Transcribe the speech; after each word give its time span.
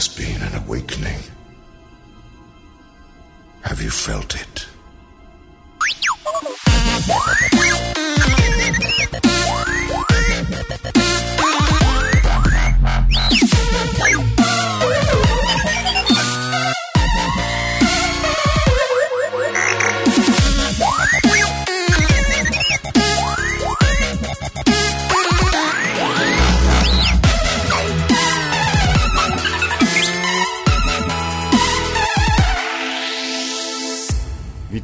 has 0.00 0.08
been 0.08 0.40
an 0.40 0.54
awakening. 0.64 1.20
Have 3.60 3.82
you 3.82 3.90
felt 3.90 4.34
it? 4.34 4.69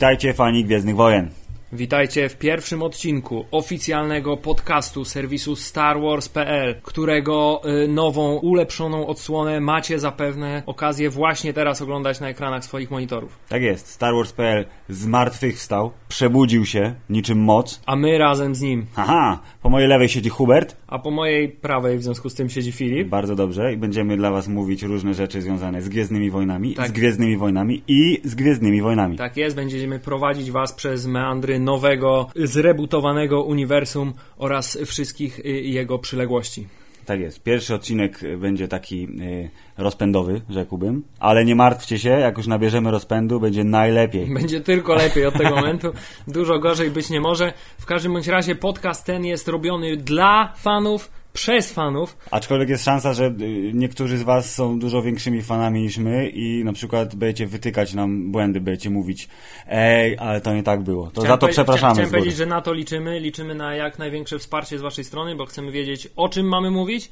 Witajcie 0.06 0.34
fani 0.34 0.65
Gwiezdnych 0.65 0.96
Wojen. 0.96 1.45
Witajcie 1.73 2.29
w 2.29 2.37
pierwszym 2.38 2.83
odcinku 2.83 3.45
oficjalnego 3.51 4.37
podcastu 4.37 5.05
serwisu 5.05 5.56
StarWars.pl, 5.56 6.75
którego 6.83 7.62
y, 7.84 7.89
nową, 7.89 8.37
ulepszoną 8.37 9.06
odsłonę 9.06 9.61
macie 9.61 9.98
zapewne 9.98 10.62
okazję 10.66 11.11
właśnie 11.11 11.52
teraz 11.52 11.83
oglądać 11.83 12.20
na 12.20 12.29
ekranach 12.29 12.65
swoich 12.65 12.91
monitorów. 12.91 13.39
Tak 13.48 13.62
jest, 13.62 13.87
Star 13.87 14.15
Wars.pl 14.15 14.65
zmartwychwstał, 14.89 15.91
przebudził 16.09 16.65
się 16.66 16.95
niczym 17.11 17.39
moc. 17.39 17.80
A 17.87 17.97
my 17.97 18.19
razem 18.19 18.55
z 18.55 18.61
nim. 18.61 18.87
Haha, 18.95 19.39
po 19.62 19.69
mojej 19.70 19.89
lewej 19.89 20.08
siedzi 20.08 20.28
Hubert, 20.30 20.77
A 20.86 20.98
po 20.98 21.11
mojej 21.11 21.48
prawej 21.48 21.98
w 21.98 22.03
związku 22.03 22.30
z 22.30 22.34
tym 22.34 22.51
siedzi 22.51 22.73
Filip. 22.73 23.08
bardzo 23.08 23.34
dobrze, 23.36 23.73
i 23.73 23.77
będziemy 23.77 24.17
dla 24.17 24.30
was 24.30 24.48
mówić 24.48 24.83
różne 24.83 25.14
rzeczy 25.14 25.42
związane 25.42 25.83
z 25.83 25.89
Gwiezdnymi 25.89 26.30
Wojnami, 26.30 26.75
Tak. 26.75 26.89
z 26.89 26.92
Gwiezdnymi 26.92 27.36
Wojnami 27.36 27.83
i 27.89 28.20
z 28.25 28.34
Gwiezdnymi 28.34 28.83
Wojnami. 28.83 29.17
Tak 29.17 29.36
jest, 29.36 29.56
będziemy 29.56 29.98
prowadzić 29.98 30.51
Was 30.51 30.73
przez 30.73 31.06
meandry 31.06 31.55
nowego, 31.58 32.28
zrebutowanego 32.36 33.42
uniwersum 33.42 34.12
oraz 34.38 34.78
wszystkich 34.86 35.38
y, 35.38 35.42
jego 35.48 35.98
przyległości. 35.98 36.66
Tak 37.06 37.20
jest. 37.20 37.42
Pierwszy 37.42 37.74
odcinek 37.74 38.20
będzie 38.38 38.68
taki 38.68 39.04
y, 39.04 39.50
rozpędowy, 39.78 40.40
rzekłbym, 40.50 41.04
ale 41.18 41.44
nie 41.44 41.54
martwcie 41.54 41.98
się, 41.98 42.08
jak 42.08 42.36
już 42.36 42.46
nabierzemy 42.46 42.90
rozpędu, 42.90 43.40
będzie 43.40 43.64
najlepiej. 43.64 44.27
Będzie 44.34 44.60
tylko 44.60 44.94
lepiej 44.94 45.27
od 45.27 45.34
tego 45.34 45.56
momentu. 45.56 45.92
Dużo 46.28 46.58
gorzej 46.58 46.90
być 46.90 47.10
nie 47.10 47.20
może. 47.20 47.52
W 47.78 47.86
każdym 47.86 48.12
bądź 48.12 48.27
razie 48.27 48.54
podcast 48.54 49.04
ten 49.04 49.24
jest 49.24 49.48
robiony 49.48 49.96
dla 49.96 50.52
fanów, 50.56 51.10
przez 51.37 51.73
fanów. 51.73 52.17
Aczkolwiek 52.31 52.69
jest 52.69 52.84
szansa, 52.84 53.12
że 53.12 53.27
y, 53.27 53.70
niektórzy 53.75 54.19
z 54.19 54.23
was 54.23 54.55
są 54.55 54.79
dużo 54.79 55.03
większymi 55.03 55.42
fanami 55.42 55.83
niż 55.83 55.98
my 55.98 56.29
i 56.29 56.65
na 56.65 56.73
przykład 56.73 57.15
będziecie 57.15 57.47
wytykać 57.47 57.95
nam 57.95 58.33
błędy, 58.33 58.61
będziecie 58.61 58.91
mówić 58.91 59.29
ej, 59.69 60.19
ale 60.19 60.41
to 60.41 60.55
nie 60.55 60.62
tak 60.62 60.83
było. 60.83 61.11
To 61.11 61.20
za 61.20 61.37
to 61.37 61.48
przepraszamy 61.48 61.95
Chciałem 61.95 62.11
powiedzieć, 62.11 62.37
że 62.37 62.47
na 62.47 62.61
to 62.61 62.73
liczymy. 62.73 63.20
Liczymy 63.20 63.55
na 63.55 63.75
jak 63.75 63.98
największe 63.98 64.39
wsparcie 64.39 64.79
z 64.79 64.83
Waszej 64.83 65.05
strony, 65.05 65.37
bo 65.37 65.47
chcemy 65.47 65.73
wiedzieć, 65.73 66.09
o 66.17 66.29
czym 66.29 66.48
mamy 66.48 66.70
mówić 66.70 67.11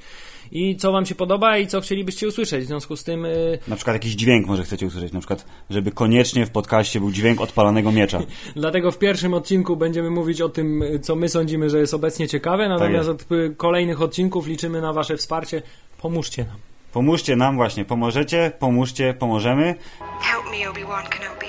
i 0.53 0.77
co 0.77 0.93
Wam 0.93 1.07
się 1.07 1.15
podoba 1.15 1.59
i 1.59 1.67
co 1.67 1.81
chcielibyście 1.81 2.29
usłyszeć. 2.29 2.65
W 2.65 2.67
związku 2.67 2.97
z 2.97 3.05
tym 3.05 3.25
y, 3.25 3.59
Na 3.69 3.77
przykład 3.77 3.95
jakiś 3.95 4.13
dźwięk 4.13 4.47
może 4.47 4.65
chcecie 4.65 4.87
usłyszeć, 4.87 5.13
na 5.13 5.21
przykład, 5.21 5.47
żeby 5.71 5.91
koniecznie 5.91 6.47
w 6.47 6.51
podcaście 6.51 7.01
był 7.01 7.11
dźwięk 7.11 7.41
odpalanego 7.41 7.93
miecza. 7.93 8.21
Dlatego 8.57 8.91
w 8.91 8.99
pierwszym 8.99 9.35
odcinku 9.35 9.77
będziemy 9.77 10.11
mówić 10.11 10.41
o 10.41 10.49
tym, 10.49 10.85
co 11.03 11.17
my 11.17 11.29
sądzimy, 11.29 11.71
że 11.71 11.79
jest 11.79 11.95
obecnie 11.95 12.29
ciekawe, 12.29 12.69
natomiast 12.69 13.09
jest. 13.09 13.23
od 13.23 13.33
y, 13.33 13.55
kolejnych 13.57 14.03
odcinków 14.03 14.14
liczymy 14.47 14.81
na 14.81 14.93
Wasze 14.93 15.17
wsparcie. 15.17 15.63
Pomóżcie 15.99 16.45
nam. 16.45 16.57
Pomóżcie 16.93 17.37
nam 17.37 17.57
właśnie, 17.57 17.85
pomożecie, 17.85 18.53
pomóżcie, 18.59 19.15
pomożemy. 19.15 19.75
Help 20.21 20.45
me, 20.45 20.71
Obi-Wan 20.71 21.07
Kenobi. 21.09 21.47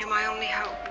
You're 0.00 0.08
my 0.08 0.30
only 0.30 0.46
hope. 0.46 0.90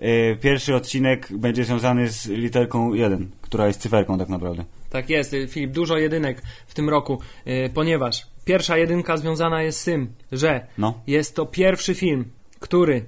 Yy, 0.00 0.36
Pierwszy 0.40 0.74
odcinek 0.74 1.28
będzie 1.32 1.64
związany 1.64 2.08
z 2.08 2.26
literką 2.26 2.94
1, 2.94 3.30
która 3.40 3.66
jest 3.66 3.80
cyferką 3.80 4.18
tak 4.18 4.28
naprawdę. 4.28 4.64
Tak 4.90 5.10
jest, 5.10 5.34
y, 5.34 5.48
Filip, 5.48 5.70
dużo 5.70 5.96
jedynek 5.98 6.42
w 6.66 6.74
tym 6.74 6.88
roku, 6.88 7.20
y, 7.46 7.70
ponieważ 7.74 8.26
pierwsza 8.44 8.76
jedynka 8.76 9.16
związana 9.16 9.62
jest 9.62 9.80
z 9.80 9.84
tym, 9.84 10.12
że 10.32 10.66
No. 10.78 11.00
jest 11.06 11.36
to 11.36 11.46
pierwszy 11.46 11.94
film, 11.94 12.24
który 12.60 13.04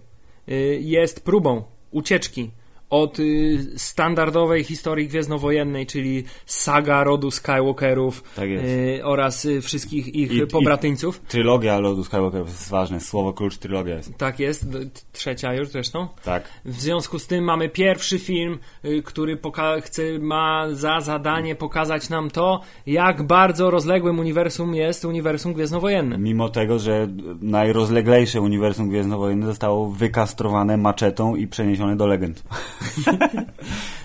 y, 0.49 0.79
jest 0.83 1.25
próbą 1.25 1.65
ucieczki 1.91 2.51
od 2.91 3.19
y, 3.21 3.59
standardowej 3.77 4.65
historii 4.65 5.09
gwiezdnowojennej, 5.09 5.87
czyli 5.87 6.25
saga 6.47 7.05
rodu 7.05 7.31
Skywalkerów 7.31 8.23
Tak 8.37 8.45
y, 8.49 9.01
oraz 9.05 9.45
y, 9.45 9.61
wszystkich 9.61 10.15
ich 10.15 10.33
I- 10.33 10.37
i- 10.37 10.47
pobratyńców. 10.47 11.21
Trylogia 11.21 11.79
Lodu 11.79 12.05
Skywalker 12.05 12.43
jest 12.47 12.71
ważne, 12.71 13.01
słowo 13.01 13.33
klucz 13.33 13.57
trylogia 13.57 13.95
jest. 13.97 14.19
Tak 14.19 14.41
jest, 14.41 14.67
trzecia 15.13 15.55
już 15.55 15.69
zresztą. 15.69 16.09
Tak. 16.25 16.49
W 16.65 16.81
związku 16.81 17.19
z 17.19 17.27
tym 17.27 17.45
mamy 17.45 17.69
pierwszy 17.69 18.19
film, 18.19 18.59
y, 18.85 19.03
który 19.03 19.39
chce, 19.83 20.03
ma 20.21 20.67
za 20.73 21.01
zadanie 21.01 21.55
pokazać 21.55 22.09
nam 22.09 22.31
to, 22.31 22.61
jak 22.87 23.23
bardzo 23.23 23.71
rozległym 23.71 24.19
uniwersum 24.19 24.75
jest 24.75 25.05
uniwersum 25.05 25.53
gwiezdnowojennym. 25.53 26.23
Mimo 26.23 26.49
tego, 26.49 26.79
że 26.79 27.09
najrozleglejsze 27.41 28.41
uniwersum 28.41 28.89
Gwiezdnowojenne 28.89 29.47
zostało 29.47 29.89
wykastrowane 29.91 30.77
maczetą 30.77 31.37
i 31.37 31.47
przeniesione 31.47 31.97
do 31.97 32.07
legend. 32.07 32.43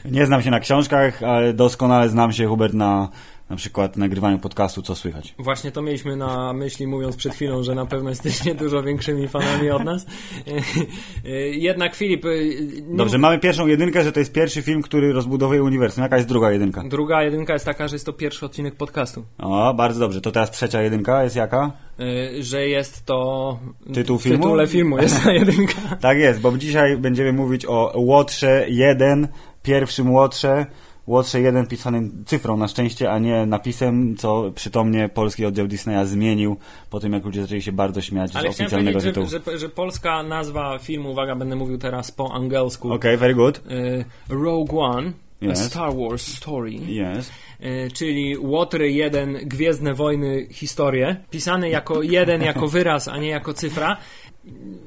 Nie 0.05 0.25
znam 0.25 0.41
się 0.41 0.51
na 0.51 0.59
książkach, 0.59 1.23
ale 1.23 1.53
doskonale 1.53 2.09
znam 2.09 2.31
się, 2.31 2.47
Hubert, 2.47 2.73
na 2.73 3.09
na 3.51 3.57
przykład 3.57 3.97
nagrywaniu 3.97 4.39
podcastu 4.39 4.81
Co 4.81 4.95
Słychać. 4.95 5.35
Właśnie 5.39 5.71
to 5.71 5.81
mieliśmy 5.81 6.15
na 6.15 6.53
myśli, 6.53 6.87
mówiąc 6.87 7.15
przed 7.15 7.33
chwilą, 7.33 7.63
że 7.63 7.75
na 7.75 7.85
pewno 7.85 8.09
jesteście 8.09 8.55
dużo 8.55 8.83
większymi 8.83 9.27
fanami 9.27 9.69
od 9.69 9.83
nas. 9.83 10.05
Jednak 11.51 11.95
Filip, 11.95 12.25
y, 12.25 12.83
nie 12.87 12.97
Dobrze, 12.97 13.17
mamy 13.17 13.39
pierwszą 13.39 13.67
jedynkę, 13.67 14.03
że 14.03 14.11
to 14.11 14.19
jest 14.19 14.33
pierwszy 14.33 14.61
film, 14.61 14.81
który 14.81 15.13
rozbudowuje 15.13 15.63
uniwersum. 15.63 16.03
Jaka 16.03 16.15
jest 16.15 16.27
druga 16.29 16.51
jedynka? 16.51 16.83
druga 16.83 17.23
jedynka 17.23 17.53
jest 17.53 17.65
taka, 17.65 17.87
że 17.87 17.95
jest 17.95 18.05
to 18.05 18.13
pierwszy 18.13 18.45
odcinek 18.45 18.75
podcastu. 18.75 19.23
O, 19.37 19.73
bardzo 19.73 19.99
dobrze. 19.99 20.21
To 20.21 20.31
teraz 20.31 20.51
trzecia 20.51 20.81
jedynka 20.81 21.23
jest 21.23 21.35
jaka? 21.35 21.71
Y, 21.99 22.43
Że 22.43 22.67
jest 22.67 23.05
to... 23.05 23.59
Tytuł 23.93 24.17
w 24.17 24.23
filmu? 24.23 24.43
tytule 24.43 24.67
filmu 24.67 24.97
jest 24.97 25.23
ta 25.23 25.31
jedynka. 25.41 25.73
Tak 26.01 26.17
jest, 26.17 26.39
bo 26.39 26.57
dzisiaj 26.57 26.97
będziemy 26.97 27.33
mówić 27.33 27.65
o 27.65 27.93
Łotrze 27.95 28.65
1, 28.69 29.27
pierwszym 29.63 30.11
Łotrze. 30.11 30.65
Łotrze 31.11 31.41
1 31.41 31.67
pisanym 31.67 32.23
cyfrą 32.25 32.57
na 32.57 32.67
szczęście, 32.67 33.11
a 33.11 33.19
nie 33.19 33.45
napisem, 33.45 34.15
co 34.17 34.51
przytomnie 34.55 35.09
polski 35.09 35.45
oddział 35.45 35.67
Disneya 35.67 36.05
zmienił 36.05 36.57
po 36.89 36.99
tym, 36.99 37.13
jak 37.13 37.25
ludzie 37.25 37.41
zaczęli 37.41 37.61
się 37.61 37.71
bardzo 37.71 38.01
śmiać 38.01 38.35
Ale 38.35 38.53
z 38.53 38.59
oficjalnego 38.59 39.01
tytułu. 39.01 39.27
że, 39.27 39.39
że, 39.51 39.57
że 39.57 39.69
polska 39.69 40.23
nazwa 40.23 40.79
filmu, 40.79 41.11
uwaga, 41.11 41.35
będę 41.35 41.55
mówił 41.55 41.77
teraz 41.77 42.11
po 42.11 42.33
angielsku, 42.33 42.93
Okej, 42.93 43.17
very 43.17 43.35
good. 43.35 43.57
y, 43.71 44.05
Rogue 44.29 44.79
One, 44.81 45.11
a 45.41 45.45
Yes. 45.45 45.59
Star 45.65 45.91
Wars 45.97 46.27
Story, 46.37 46.71
Yes. 46.71 47.31
y, 47.61 47.89
czyli 47.93 48.37
Łotry 48.37 48.91
1, 48.91 49.33
Gwiezdne 49.43 49.93
Wojny, 49.93 50.47
historie, 50.51 51.15
pisany 51.29 51.69
jako 51.69 52.01
jeden, 52.01 52.41
jako 52.41 52.67
wyraz, 52.67 53.07
a 53.07 53.17
nie 53.17 53.29
jako 53.29 53.53
cyfra, 53.53 53.97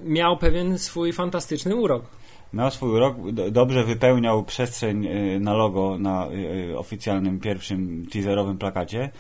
miał 0.05 0.37
pewien 0.37 0.79
swój 0.79 1.13
fantastyczny 1.13 1.77
urok. 1.77 2.05
Miał 2.55 2.71
swój 2.71 2.91
urok, 2.91 3.33
do- 3.33 3.51
dobrze 3.51 3.85
wypełniał 3.85 4.45
przestrzeń 4.45 5.07
y, 5.07 5.41
na 5.41 5.55
logo 5.55 5.99
na 5.99 6.27
y, 6.27 6.71
y, 6.71 6.79
oficjalnym 6.79 7.41
pierwszym 7.41 8.07
teaserowym 8.13 8.59
plakacie. 8.59 9.11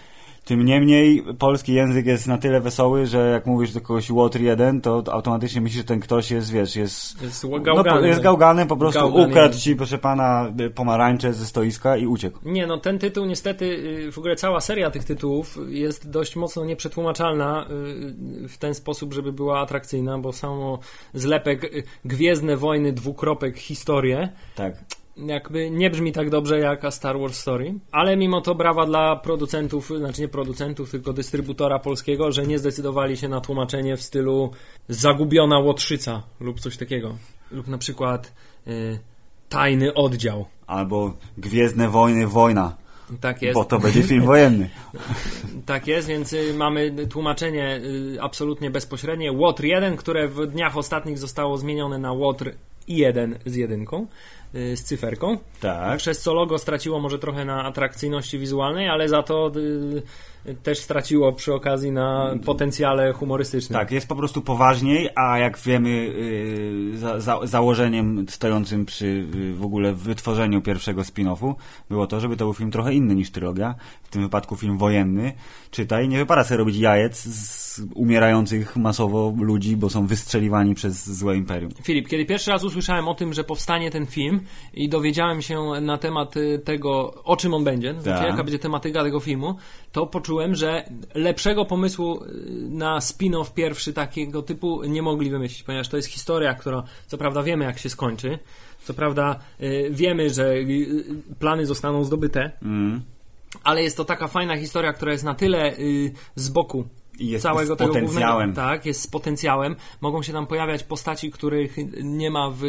Tym 0.44 0.64
niemniej 0.64 1.22
polski 1.38 1.72
język 1.74 2.06
jest 2.06 2.26
na 2.26 2.38
tyle 2.38 2.60
wesoły, 2.60 3.06
że 3.06 3.18
jak 3.30 3.46
mówisz 3.46 3.72
do 3.72 3.80
kogoś 3.80 4.10
Łotr 4.10 4.40
1, 4.40 4.80
to 4.80 5.02
automatycznie 5.10 5.60
myślisz, 5.60 5.78
że 5.78 5.84
ten 5.84 6.00
ktoś 6.00 6.30
jest, 6.30 6.50
wiesz, 6.52 6.76
jest... 6.76 7.22
Jest 7.22 7.44
No, 7.44 7.50
po, 7.50 7.60
gałganem. 7.60 8.04
jest 8.06 8.20
gałganem, 8.20 8.68
po 8.68 8.76
prostu 8.76 9.00
Gałgan 9.00 9.30
ukradł 9.30 9.46
jeden. 9.46 9.60
ci, 9.60 9.76
proszę 9.76 9.98
pana, 9.98 10.52
pomarańcze 10.74 11.32
ze 11.32 11.46
stoiska 11.46 11.96
i 11.96 12.06
uciekł. 12.06 12.38
Nie, 12.44 12.66
no 12.66 12.78
ten 12.78 12.98
tytuł 12.98 13.26
niestety, 13.26 13.64
y, 14.08 14.12
w 14.12 14.18
ogóle 14.18 14.36
cała 14.36 14.60
seria 14.60 14.90
tych 14.90 15.04
tytułów 15.04 15.58
jest 15.68 16.10
dość 16.10 16.36
mocno 16.36 16.64
nieprzetłumaczalna 16.64 17.66
y, 18.44 18.48
w 18.48 18.58
ten 18.58 18.74
sposób, 18.74 19.12
żeby 19.14 19.32
była 19.32 19.60
atrakcyjna, 19.60 20.18
bo 20.18 20.32
samo 20.32 20.78
zlepek 21.14 21.64
y, 21.64 21.82
Gwiezdne 22.04 22.56
Wojny, 22.56 22.92
dwukropek, 22.92 23.58
historie, 23.58 24.28
Tak. 24.54 24.74
Jakby 25.16 25.70
nie 25.70 25.90
brzmi 25.90 26.12
tak 26.12 26.30
dobrze 26.30 26.58
jak 26.58 26.84
A 26.84 26.90
Star 26.90 27.18
Wars 27.18 27.38
Story, 27.38 27.74
ale 27.92 28.16
mimo 28.16 28.40
to 28.40 28.54
brawa 28.54 28.86
dla 28.86 29.16
producentów, 29.16 29.92
znaczy 29.98 30.20
nie 30.20 30.28
producentów, 30.28 30.90
tylko 30.90 31.12
dystrybutora 31.12 31.78
polskiego, 31.78 32.32
że 32.32 32.46
nie 32.46 32.58
zdecydowali 32.58 33.16
się 33.16 33.28
na 33.28 33.40
tłumaczenie 33.40 33.96
w 33.96 34.02
stylu 34.02 34.50
Zagubiona 34.88 35.58
Łotrzyca 35.58 36.22
lub 36.40 36.60
coś 36.60 36.76
takiego. 36.76 37.16
Lub 37.50 37.68
na 37.68 37.78
przykład 37.78 38.32
y, 38.66 38.98
Tajny 39.48 39.94
Oddział. 39.94 40.44
Albo 40.66 41.14
Gwiezdne 41.38 41.88
Wojny, 41.88 42.26
Wojna. 42.26 42.76
Tak 43.20 43.42
jest. 43.42 43.54
Bo 43.54 43.64
to 43.64 43.78
będzie 43.78 44.02
film 44.02 44.24
wojenny. 44.24 44.70
Tak 45.66 45.86
jest, 45.86 46.08
więc 46.08 46.32
y, 46.32 46.54
mamy 46.54 47.06
tłumaczenie 47.10 47.80
y, 48.16 48.22
absolutnie 48.22 48.70
bezpośrednie. 48.70 49.32
Łotr 49.32 49.64
1, 49.64 49.96
które 49.96 50.28
w 50.28 50.46
dniach 50.46 50.76
ostatnich 50.76 51.18
zostało 51.18 51.58
zmienione 51.58 51.98
na 51.98 52.12
Łotr 52.12 52.52
1 52.88 53.38
z 53.46 53.54
jedynką. 53.54 54.06
Y, 54.54 54.76
z 54.76 54.84
cyferką. 54.84 55.38
Tak. 55.60 55.98
Przez 55.98 56.22
co 56.22 56.34
logo 56.34 56.58
straciło 56.58 57.00
może 57.00 57.18
trochę 57.18 57.44
na 57.44 57.64
atrakcyjności 57.64 58.38
wizualnej, 58.38 58.88
ale 58.88 59.08
za 59.08 59.22
to 59.22 59.52
y, 59.56 60.02
też 60.62 60.78
straciło 60.78 61.32
przy 61.32 61.54
okazji 61.54 61.92
na 61.92 62.34
potencjale 62.44 63.12
humorystycznym. 63.12 63.78
Tak, 63.78 63.90
jest 63.90 64.08
po 64.08 64.16
prostu 64.16 64.40
poważniej, 64.42 65.08
a 65.14 65.38
jak 65.38 65.58
wiemy, 65.58 65.90
yy, 65.90 66.98
za, 66.98 67.20
za, 67.20 67.38
założeniem 67.42 68.26
stojącym 68.28 68.86
przy 68.86 69.06
yy, 69.34 69.54
w 69.54 69.64
ogóle 69.64 69.94
wytworzeniu 69.94 70.62
pierwszego 70.62 71.02
spin-offu 71.02 71.54
było 71.88 72.06
to, 72.06 72.20
żeby 72.20 72.36
to 72.36 72.44
był 72.44 72.54
film 72.54 72.70
trochę 72.70 72.94
inny 72.94 73.14
niż 73.14 73.30
trylogia, 73.30 73.74
w 74.02 74.08
tym 74.08 74.22
wypadku 74.22 74.56
film 74.56 74.78
wojenny. 74.78 75.32
Czytaj, 75.70 76.08
nie 76.08 76.18
wypada 76.18 76.44
sobie 76.44 76.58
robić 76.58 76.76
jajec 76.76 77.22
z 77.22 77.80
umierających 77.94 78.76
masowo 78.76 79.34
ludzi, 79.40 79.76
bo 79.76 79.90
są 79.90 80.06
wystrzeliwani 80.06 80.74
przez 80.74 81.10
złe 81.10 81.36
imperium. 81.36 81.72
Filip, 81.82 82.08
kiedy 82.08 82.24
pierwszy 82.24 82.50
raz 82.50 82.64
usłyszałem 82.64 83.08
o 83.08 83.14
tym, 83.14 83.32
że 83.32 83.44
powstanie 83.44 83.90
ten 83.90 84.06
film 84.06 84.40
i 84.74 84.88
dowiedziałem 84.88 85.42
się 85.42 85.60
na 85.80 85.98
temat 85.98 86.36
y, 86.36 86.58
tego, 86.64 87.14
o 87.24 87.36
czym 87.36 87.54
on 87.54 87.64
będzie, 87.64 87.94
znaczy 88.00 88.24
jaka 88.26 88.44
będzie 88.44 88.58
tematyka 88.58 89.02
tego 89.02 89.20
filmu, 89.20 89.54
to 89.92 90.06
poczułem, 90.06 90.54
że 90.54 90.84
lepszego 91.14 91.64
pomysłu 91.64 92.24
y, 92.24 92.28
na 92.70 92.98
spin-off 92.98 93.54
pierwszy 93.54 93.92
takiego 93.92 94.42
typu 94.42 94.84
nie 94.84 95.02
mogli 95.02 95.30
wymyślić, 95.30 95.62
ponieważ 95.62 95.88
to 95.88 95.96
jest 95.96 96.08
historia, 96.08 96.54
która, 96.54 96.82
co 97.06 97.18
prawda 97.18 97.42
wiemy 97.42 97.64
jak 97.64 97.78
się 97.78 97.88
skończy, 97.88 98.38
co 98.84 98.94
prawda 98.94 99.38
y, 99.60 99.88
wiemy, 99.90 100.30
że 100.30 100.54
plany 101.38 101.66
zostaną 101.66 102.04
zdobyte, 102.04 102.50
Mm. 102.62 103.02
ale 103.64 103.82
jest 103.82 103.96
to 103.96 104.04
taka 104.04 104.28
fajna 104.28 104.56
historia, 104.56 104.92
która 104.92 105.12
jest 105.12 105.24
na 105.24 105.34
tyle 105.34 105.72
z 106.34 106.48
boku 106.48 106.84
I 107.18 107.28
jest 107.28 107.42
całego 107.42 107.74
z 107.74 107.78
tego 107.78 107.92
potencjałem. 107.92 108.50
głównego, 108.50 108.68
tak, 108.68 108.86
jest 108.86 109.02
z 109.02 109.06
potencjałem. 109.06 109.76
Mogą 110.00 110.22
się 110.22 110.32
tam 110.32 110.46
pojawiać 110.46 110.82
postaci, 110.82 111.30
których 111.30 111.76
nie 112.02 112.30
ma 112.30 112.50
w 112.60 112.64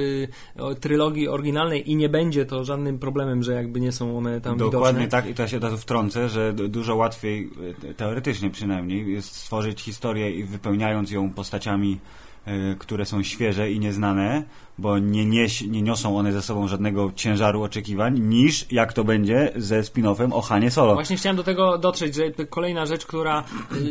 trylogii 0.79 1.27
oryginalnej 1.27 1.91
i 1.91 1.95
nie 1.95 2.09
będzie 2.09 2.45
to 2.45 2.63
żadnym 2.63 2.99
problemem, 2.99 3.43
że 3.43 3.53
jakby 3.53 3.79
nie 3.81 3.91
są 3.91 4.17
one 4.17 4.41
tam 4.41 4.57
Dokładnie 4.57 4.99
widoczne. 4.99 5.21
tak 5.21 5.29
i 5.31 5.33
to 5.33 5.41
ja 5.41 5.47
się 5.47 5.57
od 5.57 5.63
razu 5.63 5.77
wtrącę, 5.77 6.29
że 6.29 6.53
dużo 6.53 6.95
łatwiej, 6.95 7.49
e, 7.89 7.93
teoretycznie 7.93 8.49
przynajmniej, 8.49 9.13
jest 9.13 9.35
stworzyć 9.35 9.81
historię 9.81 10.31
i 10.31 10.43
wypełniając 10.43 11.11
ją 11.11 11.33
postaciami, 11.33 11.99
które 12.79 13.05
są 13.05 13.23
świeże 13.23 13.71
i 13.71 13.79
nieznane, 13.79 14.43
bo 14.77 14.99
nie, 14.99 15.25
nieś, 15.25 15.61
nie 15.61 15.81
niosą 15.81 16.17
one 16.17 16.31
ze 16.31 16.41
sobą 16.41 16.67
żadnego 16.67 17.11
ciężaru 17.15 17.63
oczekiwań, 17.63 18.19
niż 18.19 18.71
jak 18.71 18.93
to 18.93 19.03
będzie 19.03 19.51
ze 19.55 19.81
spin-offem 19.81 20.33
o 20.33 20.41
Hanie 20.41 20.71
Solo. 20.71 20.93
Właśnie 20.93 21.17
chciałem 21.17 21.35
do 21.37 21.43
tego 21.43 21.77
dotrzeć, 21.77 22.15
że 22.15 22.31
kolejna 22.49 22.85
rzecz, 22.85 23.05
która 23.05 23.43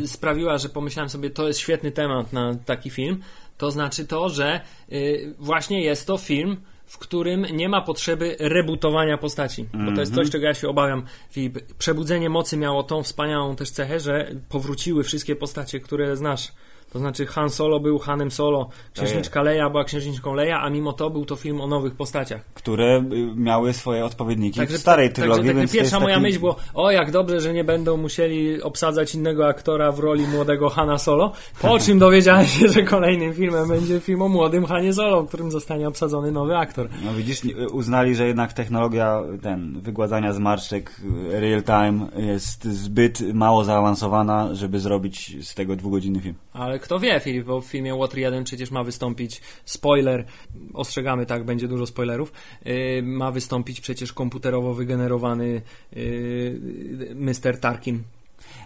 y, 0.03 0.07
sprawiła, 0.07 0.57
że 0.57 0.69
pomyślałem 0.69 1.09
sobie, 1.09 1.29
to 1.29 1.47
jest 1.47 1.59
świetny 1.59 1.91
temat 1.91 2.33
na 2.33 2.55
taki 2.65 2.89
film, 2.89 3.19
to 3.57 3.71
znaczy 3.71 4.05
to, 4.05 4.29
że 4.29 4.61
y, 4.91 5.35
właśnie 5.39 5.83
jest 5.83 6.07
to 6.07 6.17
film, 6.17 6.57
w 6.85 6.97
którym 6.97 7.45
nie 7.53 7.69
ma 7.69 7.81
potrzeby 7.81 8.35
rebootowania 8.39 9.17
postaci. 9.17 9.65
Bo 9.85 9.91
to 9.91 9.99
jest 9.99 10.15
coś, 10.15 10.29
czego 10.29 10.45
ja 10.45 10.53
się 10.53 10.69
obawiam. 10.69 11.03
Filip, 11.31 11.73
Przebudzenie 11.77 12.29
Mocy 12.29 12.57
miało 12.57 12.83
tą 12.83 13.03
wspaniałą 13.03 13.55
też 13.55 13.71
cechę, 13.71 13.99
że 13.99 14.31
powróciły 14.49 15.03
wszystkie 15.03 15.35
postacie, 15.35 15.79
które 15.79 16.15
znasz. 16.15 16.51
To 16.95 16.99
znaczy 16.99 17.25
Han 17.25 17.49
Solo 17.49 17.79
był 17.79 17.99
Hanem 17.99 18.31
Solo, 18.31 18.69
księżniczka 18.93 19.41
Leia 19.41 19.69
była 19.69 19.83
księżniczką 19.83 20.33
Leia, 20.33 20.61
a 20.61 20.69
mimo 20.69 20.93
to 20.93 21.09
był 21.09 21.25
to 21.25 21.35
film 21.35 21.61
o 21.61 21.67
nowych 21.67 21.95
postaciach. 21.95 22.41
które 22.53 22.97
y, 22.97 23.35
miały 23.35 23.73
swoje 23.73 24.05
odpowiedniki 24.05 24.59
Także, 24.59 24.77
w 24.77 24.81
starej 24.81 25.07
także 25.07 25.21
trylogii, 25.21 25.47
tak, 25.47 25.57
więc 25.57 25.71
pierwsza 25.71 25.99
moja 25.99 26.15
taki... 26.15 26.23
myśl 26.23 26.39
było, 26.39 26.55
o 26.73 26.91
jak 26.91 27.11
dobrze, 27.11 27.41
że 27.41 27.53
nie 27.53 27.63
będą 27.63 27.97
musieli 27.97 28.61
obsadzać 28.61 29.15
innego 29.15 29.47
aktora 29.47 29.91
w 29.91 29.99
roli 29.99 30.27
młodego 30.27 30.69
Hana 30.69 30.97
Solo, 30.97 31.31
po 31.61 31.79
czym 31.85 31.99
dowiedziałem 31.99 32.45
się, 32.45 32.67
że 32.67 32.83
kolejnym 32.83 33.33
filmem 33.33 33.67
będzie 33.67 33.99
film 33.99 34.21
o 34.21 34.27
młodym 34.29 34.65
Hanie 34.65 34.93
Solo, 34.93 35.21
w 35.21 35.27
którym 35.27 35.51
zostanie 35.51 35.87
obsadzony 35.87 36.31
nowy 36.31 36.57
aktor. 36.57 36.89
No 37.05 37.13
widzisz, 37.13 37.43
nie- 37.43 37.69
uznali, 37.69 38.15
że 38.15 38.27
jednak 38.27 38.53
technologia 38.53 39.21
ten, 39.41 39.81
wygładzania 39.81 40.33
zmarszczek 40.33 41.01
y, 41.33 41.39
real 41.39 41.63
time 41.63 42.07
jest 42.27 42.63
zbyt 42.63 43.33
mało 43.33 43.63
zaawansowana, 43.63 44.55
żeby 44.55 44.79
zrobić 44.79 45.45
z 45.47 45.55
tego 45.55 45.75
dwugodzinny 45.75 46.21
film. 46.21 46.35
Ale 46.53 46.79
kto 46.85 46.99
wie, 46.99 47.19
Filip, 47.19 47.45
bo 47.45 47.61
w 47.61 47.65
filmie 47.65 47.95
Water 47.95 48.19
1 48.19 48.43
przecież 48.43 48.71
ma 48.71 48.83
wystąpić. 48.83 49.41
Spoiler, 49.65 50.25
ostrzegamy, 50.73 51.25
tak, 51.25 51.43
będzie 51.43 51.67
dużo 51.67 51.85
spoilerów, 51.85 52.31
yy, 52.65 53.03
ma 53.03 53.31
wystąpić 53.31 53.81
przecież 53.81 54.13
komputerowo 54.13 54.73
wygenerowany 54.73 55.61
yy, 55.93 57.15
Mr. 57.15 57.59
Tarkin, 57.59 58.03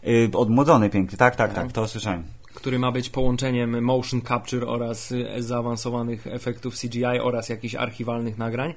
Y, 0.08 0.30
odmłodzony 0.34 0.90
piękny, 0.90 1.18
tak, 1.18 1.36
tak, 1.36 1.54
tak, 1.54 1.72
to 1.72 1.88
słyszałem. 1.88 2.24
który 2.54 2.80
ma 2.80 2.92
być 2.92 3.10
połączeniem 3.10 3.84
motion 3.84 4.22
capture 4.22 4.68
oraz 4.68 5.12
y, 5.12 5.44
zaawansowanych 5.44 6.28
efektów 6.28 6.76
CGI 6.76 7.20
oraz 7.22 7.50
jakichś 7.50 7.76
archiwalnych 7.76 8.38
nagrań 8.38 8.74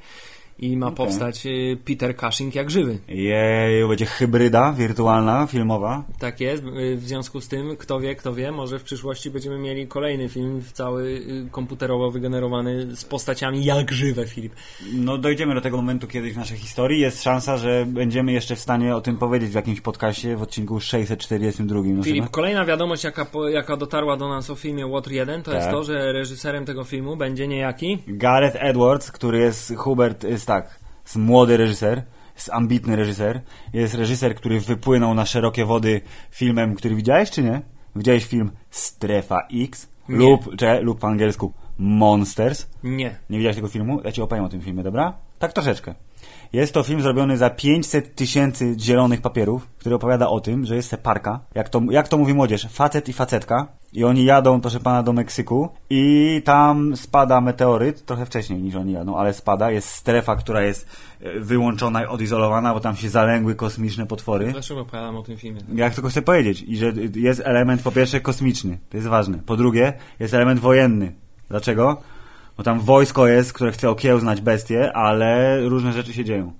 i 0.59 0.77
ma 0.77 0.91
powstać 0.91 1.47
y, 1.47 1.79
Peter 1.85 2.17
Cushing 2.17 2.55
jak 2.55 2.71
żywy. 2.71 2.99
Jej, 3.09 3.89
będzie 3.89 4.07
hybryda 4.07 4.73
wirtualna, 4.73 5.47
filmowa. 5.47 6.05
Tak 6.19 6.41
jest, 6.41 6.63
y, 6.65 6.97
w 6.97 7.05
związku 7.05 7.41
z 7.41 7.49
tym, 7.49 7.77
kto 7.77 8.01
wie, 8.01 8.15
kto 8.15 8.35
wie, 8.35 8.53
może 8.53 8.79
w 8.79 8.83
przyszłości 8.83 9.31
będziemy 9.31 9.59
mieli 9.59 9.87
kolejny 9.87 10.29
film 10.29 10.63
cały 10.73 11.03
y, 11.05 11.49
komputerowo 11.51 12.11
wygenerowany 12.11 12.97
z 12.97 13.05
postaciami 13.05 13.65
jak 13.65 13.93
żywe, 13.93 14.27
Filip. 14.27 14.53
No 14.95 15.19
dojdziemy 15.19 15.55
do 15.55 15.61
tego 15.61 15.77
momentu 15.77 16.07
kiedyś 16.07 16.33
w 16.33 16.37
naszej 16.37 16.59
historii. 16.59 17.01
Jest 17.01 17.23
szansa, 17.23 17.57
że 17.57 17.87
będziemy 17.89 18.33
jeszcze 18.33 18.57
w 18.57 18.61
stanie 18.61 18.97
o 18.97 19.01
tym 19.01 19.17
powiedzieć 19.17 19.51
w 19.51 19.55
jakimś 19.55 19.81
podcaście 19.81 20.37
w 20.37 20.43
odcinku 20.43 20.81
642. 20.81 21.81
No 21.85 22.03
Filip, 22.03 22.25
chyba. 22.25 22.35
kolejna 22.35 22.65
wiadomość, 22.65 23.05
jaka, 23.05 23.27
jaka 23.51 23.77
dotarła 23.77 24.17
do 24.17 24.29
nas 24.29 24.51
o 24.51 24.55
filmie 24.55 24.87
Water 24.89 25.13
1, 25.13 25.43
to 25.43 25.51
Tak. 25.51 25.61
jest 25.61 25.71
to, 25.73 25.85
że 25.85 26.13
reżyserem 26.13 26.65
tego 26.65 26.85
filmu 26.85 27.17
będzie 27.17 27.49
niejaki 27.49 27.99
Gareth 28.09 28.57
Edwards, 28.61 29.13
który 29.13 29.39
jest 29.39 29.73
Hubert, 29.77 30.25
jest 30.43 30.49
tak, 30.49 30.79
jest 31.05 31.17
młody 31.17 31.57
reżyser, 31.57 32.03
jest 32.35 32.51
ambitny 32.51 32.97
reżyser, 32.97 33.41
jest 33.73 33.95
reżyser, 33.95 34.35
który 34.35 34.61
wypłynął 34.61 35.15
na 35.15 35.27
szerokie 35.27 35.65
wody 35.65 36.01
filmem, 36.31 36.75
który 36.75 36.95
widziałeś 36.95 37.31
czy 37.31 37.43
nie? 37.43 37.63
Widziałeś 37.97 38.25
film 38.27 38.51
Strefa 38.71 39.39
X 39.55 39.89
Nie. 40.09 40.17
lub, 40.17 40.57
czy, 40.57 40.81
lub 40.81 40.99
po 41.01 41.07
angielsku 41.07 41.53
Monsters? 41.79 42.67
nie. 42.83 43.17
Nie 43.31 43.39
widziałeś 43.39 43.57
tego 43.57 43.69
filmu? 43.69 44.01
Ja 44.05 44.13
ci 44.13 44.23
opowiem 44.23 44.45
o 44.45 44.49
tym 44.49 44.61
filmie, 44.61 44.83
dobra? 44.83 45.13
Tak 45.39 45.53
troszeczkę. 45.53 45.95
Jest 46.53 46.75
to 46.75 46.83
film 46.83 47.03
zrobiony 47.03 47.37
za 47.37 47.51
500 47.51 48.15
tysięcy 48.15 48.75
zielonych 48.79 49.21
papierów, 49.21 49.69
który 49.79 49.95
opowiada 49.95 50.29
o 50.29 50.41
tym, 50.41 50.67
że 50.67 50.77
jest 50.77 50.89
se 50.89 50.99
parka, 50.99 51.41
jak 51.55 51.69
to, 51.69 51.81
jak 51.91 52.09
to 52.09 52.19
mówi 52.19 52.35
młodzież, 52.35 52.69
facet 52.71 53.09
i 53.09 53.13
facetka 53.13 53.67
i 53.93 54.05
oni 54.05 54.25
jadą, 54.25 54.61
proszę 54.61 54.81
pana, 54.81 55.03
do 55.03 55.13
Meksyku 55.13 55.69
i 55.91 56.43
tam 56.45 56.97
spada 56.97 57.41
meteoryt, 57.41 58.05
trochę 58.05 58.27
wcześniej 58.27 58.63
niż 58.63 58.75
oni 58.75 58.93
jadą, 58.93 59.17
ale 59.17 59.33
spada, 59.35 59.71
jest 59.71 59.89
strefa, 59.89 60.37
która 60.37 60.63
jest 60.63 60.87
e, 61.21 61.41
wyłączona 61.41 62.03
i 62.03 62.07
odizolowana, 62.07 62.75
bo 62.75 62.81
tam 62.81 62.97
się 62.97 63.09
zalęgły 63.09 63.55
kosmiczne 63.55 64.07
potwory. 64.07 64.53
Dlaczego 64.53 64.81
opowiadam 64.81 65.17
o 65.17 65.23
tym 65.23 65.37
filmie? 65.37 65.61
Jak 65.75 65.95
tylko 65.95 66.09
chcę 66.09 66.23
powiedzieć. 66.23 66.63
I 66.63 66.77
że 66.77 66.93
jest 67.15 67.43
element 67.45 67.83
po 67.83 67.93
pierwsze 67.93 68.21
kosmiczny, 68.21 68.79
to 68.91 68.97
jest 68.97 69.09
ważne. 69.09 69.39
Po 69.47 69.57
drugie, 69.57 69.93
jest 70.21 70.35
element 70.35 70.61
wojenny. 70.61 71.13
Dlaczego? 71.49 72.03
Bo 72.57 72.63
tam 72.63 72.81
wojsko 72.81 73.27
jest, 73.27 73.53
które 73.53 73.73
chce 73.73 73.91
okiełznać 73.91 74.41
bestie, 74.41 74.93
ale 74.93 75.61
różne 75.69 75.93
rzeczy 75.93 76.13
się 76.13 76.25
dzieją. 76.25 76.53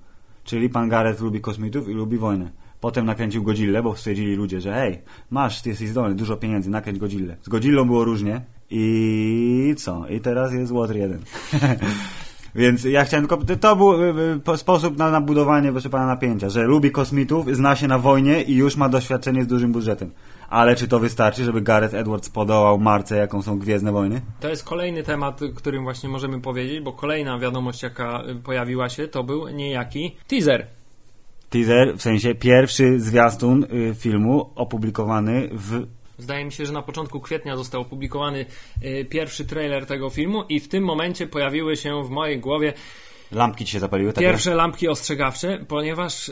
Czyli 0.43 0.69
pan 0.69 0.89
Gareth 0.89 1.21
lubi 1.21 1.41
kosmitów 1.41 1.89
i 1.89 1.93
lubi 1.93 2.17
wojnę. 2.17 2.51
Potem 2.79 3.05
nakręcił 3.05 3.43
Godzillę, 3.43 3.83
bo 3.83 3.95
stwierdzili 3.95 4.35
ludzie, 4.35 4.61
że 4.61 4.73
hej, 4.73 5.01
masz, 5.31 5.61
ty 5.61 5.69
jesteś 5.69 5.89
zdolny, 5.89 6.15
dużo 6.15 6.37
pieniędzy, 6.37 6.69
nakręć 6.69 6.99
Godzillę. 6.99 7.35
Z 7.41 7.49
Godzillą 7.49 7.85
było 7.85 8.03
różnie 8.03 8.41
i 8.69 9.75
co? 9.77 10.07
I 10.07 10.19
teraz 10.19 10.53
jest 10.53 10.71
Water 10.73 10.97
1. 10.97 11.19
Więc 12.55 12.83
ja 12.83 13.05
chciałem 13.05 13.27
tylko, 13.27 13.55
to- 13.55 13.75
był 13.75 14.03
y, 14.03 14.33
y, 14.35 14.39
po- 14.39 14.57
sposób 14.57 14.97
na, 14.97 15.11
na 15.11 15.21
budowanie, 15.21 15.71
proszę 15.71 15.89
pana, 15.89 16.05
napięcia, 16.05 16.49
że 16.49 16.63
lubi 16.63 16.91
kosmitów, 16.91 17.55
zna 17.55 17.75
się 17.75 17.87
na 17.87 17.99
wojnie 17.99 18.41
i 18.41 18.55
już 18.55 18.75
ma 18.77 18.89
doświadczenie 18.89 19.43
z 19.43 19.47
dużym 19.47 19.71
budżetem. 19.71 20.11
Ale 20.53 20.75
czy 20.75 20.87
to 20.87 20.99
wystarczy, 20.99 21.43
żeby 21.43 21.61
Gareth 21.61 21.93
Edwards 21.93 22.29
podołał 22.29 22.79
marce, 22.79 23.17
jaką 23.17 23.41
są 23.41 23.59
Gwiezdne 23.59 23.91
Wojny? 23.91 24.21
To 24.39 24.49
jest 24.49 24.63
kolejny 24.63 25.03
temat, 25.03 25.39
którym 25.55 25.83
właśnie 25.83 26.09
możemy 26.09 26.41
powiedzieć, 26.41 26.79
bo 26.79 26.93
kolejna 26.93 27.39
wiadomość, 27.39 27.83
jaka 27.83 28.23
y, 28.29 28.35
pojawiła 28.35 28.89
się, 28.89 29.07
to 29.07 29.23
był 29.23 29.47
niejaki 29.47 30.15
teaser. 30.27 30.67
Teaser, 31.49 31.97
w 31.97 32.01
sensie 32.01 32.35
pierwszy 32.35 32.99
zwiastun 32.99 33.63
y, 33.63 33.95
filmu 33.95 34.49
opublikowany 34.55 35.49
w... 35.51 35.87
Zdaje 36.17 36.45
mi 36.45 36.51
się, 36.51 36.65
że 36.65 36.73
na 36.73 36.81
początku 36.81 37.19
kwietnia 37.19 37.57
został 37.57 37.81
opublikowany 37.81 38.45
y, 38.83 39.05
pierwszy 39.05 39.45
trailer 39.45 39.85
tego 39.85 40.09
filmu 40.09 40.43
i 40.49 40.59
w 40.59 40.67
tym 40.67 40.83
momencie 40.83 41.27
pojawiły 41.27 41.77
się 41.77 42.03
w 42.03 42.09
mojej 42.09 42.39
głowie 42.39 42.73
Lampki 43.31 43.65
ci 43.65 43.71
się 43.71 43.79
zapaliły, 43.79 44.13
tak? 44.13 44.23
pierwsze 44.23 44.55
lampki 44.55 44.87
ostrzegawcze, 44.87 45.65
ponieważ 45.67 46.31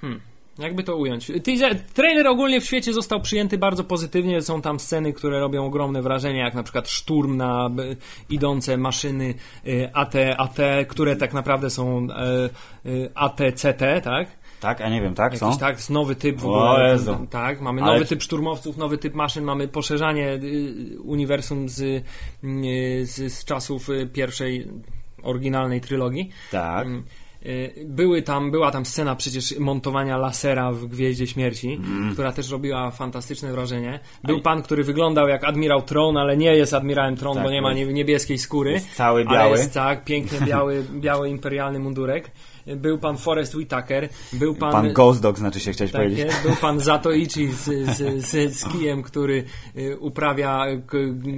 hmm, 0.00 0.20
jakby 0.58 0.82
to 0.84 0.96
ująć? 0.96 1.32
Teaser, 1.44 1.80
trailer 1.80 2.26
ogólnie 2.26 2.60
w 2.60 2.64
świecie 2.64 2.92
został 2.92 3.20
przyjęty 3.20 3.58
bardzo 3.58 3.84
pozytywnie. 3.84 4.42
Są 4.42 4.62
tam 4.62 4.80
sceny, 4.80 5.12
które 5.12 5.40
robią 5.40 5.66
ogromne 5.66 6.02
wrażenie, 6.02 6.38
jak 6.38 6.54
na 6.54 6.62
przykład 6.62 6.88
szturm 6.88 7.36
na 7.36 7.70
idące 8.30 8.76
maszyny 8.76 9.34
y, 9.66 9.90
AT, 9.92 10.14
AT, 10.36 10.56
które 10.88 11.16
tak 11.16 11.32
naprawdę 11.32 11.70
są 11.70 12.06
y, 12.84 12.88
y, 12.90 13.10
AT-CT, 13.14 14.00
tak? 14.04 14.28
Tak, 14.60 14.80
a 14.80 14.88
nie 14.88 15.00
wiem, 15.02 15.14
tak? 15.14 15.38
Są? 15.38 15.46
Jakiś 15.46 15.60
tak, 15.60 15.76
jest 15.76 15.90
nowy 15.90 16.16
typ 16.16 16.40
w 16.40 16.46
O 16.46 16.70
ogóle. 16.70 16.90
Jezu. 16.92 17.26
Tak, 17.30 17.60
mamy 17.60 17.82
Ale- 17.82 17.92
nowy 17.92 18.04
typ 18.04 18.22
szturmowców, 18.22 18.76
nowy 18.76 18.98
typ 18.98 19.14
maszyn, 19.14 19.44
mamy 19.44 19.68
poszerzanie 19.68 20.38
uniwersum 21.04 21.68
z, 21.68 22.04
z, 23.02 23.32
z 23.32 23.44
czasów 23.44 23.88
pierwszej 24.12 24.68
oryginalnej 25.22 25.80
trylogii. 25.80 26.30
Tak. 26.50 26.88
Mm, 27.44 27.56
y, 27.56 27.84
Były 27.84 28.22
tam, 28.22 28.50
była 28.50 28.70
tam 28.70 28.86
scena 28.86 29.16
przecież 29.16 29.58
montowania 29.58 30.16
lasera 30.16 30.72
w 30.72 30.86
Gwieździe 30.86 31.26
Śmierci, 31.26 31.80
która 32.12 32.32
też 32.32 32.50
robiła 32.50 32.90
fantastyczne 32.90 33.52
wrażenie. 33.52 34.00
Był 34.24 34.34
Mm. 34.34 34.42
Pan, 34.42 34.62
który 34.62 34.84
wyglądał 34.84 35.28
jak 35.28 35.44
admirał 35.44 35.82
Tron, 35.82 36.16
ale 36.16 36.36
nie 36.36 36.56
jest 36.56 36.74
admirałem 36.74 37.16
Tron, 37.16 37.34
Tak, 37.34 37.44
bo 37.44 37.50
nie 37.50 37.62
ma 37.62 37.72
niebieskiej 37.72 38.38
skóry. 38.38 38.70
jest 38.72 38.94
cały 38.94 39.24
Ale 39.26 39.38
biały. 39.38 39.50
jest 39.58 39.74
tak, 39.74 40.04
piękny 40.04 40.46
biały, 40.46 40.84
biały 41.04 41.28
imperialny 41.28 41.78
mundurek. 41.78 42.30
Był 42.66 42.98
pan 42.98 43.16
Forrest 43.16 43.54
Whitaker, 43.54 44.08
był 44.32 44.54
pan... 44.54 44.72
Pan 44.72 44.92
Ghost 44.92 45.22
Dog 45.22 45.38
znaczy 45.38 45.60
się 45.60 45.72
chciałeś 45.72 45.92
Tak 45.92 46.02
powiedzieć. 46.02 46.24
jest, 46.24 46.42
był 46.42 46.56
pan 46.56 46.80
Zatoichi 46.90 47.52
z, 47.52 47.64
z, 47.64 48.24
z, 48.26 48.56
z 48.56 48.68
kijem, 48.72 49.02
który 49.02 49.44
y, 49.76 49.98
uprawia 49.98 50.66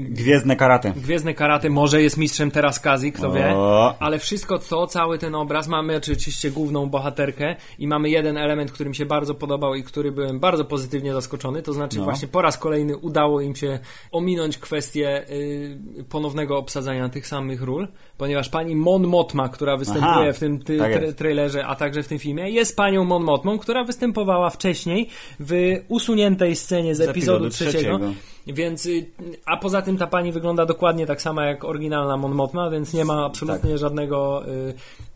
Gwiezdne 0.08 0.56
karate. 0.56 0.92
Gwiezdne 0.96 1.34
karate, 1.34 1.70
może 1.70 2.02
jest 2.02 2.16
mistrzem 2.16 2.50
teraz 2.50 2.80
Kazi, 2.80 3.12
kto 3.12 3.32
wie. 3.32 3.54
O. 3.56 3.94
Ale 3.98 4.18
wszystko 4.18 4.58
to, 4.58 4.86
cały 4.86 5.18
ten 5.18 5.34
obraz, 5.34 5.68
mamy 5.68 5.96
oczywiście 5.96 6.50
główną 6.50 6.86
bohaterkę 6.86 7.56
i 7.78 7.88
mamy 7.88 8.10
jeden 8.10 8.36
element, 8.36 8.72
który 8.72 8.88
mi 8.88 8.96
się 8.96 9.06
bardzo 9.06 9.34
podobał 9.34 9.74
i 9.74 9.82
który 9.82 10.12
byłem 10.12 10.40
bardzo 10.40 10.64
pozytywnie 10.64 11.12
zaskoczony, 11.12 11.62
to 11.62 11.72
znaczy 11.72 11.98
No. 11.98 12.04
właśnie 12.04 12.28
po 12.28 12.42
raz 12.42 12.58
kolejny 12.58 12.96
udało 12.96 13.40
im 13.40 13.56
się 13.56 13.78
ominąć 14.12 14.58
kwestię 14.58 15.30
y, 15.30 15.78
ponownego 16.08 16.58
obsadzania 16.58 17.08
tych 17.08 17.26
samych 17.26 17.62
ról, 17.62 17.88
ponieważ 18.18 18.48
pani 18.48 18.76
Mon 18.76 19.06
Motma, 19.06 19.48
która 19.48 19.76
występuje 19.76 20.12
Aha, 20.12 20.32
w 20.32 20.38
tym 20.38 20.58
ty, 20.58 20.78
tak 20.78 21.02
jest. 21.02 21.15
Trailerze, 21.16 21.66
a 21.66 21.74
także 21.74 22.02
w 22.02 22.08
tym 22.08 22.18
filmie, 22.18 22.50
jest 22.50 22.76
panią 22.76 23.04
Mon 23.04 23.22
Motmą, 23.24 23.58
która 23.58 23.84
występowała 23.84 24.50
wcześniej 24.50 25.08
w 25.40 25.52
usuniętej 25.88 26.56
scenie 26.56 26.94
z, 26.94 26.98
Z 26.98 27.00
epizodu, 27.00 27.50
trzeciego. 27.50 28.00
Więc, 28.46 28.86
y, 28.86 29.06
a 29.46 29.56
poza 29.56 29.82
tym 29.82 29.98
ta 29.98 30.06
pani 30.06 30.32
wygląda 30.32 30.66
dokładnie 30.66 31.06
tak 31.06 31.22
samo 31.22 31.40
jak 31.42 31.64
oryginalna 31.64 32.16
Mon 32.16 32.32
Mothma, 32.32 32.70
więc 32.70 32.94
nie 32.94 33.04
ma 33.04 33.24
absolutnie 33.24 33.70
Tak. 33.70 33.78
żadnego 33.78 34.42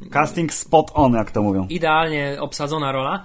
y, 0.02 0.09
Casting 0.11 0.52
spot 0.52 0.90
on, 0.95 1.12
jak 1.12 1.30
to 1.30 1.42
mówią. 1.42 1.66
idealnie 1.71 2.37
obsadzona 2.40 2.92
rola. 2.92 3.25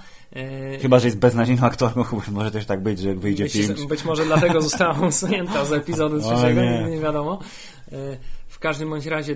Y, 0.76 0.80
Chyba, 0.82 1.00
że 1.00 1.08
jest 1.08 1.20
beznadziejną 1.20 1.64
aktorką, 1.64 2.04
może 2.32 2.52
też 2.52 2.66
tak 2.66 2.84
być, 2.84 3.00
że 3.00 3.10
jak 3.10 3.20
wyjdzie 3.20 3.44
Myślisz, 3.44 3.68
film. 3.68 3.88
być 3.88 4.06
może 4.06 4.26
dlatego 4.26 4.62
została 4.62 5.08
usunięta 5.08 5.66
z 5.66 5.74
epizodu 5.74 6.20
trzeciego, 6.22 6.62
nie. 6.62 6.84
nie. 6.90 7.00
wiadomo. 7.00 7.40
Y, 7.94 8.18
W 8.48 8.60
każdym 8.60 8.90
bądź 8.90 9.06
razie 9.06 9.36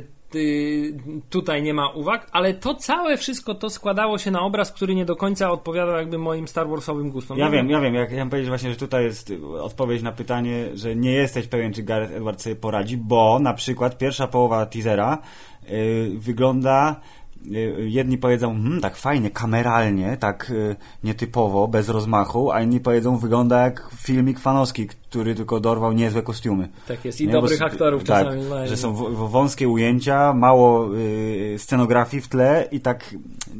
tutaj 1.30 1.64
nie 1.64 1.74
ma 1.74 1.90
uwag, 1.90 2.28
ale 2.32 2.54
to 2.54 2.76
całe 2.76 3.18
wszystko 3.18 3.56
to 3.56 3.70
składało 3.70 4.18
się 4.18 4.32
na 4.32 4.42
obraz, 4.42 4.72
który 4.72 4.96
nie 4.96 5.06
do 5.06 5.16
końca 5.16 5.52
odpowiadał 5.52 5.96
jakby 5.96 6.18
moim 6.18 6.48
Star 6.48 6.70
Warsowym 6.70 7.10
gustom. 7.10 7.38
Ja 7.38 7.50
wiem, 7.50 7.70
ja 7.70 7.82
wiem. 7.82 7.94
Jak 7.94 8.10
chciałem 8.10 8.30
powiedzieć 8.30 8.50
właśnie, 8.50 8.70
że 8.70 8.76
tutaj 8.76 9.04
jest 9.04 9.30
y, 9.30 9.62
odpowiedź 9.62 10.02
na 10.02 10.12
pytanie, 10.12 10.66
że 10.74 10.96
nie 10.96 11.12
jesteś 11.12 11.48
pewien, 11.48 11.74
czy 11.74 11.84
Gareth 11.84 12.14
Edwards 12.14 12.44
sobie 12.44 12.56
poradzi, 12.56 12.98
bo 12.98 13.40
na 13.40 13.54
przykład 13.54 13.98
pierwsza 13.98 14.28
połowa 14.28 14.66
teasera 14.66 15.18
y, 15.70 16.12
wygląda 16.16 17.02
y, 17.48 17.90
jedni 17.90 18.18
powiedzą, 18.18 18.54
hmm, 18.54 18.82
tak 18.82 18.96
fajnie, 18.96 19.30
kameralnie, 19.32 20.18
tak 20.18 20.50
y, 20.50 20.76
nietypowo, 21.04 21.68
bez 21.68 21.90
rozmachu, 21.90 22.52
a 22.52 22.62
inni 22.62 22.80
powiedzą, 22.80 23.18
wygląda 23.18 23.62
jak 23.62 23.90
filmik 23.96 24.40
fanowski, 24.40 24.88
który 25.10 25.36
tylko 25.36 25.60
dorwał 25.60 25.92
niezłe 25.94 26.22
kostiumy. 26.22 26.70
Tak 26.88 27.06
jest, 27.06 27.22
i 27.22 27.28
Nie, 27.28 27.34
dobrych 27.34 27.60
bo 27.60 27.66
aktorów 27.66 28.04
tak, 28.04 28.24
czasami 28.26 28.44
znaleźli. 28.44 28.70
że 28.76 28.82
są 28.82 28.94
w, 28.94 29.30
wąskie 29.30 29.70
ujęcia, 29.70 30.34
mało 30.34 30.96
y, 30.98 31.56
scenografii 31.58 32.22
w 32.22 32.28
tle 32.28 32.68
i 32.72 32.80
tak 32.80 33.16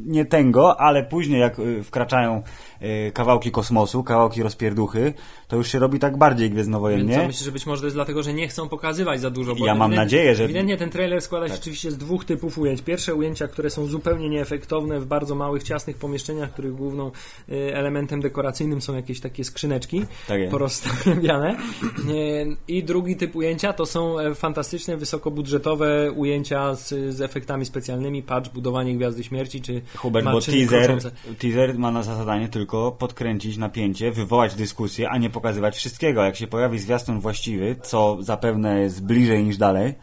nie 0.06 0.24
tęgo, 0.24 0.80
ale 0.80 1.04
później 1.04 1.40
jak 1.40 1.58
y, 1.58 1.82
wkraczają 1.82 2.42
y, 2.82 3.12
kawałki 3.14 3.50
kosmosu, 3.50 4.04
kawałki 4.04 4.42
rozpierduchy, 4.42 5.14
to 5.48 5.56
już 5.56 5.68
się 5.68 5.78
robi 5.78 5.98
tak 5.98 6.16
bardziej 6.18 6.40
Więc 6.46 6.50
co, 6.50 6.54
gwiezdnowojennie. 6.54 7.26
myślę, 7.26 7.44
że 7.44 7.52
być 7.52 7.66
może 7.66 7.80
to 7.80 7.86
jest 7.86 7.96
dlatego, 7.96 8.22
że 8.22 8.32
nie 8.34 8.48
chcą 8.48 8.68
pokazywać 8.68 9.20
za 9.20 9.30
dużo. 9.30 9.54
Bo 9.54 9.66
Ja 9.66 9.74
mam 9.74 9.94
nadzieję, 9.94 10.34
że- 10.34 10.42
Tak. 10.42 10.44
Ewidentnie 10.44 10.76
ten 10.76 10.90
trailer 10.90 11.20
składa 11.22 11.48
się 11.48 11.54
oczywiście 11.54 11.90
z 11.90 11.96
dwóch 11.98 12.24
typów 12.24 12.58
ujęć. 12.58 12.82
Pierwsze 12.82 13.14
ujęcia, 13.14 13.48
które 13.48 13.70
są 13.70 13.86
zupełnie 13.86 14.28
nieefektowne 14.28 15.00
w 15.00 15.06
bardzo 15.06 15.34
małych, 15.34 15.62
ciasnych 15.62 15.96
pomieszczeniach, 15.96 16.52
których 16.52 16.74
główną 16.74 17.10
y, 17.48 17.74
elementem 17.74 18.20
dekoracyjnym 18.20 18.80
są 18.82 18.96
jakieś 18.96 19.20
takie 19.20 19.44
skrzyneczki 19.44 20.04
Tak 20.28 20.40
porozstawiane. 20.50 21.39
Y, 21.48 22.56
I 22.68 22.84
drugi 22.84 23.16
typ 23.16 23.36
ujęcia 23.36 23.72
to 23.72 23.86
są 23.86 24.18
e, 24.18 24.34
fantastyczne, 24.34 24.96
wysokobudżetowe 24.96 26.12
ujęcia 26.12 26.74
z, 26.74 26.88
z 27.14 27.20
efektami 27.20 27.66
specjalnymi, 27.66 28.22
patch, 28.22 28.52
budowanie 28.52 28.96
Gwiazdy 28.96 29.24
Śmierci, 29.24 29.60
czy 29.60 29.82
Hubert, 29.96 30.24
bo 30.24 30.40
teaser, 30.40 30.84
kroczące. 30.84 31.10
teaser 31.38 31.78
ma 31.78 31.90
na 31.90 32.02
zadanie 32.02 32.48
tylko 32.48 32.92
podkręcić 32.92 33.56
napięcie, 33.56 34.12
wywołać 34.12 34.54
dyskusję, 34.54 35.10
a 35.10 35.18
nie 35.18 35.30
pokazywać 35.30 35.76
wszystkiego. 35.76 36.24
Jak 36.24 36.36
się 36.36 36.46
pojawi 36.46 36.78
zwiastun 36.78 37.20
właściwy, 37.20 37.76
co 37.82 38.16
zapewne 38.20 38.80
jest 38.80 39.04
bliżej 39.04 39.44
niż 39.44 39.56
dalej 39.56 39.94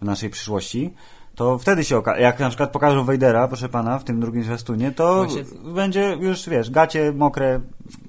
w 0.00 0.04
naszej 0.04 0.30
przyszłości, 0.30 0.94
to 1.34 1.58
wtedy 1.58 1.84
się 1.84 1.96
okaże. 1.96 2.20
Jak 2.20 2.40
na 2.40 2.48
przykład 2.48 2.72
pokażą 2.72 3.04
Wejdera, 3.04 3.48
proszę 3.48 3.68
pana, 3.68 3.98
w 3.98 4.04
tym 4.04 4.20
drugim 4.20 4.42
zwiastunie, 4.42 4.92
to 4.92 5.14
Właśnie- 5.24 5.44
będzie 5.74 6.16
już, 6.20 6.48
wiesz, 6.48 6.70
gacie 6.70 7.12
mokre 7.12 7.60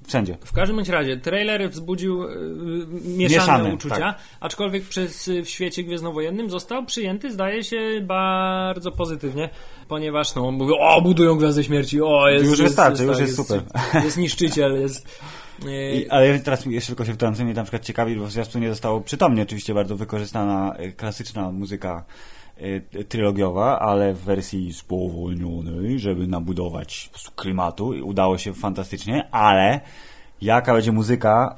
wszędzie. 0.07 0.37
W 0.45 0.53
każdym 0.53 0.75
bądź 0.75 0.89
razie 0.89 1.17
trailer 1.17 1.69
wzbudził 1.69 2.23
y, 2.23 2.27
mieszane, 3.17 3.17
Mieszane, 3.17 3.73
uczucia, 3.73 3.95
tak. 3.95 4.19
aczkolwiek 4.39 4.83
przez, 4.83 5.29
w 5.45 5.49
świecie 5.49 5.83
gwiezdnowojennym 5.83 6.49
został 6.49 6.85
przyjęty, 6.85 7.31
zdaje 7.31 7.63
się, 7.63 8.01
bardzo 8.01 8.91
pozytywnie, 8.91 9.49
ponieważ 9.87 10.35
no, 10.35 10.51
mówią, 10.51 10.75
o, 10.79 11.01
budują 11.01 11.35
Gwiazdę 11.35 11.63
Śmierci, 11.63 12.01
o, 12.01 12.29
jest... 12.29 12.45
Już 12.45 12.61
wystarczy, 12.61 13.03
już 13.03 13.19
jest 13.19 13.35
super. 13.35 13.61
Jest 14.03 14.17
niszczyciel, 14.17 14.81
jest... 14.81 15.07
I, 15.93 16.09
ale 16.09 16.39
teraz 16.39 16.65
jeszcze 16.65 16.87
tylko 16.87 17.05
się 17.05 17.13
wtrącę, 17.13 17.43
mnie 17.43 17.53
na 17.53 17.63
przykład 17.63 17.83
ciekawi, 17.83 18.15
bo 18.15 18.25
w 18.25 18.31
zwiastunie 18.31 18.69
zostało 18.69 19.01
przytomnie 19.01 19.43
oczywiście 19.43 19.73
bardzo 19.73 19.95
wykorzystana 19.95 20.75
e, 20.77 20.91
klasyczna 20.91 21.51
muzyka 21.51 22.05
e, 22.09 22.34
trylogiowa, 23.09 23.79
ale 23.79 24.13
w 24.13 24.19
wersji 24.19 24.73
spowolnionej, 24.73 25.99
żeby 25.99 26.27
nabudować 26.27 27.09
klimatu 27.35 27.93
i 27.93 28.01
udało 28.01 28.37
się 28.37 28.53
fantastycznie, 28.53 29.27
ale 29.31 29.81
jaka 30.41 30.73
będzie 30.73 30.91
muzyka 30.91 31.55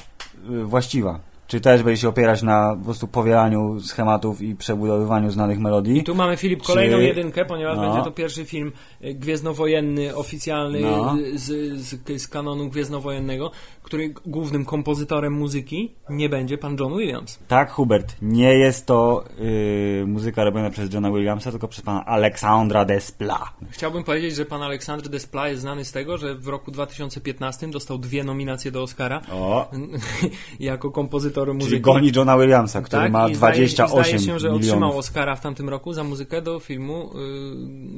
e, 0.49 0.63
właściwa? 0.63 1.26
Czy 1.47 1.61
też 1.61 1.83
będzie 1.83 2.01
się 2.01 2.09
opierać 2.09 2.43
na 2.43 2.75
po 2.79 2.83
prostu 2.85 3.07
powielaniu 3.07 3.79
schematów 3.79 4.41
i 4.41 4.55
przebudowywaniu 4.55 5.31
znanych 5.31 5.59
melodii? 5.59 6.03
Tu 6.03 6.15
mamy, 6.15 6.37
Filip, 6.37 6.63
kolejną 6.63 6.97
Czy- 6.97 7.03
jedynkę, 7.03 7.45
ponieważ 7.45 7.77
No. 7.77 7.81
będzie 7.83 8.03
to 8.03 8.11
pierwszy 8.11 8.45
film 8.45 8.71
y, 9.03 9.13
gwiezdnowojenny, 9.13 10.15
oficjalny 10.15 10.81
No. 10.81 11.15
z, 11.35 11.77
z, 11.79 12.21
z 12.21 12.27
kanonu 12.27 12.69
gwiezdnowojennego, 12.69 13.51
który 13.83 14.13
głównym 14.25 14.65
kompozytorem 14.65 15.33
muzyki 15.33 15.91
nie 16.09 16.29
będzie 16.29 16.57
pan 16.57 16.77
John 16.79 16.97
Williams. 16.97 17.39
Tak, 17.47 17.71
Hubert, 17.71 18.15
nie 18.21 18.53
jest 18.53 18.85
to 18.85 19.23
y, 19.39 20.03
muzyka 20.07 20.43
robiona 20.43 20.69
przez 20.69 20.93
Johna 20.93 21.11
Williamsa, 21.11 21.51
tylko 21.51 21.67
przez 21.67 21.83
pana 21.83 22.05
Aleksandra 22.05 22.85
Despla. 22.85 23.53
Chciałbym 23.69 24.03
powiedzieć, 24.03 24.35
że 24.35 24.45
pan 24.45 24.61
Aleksander 24.63 25.09
Desplat 25.09 25.49
jest 25.49 25.61
znany 25.61 25.85
z 25.85 25.91
tego, 25.91 26.17
że 26.17 26.35
w 26.35 26.47
roku 26.47 26.71
2015 26.71 27.67
dostał 27.71 27.97
dwie 27.97 28.23
nominacje 28.23 28.71
do 28.71 28.83
Oscara 28.83 29.21
O, 29.31 29.71
jako 30.59 30.91
kompozytor 30.91 31.36
muzyki. 31.45 31.69
Czyli 31.69 31.81
goni 31.81 32.11
Johna 32.15 32.37
Williamsa, 32.37 32.81
który 32.81 33.01
tak, 33.01 33.11
ma 33.11 33.29
i 33.29 33.35
zdaje, 33.35 33.53
28 33.53 33.99
i 33.99 34.19
zdaje 34.19 34.19
się, 34.19 34.39
że 34.39 34.51
otrzymał 34.51 34.59
milionów. 34.59 34.95
Oscara 34.95 35.35
w 35.35 35.41
tamtym 35.41 35.69
roku 35.69 35.93
za 35.93 36.03
muzykę 36.03 36.41
do 36.41 36.59
filmu 36.59 37.11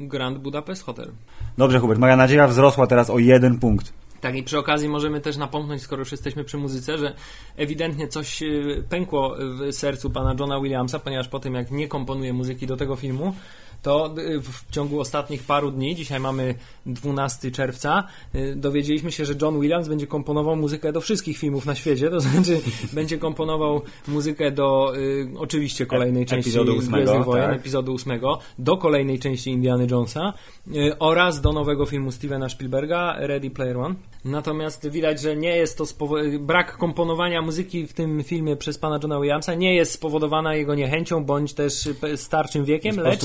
y, 0.02 0.06
Grand 0.06 0.38
Budapest 0.38 0.82
Hotel. 0.82 1.10
Dobrze, 1.58 1.78
Hubert, 1.78 2.00
moja 2.00 2.16
nadzieja 2.16 2.48
wzrosła 2.48 2.86
teraz 2.86 3.10
o 3.10 3.18
jeden 3.18 3.58
punkt. 3.58 3.92
Tak 4.20 4.36
i 4.36 4.42
przy 4.42 4.58
okazji 4.58 4.88
możemy 4.88 5.20
też 5.20 5.36
napomknąć, 5.36 5.82
skoro 5.82 6.00
już 6.00 6.12
jesteśmy 6.12 6.44
przy 6.44 6.58
muzyce, 6.58 6.98
że 6.98 7.14
ewidentnie 7.56 8.08
coś 8.08 8.42
y, 8.42 8.84
pękło 8.88 9.36
w 9.38 9.72
sercu 9.72 10.10
pana 10.10 10.34
Johna 10.38 10.60
Williamsa, 10.60 10.98
ponieważ 10.98 11.28
po 11.28 11.40
tym 11.40 11.54
jak 11.54 11.70
nie 11.70 11.88
komponuje 11.88 12.32
muzyki 12.32 12.66
do 12.66 12.76
tego 12.76 12.96
filmu, 12.96 13.34
to 13.82 14.14
y, 14.18 14.40
w 14.40 14.70
ciągu 14.70 15.00
ostatnich 15.00 15.42
paru 15.42 15.70
dni, 15.70 15.94
dzisiaj 15.94 16.20
mamy 16.20 16.54
12 16.86 17.50
czerwca, 17.50 18.04
y, 18.34 18.56
dowiedzieliśmy 18.56 19.12
się, 19.12 19.24
że 19.24 19.34
John 19.42 19.60
Williams 19.60 19.88
będzie 19.88 20.06
komponował 20.06 20.56
muzykę 20.56 20.92
do 20.92 21.00
wszystkich 21.00 21.38
filmów 21.38 21.66
na 21.66 21.74
świecie, 21.74 22.10
to 22.10 22.20
znaczy 22.20 22.60
będzie 22.92 23.18
komponował 23.18 23.82
muzykę 24.08 24.50
do 24.50 24.96
y, 24.96 25.28
oczywiście 25.38 25.86
kolejnej 25.86 26.26
części 26.26 26.50
Gwiezdnych 26.50 27.24
Wojen, 27.24 27.50
tak. 27.50 27.60
epizodu 27.60 27.94
ósmego, 27.94 28.38
do 28.58 28.76
kolejnej 28.76 29.18
części 29.18 29.50
Indiana 29.50 29.84
Jonesa 29.90 30.32
y, 30.74 30.98
oraz 30.98 31.40
do 31.40 31.52
nowego 31.52 31.86
filmu 31.86 32.12
Stevena 32.12 32.48
Spielberga 32.48 33.16
Ready 33.18 33.50
Player 33.50 33.78
One. 33.78 33.94
Natomiast 34.24 34.88
widać, 34.88 35.20
że 35.20 35.36
nie 35.36 35.56
jest 35.56 35.78
to 35.78 35.84
spowo- 35.84 36.38
brak 36.38 36.76
komponowania 36.76 37.42
muzyki 37.42 37.86
w 37.86 37.92
tym 37.92 38.24
filmie 38.24 38.56
przez 38.56 38.78
pana 38.78 38.98
Johna 39.02 39.20
Williamsa 39.20 39.54
nie 39.54 39.74
jest 39.74 39.92
spowodowana 39.92 40.54
jego 40.54 40.74
niechęcią 40.74 41.24
bądź 41.24 41.54
też 41.54 41.86
y, 41.86 42.16
starczym 42.16 42.64
wiekiem, 42.64 42.96
lecz 42.96 43.24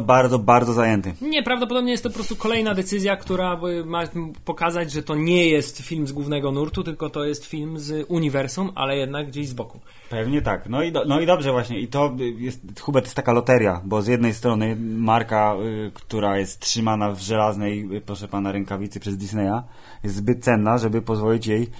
bardzo, 0.00 0.38
bardzo, 0.38 0.38
bardzo 0.38 0.72
zajęty. 0.72 1.14
nie, 1.20 1.42
prawdopodobnie 1.42 1.90
jest 1.90 2.02
to 2.02 2.08
po 2.08 2.14
prostu 2.14 2.36
kolejna 2.36 2.74
decyzja, 2.74 3.16
która 3.16 3.60
ma 3.84 4.02
pokazać, 4.44 4.92
że 4.92 5.02
to 5.02 5.14
nie 5.14 5.48
jest 5.48 5.78
film 5.78 6.06
z 6.06 6.12
głównego 6.12 6.52
nurtu, 6.52 6.82
tylko 6.84 7.10
to 7.10 7.24
jest 7.24 7.44
film 7.44 7.78
z 7.78 8.06
uniwersum, 8.08 8.72
ale 8.74 8.96
jednak 8.96 9.26
gdzieś 9.26 9.48
z 9.48 9.52
boku. 9.54 9.80
Pewnie 10.10 10.42
tak. 10.42 10.68
No 10.68 10.82
i, 10.82 10.92
do, 10.92 11.04
no 11.04 11.20
i 11.20 11.26
dobrze 11.26 11.52
właśnie. 11.52 11.80
I 11.80 11.88
to 11.88 12.16
jest, 12.38 12.80
Hubert, 12.80 13.06
jest 13.06 13.16
taka 13.16 13.32
loteria, 13.32 13.80
bo 13.84 14.02
z 14.02 14.06
jednej 14.06 14.34
strony 14.34 14.76
marka, 14.80 15.56
y, 15.86 15.90
która 15.94 16.38
jest 16.38 16.60
trzymana 16.60 17.12
w 17.12 17.20
żelaznej, 17.20 17.96
y, 17.96 18.00
proszę 18.00 18.28
pana, 18.28 18.52
rękawicy 18.52 19.00
przez 19.00 19.16
Disneya, 19.16 19.62
jest 20.04 20.16
zbyt 20.16 20.44
cenna, 20.44 20.78
żeby 20.78 21.02
pozwolić 21.02 21.46
jej 21.46 21.70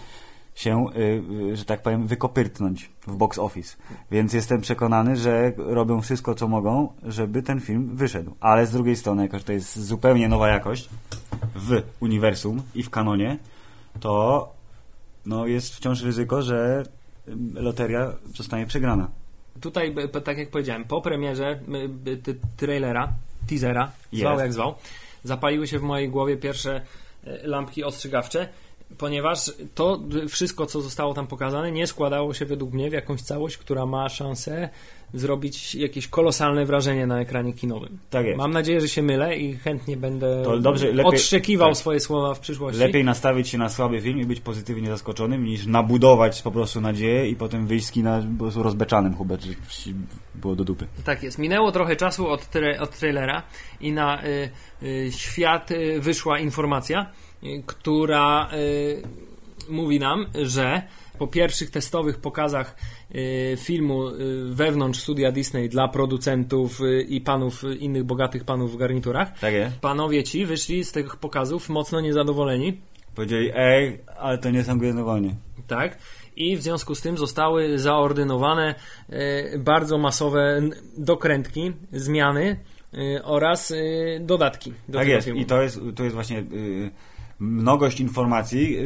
się, 0.54 0.86
y, 0.96 1.22
y, 1.52 1.56
że 1.56 1.64
tak 1.64 1.82
powiem, 1.82 2.06
wykopyrtnąć 2.06 2.90
w 3.06 3.16
box 3.16 3.38
office. 3.38 3.76
Więc 4.10 4.32
jestem 4.32 4.60
przekonany, 4.60 5.16
że 5.16 5.52
robią 5.56 6.00
wszystko, 6.00 6.34
co 6.34 6.48
mogą, 6.48 6.92
żeby 7.02 7.42
ten 7.42 7.60
film 7.60 7.96
wyszedł. 7.96 8.34
Ale 8.40 8.66
z 8.66 8.72
drugiej 8.72 8.96
strony, 8.96 9.22
jako 9.22 9.38
że 9.38 9.44
to 9.44 9.52
jest 9.52 9.78
zupełnie 9.78 10.28
nowa 10.28 10.48
jakość 10.48 10.88
w 11.54 11.82
uniwersum 12.00 12.62
i 12.74 12.82
w 12.82 12.90
kanonie, 12.90 13.38
to 14.00 14.48
no, 15.26 15.46
jest 15.46 15.74
wciąż 15.74 16.02
ryzyko, 16.02 16.42
że 16.42 16.82
y, 17.28 17.32
loteria 17.54 18.12
zostanie 18.36 18.66
przegrana. 18.66 19.10
Tutaj, 19.60 19.90
b- 19.94 20.08
tak 20.08 20.38
jak 20.38 20.50
powiedziałem, 20.50 20.84
po 20.84 21.00
premierze 21.02 21.60
y, 22.06 22.36
trailera, 22.56 23.12
teasera, 23.48 23.92
zwał 24.12 24.38
jak 24.38 24.52
zwał, 24.52 24.74
zapaliły 25.24 25.66
się 25.68 25.78
w 25.78 25.82
mojej 25.82 26.08
głowie 26.08 26.36
pierwsze 26.36 26.80
y, 27.26 27.40
lampki 27.42 27.84
ostrzegawcze, 27.84 28.48
ponieważ 28.98 29.52
to 29.74 30.00
wszystko, 30.28 30.66
co 30.66 30.80
zostało 30.80 31.14
tam 31.14 31.26
pokazane, 31.26 31.72
nie 31.72 31.86
składało 31.86 32.34
się 32.34 32.44
według 32.46 32.72
mnie 32.72 32.90
w 32.90 32.92
jakąś 32.92 33.22
całość, 33.22 33.56
która 33.56 33.86
ma 33.86 34.08
szansę 34.08 34.68
zrobić 35.14 35.74
jakieś 35.74 36.08
kolosalne 36.08 36.66
wrażenie 36.66 37.06
na 37.06 37.20
ekranie 37.20 37.52
kinowym. 37.52 37.98
Tak 38.10 38.26
jest. 38.26 38.38
Mam 38.38 38.50
nadzieję, 38.50 38.80
że 38.80 38.88
się 38.88 39.02
mylę 39.02 39.36
i 39.38 39.56
chętnie 39.56 39.96
będę 39.96 40.42
To 40.44 40.58
dobrze, 40.58 40.92
lepiej- 40.92 41.06
odszczekiwał 41.06 41.68
tak. 41.68 41.76
swoje 41.78 42.00
słowa 42.00 42.34
w 42.34 42.40
przyszłości. 42.40 42.80
Lepiej 42.80 43.04
nastawić 43.04 43.48
się 43.48 43.58
na 43.58 43.68
słaby 43.68 44.00
film 44.00 44.20
i 44.20 44.24
być 44.26 44.40
pozytywnie 44.40 44.88
zaskoczonym, 44.88 45.44
niż 45.44 45.66
nabudować 45.66 46.42
po 46.42 46.50
prostu 46.50 46.80
nadzieję 46.80 47.28
i 47.28 47.36
potem 47.36 47.66
wyjść 47.66 47.86
z 47.86 47.90
kina 47.90 48.22
po 48.38 48.44
prostu 48.44 48.62
rozbeczanym, 48.62 49.14
Hubert, 49.14 49.42
że 49.42 49.52
było 50.34 50.56
do 50.56 50.64
dupy. 50.64 50.86
Tak 51.04 51.22
jest. 51.22 51.38
Minęło 51.38 51.72
trochę 51.72 51.96
czasu 51.96 52.28
od, 52.28 52.40
tra- 52.40 52.80
od 52.80 52.98
trailera 52.98 53.42
i 53.80 53.92
na 53.92 54.24
y, 54.24 54.50
y, 54.82 55.10
świat 55.12 55.70
y, 55.70 56.00
wyszła 56.00 56.38
informacja, 56.38 57.06
która 57.66 58.48
y, 58.52 59.02
mówi 59.68 59.98
nam, 59.98 60.26
że 60.42 60.82
po 61.18 61.26
pierwszych 61.26 61.70
testowych 61.70 62.18
pokazach 62.18 62.76
y, 63.14 63.56
filmu 63.56 64.08
y, 64.08 64.14
wewnątrz 64.54 65.00
studia 65.00 65.32
Disney 65.32 65.68
dla 65.68 65.88
producentów 65.88 66.80
y, 66.80 67.02
i 67.02 67.20
panów, 67.20 67.64
y, 67.64 67.74
innych 67.74 68.04
bogatych 68.04 68.44
panów 68.44 68.72
w 68.72 68.76
garniturach, 68.76 69.38
Tak 69.38 69.52
panowie 69.80 70.24
ci 70.24 70.46
wyszli 70.46 70.84
z 70.84 70.92
tych 70.92 71.16
pokazów 71.16 71.68
mocno 71.68 72.00
niezadowoleni. 72.00 72.80
Powiedzieli, 73.14 73.50
ej, 73.54 73.98
ale 74.20 74.38
to 74.38 74.50
nie 74.50 74.64
są 74.64 74.78
Gwiezdne. 74.78 75.02
Tak. 75.66 75.98
I 76.36 76.56
w 76.56 76.62
związku 76.62 76.94
z 76.94 77.00
tym 77.00 77.18
zostały 77.18 77.78
zaordynowane 77.78 78.74
bardzo 79.58 79.98
masowe 79.98 80.62
dokrętki, 80.98 81.72
zmiany 81.92 82.56
oraz 83.22 83.72
dodatki 84.20 84.72
do 84.88 84.98
Tak 84.98 85.02
tego 85.02 85.14
jest. 85.14 85.24
filmu. 85.24 85.40
I 85.40 85.44
to 85.44 85.62
jest, 85.62 85.80
to 85.96 86.04
jest 86.04 86.14
właśnie 86.14 86.38
y, 86.38 86.90
mnogość 87.42 88.00
informacji, 88.00 88.76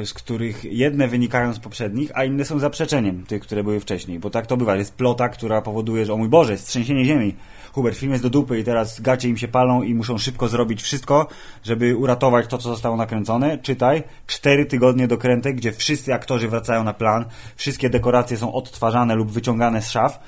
y, 0.00 0.06
z 0.06 0.14
których 0.14 0.64
jedne 0.64 1.08
wynikają 1.08 1.54
z 1.54 1.58
poprzednich, 1.58 2.10
a 2.14 2.24
inne 2.24 2.44
są 2.44 2.58
zaprzeczeniem 2.58 3.26
tych, 3.26 3.42
które 3.42 3.64
były 3.64 3.80
wcześniej. 3.80 4.18
Bo 4.18 4.30
tak 4.30 4.46
to 4.46 4.56
bywa. 4.56 4.76
Jest 4.76 4.94
plota, 4.94 5.28
która 5.28 5.62
powoduje, 5.62 6.06
że 6.06 6.12
o 6.12 6.16
mój 6.16 6.28
Boże, 6.28 6.52
jest 6.52 6.68
trzęsienie 6.68 7.04
ziemi. 7.04 7.34
Hubert, 7.72 7.96
film 7.98 8.12
jest 8.12 8.24
do 8.24 8.30
dupy 8.30 8.58
i 8.58 8.64
teraz 8.64 9.00
gacie 9.00 9.28
im 9.28 9.36
się 9.36 9.48
palą 9.48 9.82
i 9.82 9.94
muszą 9.94 10.18
szybko 10.18 10.48
zrobić 10.48 10.82
wszystko, 10.82 11.26
żeby 11.64 11.96
uratować 11.96 12.46
to, 12.46 12.58
co 12.58 12.68
zostało 12.68 12.96
nakręcone. 12.96 13.58
Czytaj, 13.58 14.02
cztery 14.26 14.66
tygodnie 14.66 15.08
dokrętek, 15.08 15.56
gdzie 15.56 15.72
wszyscy 15.72 16.14
aktorzy 16.14 16.48
wracają 16.48 16.84
na 16.84 16.94
plan, 16.94 17.24
wszystkie 17.56 17.90
dekoracje 17.90 18.36
są 18.36 18.52
odtwarzane 18.52 19.14
lub 19.14 19.30
wyciągane 19.30 19.82
z 19.82 19.90
szaf 19.90 20.18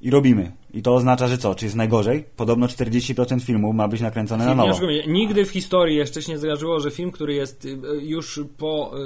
i 0.00 0.10
robimy. 0.10 0.52
I 0.74 0.82
to 0.82 0.94
oznacza, 0.94 1.28
że 1.28 1.38
co? 1.38 1.54
Czy 1.54 1.64
jest 1.64 1.76
najgorzej? 1.76 2.24
Podobno 2.36 2.66
40% 2.66 3.40
filmu 3.40 3.72
ma 3.72 3.88
być 3.88 4.00
nakręcone 4.00 4.44
na 4.44 4.50
Film, 4.50 4.58
nowo. 4.58 4.70
oszukujmy 4.70 5.02
się, 5.02 5.10
Nigdy 5.10 5.44
w 5.46 5.50
historii 5.50 5.96
jeszcze 5.96 6.22
się 6.22 6.32
nie 6.32 6.38
zdarzyło, 6.38 6.80
że 6.80 6.90
film, 6.90 7.10
który 7.10 7.34
jest 7.34 7.64
y, 7.64 7.78
już 8.02 8.40
po 8.58 8.92
y, 8.98 9.00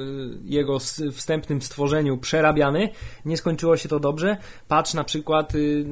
jego 0.45 0.79
wstępnym 1.13 1.63
stworzeniu 1.63 2.17
przerabiany, 2.19 2.89
nie 3.25 3.37
skończyło 3.37 3.77
się 3.77 3.89
to 3.89 4.01
dobrze. 4.01 4.37
Patrz 4.69 4.95
na 4.95 5.05
przykład 5.05 5.55
y, 5.55 5.85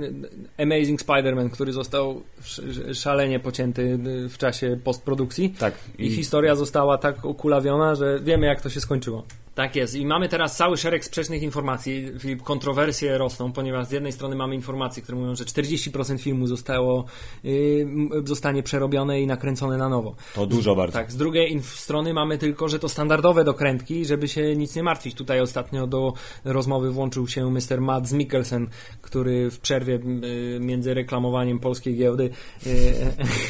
Amazing 0.58 1.02
Spider-Man, 1.02 1.50
który 1.50 1.72
został 1.72 2.22
sz- 2.40 2.96
szalenie 2.98 3.40
pocięty 3.40 3.82
y, 4.24 4.28
w 4.28 4.38
czasie 4.38 4.78
postprodukcji. 4.84 5.50
Tak. 5.58 5.74
I, 5.98 6.06
I- 6.06 6.10
historia 6.10 6.54
została 6.56 6.98
tak 6.98 7.24
okulawiona, 7.24 7.94
że 7.94 8.20
wiemy 8.22 8.46
jak 8.46 8.60
to 8.60 8.70
się 8.70 8.80
skończyło. 8.80 9.24
Tak 9.60 9.76
jest. 9.76 9.94
I 9.94 10.06
mamy 10.06 10.28
teraz 10.28 10.56
cały 10.56 10.76
szereg 10.76 11.04
sprzecznych 11.04 11.42
informacji. 11.42 12.06
Filip, 12.18 12.42
Kontrowersje 12.42 13.18
rosną, 13.18 13.52
ponieważ 13.52 13.86
z 13.86 13.90
jednej 13.90 14.12
strony 14.12 14.36
mamy 14.36 14.54
informacje, 14.54 15.02
które 15.02 15.18
mówią, 15.18 15.34
że 15.34 15.44
40% 15.44 16.18
filmu 16.20 16.46
zostało, 16.46 17.04
y, 17.44 17.80
m- 17.82 18.10
zostanie 18.24 18.62
przerobione 18.62 19.20
i 19.20 19.26
nakręcone 19.26 19.76
na 19.78 19.88
nowo. 19.88 20.14
To 20.34 20.46
dużo 20.46 20.74
bardzo. 20.76 20.98
Tak, 20.98 21.12
z 21.12 21.16
drugiej 21.16 21.62
strony 21.62 22.14
mamy 22.14 22.38
tylko, 22.38 22.68
że 22.68 22.78
to 22.78 22.88
standardowe 22.88 23.44
dokrętki, 23.44 24.04
żeby 24.04 24.28
się 24.28 24.56
nic 24.56 24.76
nie 24.76 24.82
martwić. 24.82 25.14
Tutaj 25.14 25.40
ostatnio 25.40 25.86
do 25.86 26.12
rozmowy 26.44 26.90
włączył 26.90 27.28
się 27.28 27.50
Mr. 27.50 27.80
Mads 27.80 28.12
Mikkelsen, 28.12 28.68
który 29.02 29.50
w 29.50 29.60
przerwie 29.60 29.94
y, 29.94 30.58
między 30.60 30.94
reklamowaniem 30.94 31.58
polskiej 31.58 31.96
giełdy 31.96 32.30
y, 32.66 32.94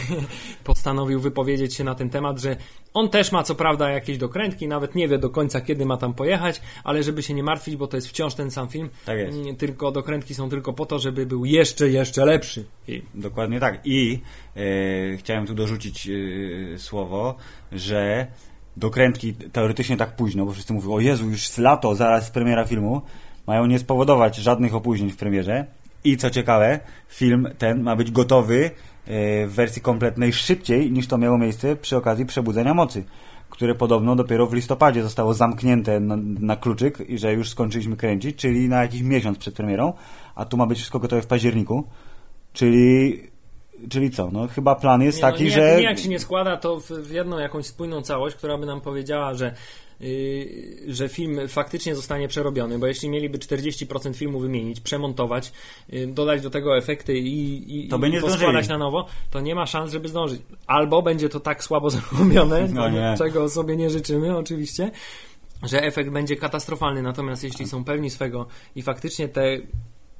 postanowił 0.64 1.20
wypowiedzieć 1.20 1.74
się 1.74 1.84
na 1.84 1.94
ten 1.94 2.10
temat, 2.10 2.38
że 2.40 2.56
on 2.94 3.08
też 3.08 3.32
ma 3.32 3.42
co 3.42 3.54
prawda 3.54 3.90
jakieś 3.90 4.18
dokrętki, 4.18 4.68
nawet 4.68 4.94
nie 4.94 5.08
wie 5.08 5.18
do 5.18 5.30
końca 5.30 5.60
kiedy 5.60 5.86
ma 5.86 5.96
tam 6.00 6.14
pojechać, 6.14 6.60
ale 6.84 7.02
żeby 7.02 7.22
się 7.22 7.34
nie 7.34 7.42
martwić, 7.42 7.76
bo 7.76 7.86
to 7.86 7.96
jest 7.96 8.08
wciąż 8.08 8.34
ten 8.34 8.50
sam 8.50 8.68
film. 8.68 8.88
Tak 9.04 9.18
jest. 9.18 9.38
Mm, 9.38 9.56
Tylko 9.56 9.92
dokrętki 9.92 10.34
są 10.34 10.50
tylko 10.50 10.72
po 10.72 10.86
to, 10.86 10.98
żeby 10.98 11.26
był 11.26 11.44
jeszcze, 11.44 11.88
jeszcze 11.88 12.24
lepszy. 12.24 12.64
Dokładnie 13.14 13.60
tak. 13.60 13.80
I 13.84 14.20
e, 14.56 15.16
chciałem 15.16 15.46
tu 15.46 15.54
dorzucić 15.54 16.08
e, 16.08 16.78
słowo, 16.78 17.34
że 17.72 18.26
dokrętki 18.76 19.34
teoretycznie 19.34 19.96
tak 19.96 20.16
późno, 20.16 20.46
bo 20.46 20.52
wszyscy 20.52 20.72
mówią, 20.72 20.92
o 20.92 21.00
Jezu, 21.00 21.30
już 21.30 21.48
z 21.48 21.58
lato, 21.58 21.94
zaraz 21.94 22.30
premiera 22.30 22.64
filmu, 22.64 23.02
mają 23.46 23.66
nie 23.66 23.78
spowodować 23.78 24.36
żadnych 24.36 24.74
opóźnień 24.74 25.10
w 25.10 25.16
premierze. 25.16 25.66
I 26.04 26.16
co 26.16 26.30
ciekawe, 26.30 26.80
film 27.08 27.48
ten 27.58 27.82
ma 27.82 27.96
być 27.96 28.10
gotowy 28.10 28.64
e, 28.64 28.70
w 29.46 29.52
wersji 29.52 29.82
kompletnej 29.82 30.32
szybciej 30.32 30.92
niż 30.92 31.06
to 31.06 31.18
miało 31.18 31.38
miejsce 31.38 31.76
przy 31.76 31.96
okazji 31.96 32.26
Przebudzenia 32.26 32.74
Mocy, 32.74 33.04
które 33.50 33.74
podobno 33.74 34.16
dopiero 34.16 34.46
w 34.46 34.54
listopadzie 34.54 35.02
zostało 35.02 35.34
zamknięte 35.34 36.00
na, 36.00 36.16
na 36.40 36.56
kluczyk 36.56 37.00
i 37.08 37.18
że 37.18 37.32
już 37.32 37.50
skończyliśmy 37.50 37.96
kręcić, 37.96 38.36
czyli 38.36 38.68
na 38.68 38.82
jakiś 38.82 39.02
miesiąc 39.02 39.38
przed 39.38 39.54
premierą, 39.54 39.92
a 40.34 40.44
tu 40.44 40.56
ma 40.56 40.66
być 40.66 40.78
wszystko 40.78 40.98
gotowe 40.98 41.22
w 41.22 41.26
październiku. 41.26 41.84
Czyli, 42.52 43.22
czyli 43.88 44.10
co? 44.10 44.30
No 44.32 44.48
chyba 44.48 44.74
plan 44.74 45.02
jest 45.02 45.18
Nie, 45.18 45.22
taki, 45.22 45.42
no, 45.42 45.48
nie, 45.48 45.54
że... 45.54 45.76
Nie 45.76 45.82
jak 45.82 45.98
się 45.98 46.08
nie 46.08 46.18
składa 46.18 46.56
to 46.56 46.80
w, 46.80 47.10
jedną 47.10 47.38
jakąś 47.38 47.66
spójną 47.66 48.02
całość, 48.02 48.36
która 48.36 48.58
by 48.58 48.66
nam 48.66 48.80
powiedziała, 48.80 49.34
że, 49.34 49.54
że 50.88 51.08
film 51.08 51.48
faktycznie 51.48 51.94
zostanie 51.96 52.28
przerobiony, 52.28 52.78
bo 52.78 52.86
jeśli 52.86 53.08
mieliby 53.08 53.38
40% 53.38 54.14
filmu 54.14 54.38
wymienić, 54.40 54.80
przemontować, 54.80 55.52
yy, 55.88 56.06
dodać 56.06 56.42
do 56.42 56.50
tego 56.50 56.76
efekty 56.78 57.18
i, 57.18 57.84
i, 57.84 57.88
To 57.88 57.98
by 57.98 58.10
nie 58.10 58.20
poskładać 58.20 58.40
zdążyli. 58.50 58.68
na 58.68 58.78
nowo, 58.78 59.06
to 59.30 59.40
nie 59.40 59.54
ma 59.54 59.66
szans, 59.66 59.92
żeby 59.92 60.08
zdążyć. 60.08 60.42
Albo 60.66 61.02
będzie 61.02 61.28
to 61.28 61.40
tak 61.40 61.64
słabo 61.64 61.90
zrobione, 61.96 62.68
No 62.72 62.88
nie. 62.90 63.14
czego 63.18 63.48
sobie 63.48 63.76
nie 63.76 63.90
życzymy 63.90 64.36
oczywiście, 64.36 64.90
że 65.62 65.82
efekt 65.82 66.10
będzie 66.10 66.36
katastrofalny. 66.36 67.02
Natomiast 67.02 67.44
jeśli 67.44 67.66
są 67.68 67.84
pewni 67.84 68.10
swego 68.10 68.46
i 68.76 68.82
faktycznie 68.82 69.28
te 69.28 69.58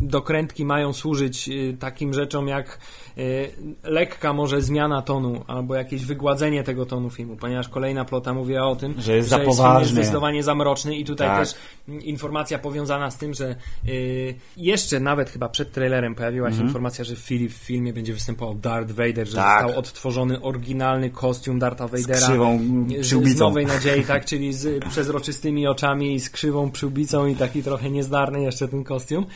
dokrętki 0.00 0.64
mają 0.64 0.92
służyć 0.92 1.48
y, 1.48 1.76
takim 1.80 2.14
rzeczom 2.14 2.48
jak 2.48 2.78
y, 3.18 3.50
lekka 3.82 4.32
może 4.32 4.62
zmiana 4.62 5.02
tonu 5.02 5.44
albo 5.46 5.74
jakieś 5.74 6.04
wygładzenie 6.04 6.62
tego 6.62 6.86
tonu 6.86 7.10
filmu, 7.10 7.36
ponieważ 7.36 7.68
kolejna 7.68 8.04
plota 8.04 8.34
mówiła 8.34 8.66
o 8.66 8.76
tym, 8.76 8.94
Że 8.98 9.16
jest 9.16 9.28
za 9.28 9.38
film 9.38 9.50
jest 9.80 9.90
zdecydowanie 9.90 10.42
za 10.42 10.54
mroczny 10.54 10.96
i 10.96 11.04
tutaj 11.04 11.28
Tak. 11.28 11.38
też 11.38 11.54
informacja 11.88 12.58
powiązana 12.58 13.10
z 13.10 13.18
tym, 13.18 13.34
że 13.34 13.56
y, 13.88 14.34
jeszcze 14.56 15.00
nawet 15.00 15.30
chyba 15.30 15.48
przed 15.48 15.72
trailerem 15.72 16.14
pojawiła 16.14 16.52
się 16.52 16.62
informacja, 16.62 17.04
że 17.04 17.16
w, 17.16 17.18
filmie 17.50 17.92
będzie 17.92 18.12
występował 18.12 18.54
Darth 18.54 18.90
Vader, 18.90 19.28
że 19.28 19.38
Mhm. 19.38 19.58
Tak. 19.58 19.62
został 19.62 19.78
odtworzony 19.80 20.40
oryginalny 20.42 21.10
kostium 21.10 21.58
Dartha 21.58 21.88
Vadera 21.88 22.18
krzywą 22.18 22.58
z, 23.00 23.06
z. 23.06 23.38
Nowej 23.38 23.66
Nadziei, 23.66 24.04
tak, 24.04 24.24
czyli 24.24 24.52
z 24.52 24.84
przezroczystymi 24.84 25.66
oczami 25.66 26.14
i 26.14 26.20
z 26.20 26.30
krzywą 26.30 26.70
przyłbicą 26.70 27.26
i 27.26 27.36
taki 27.36 27.62
trochę 27.62 27.90
niezdarny 27.90 28.42
jeszcze 28.42 28.68
ten 28.68 28.84
kostium. 28.84 29.26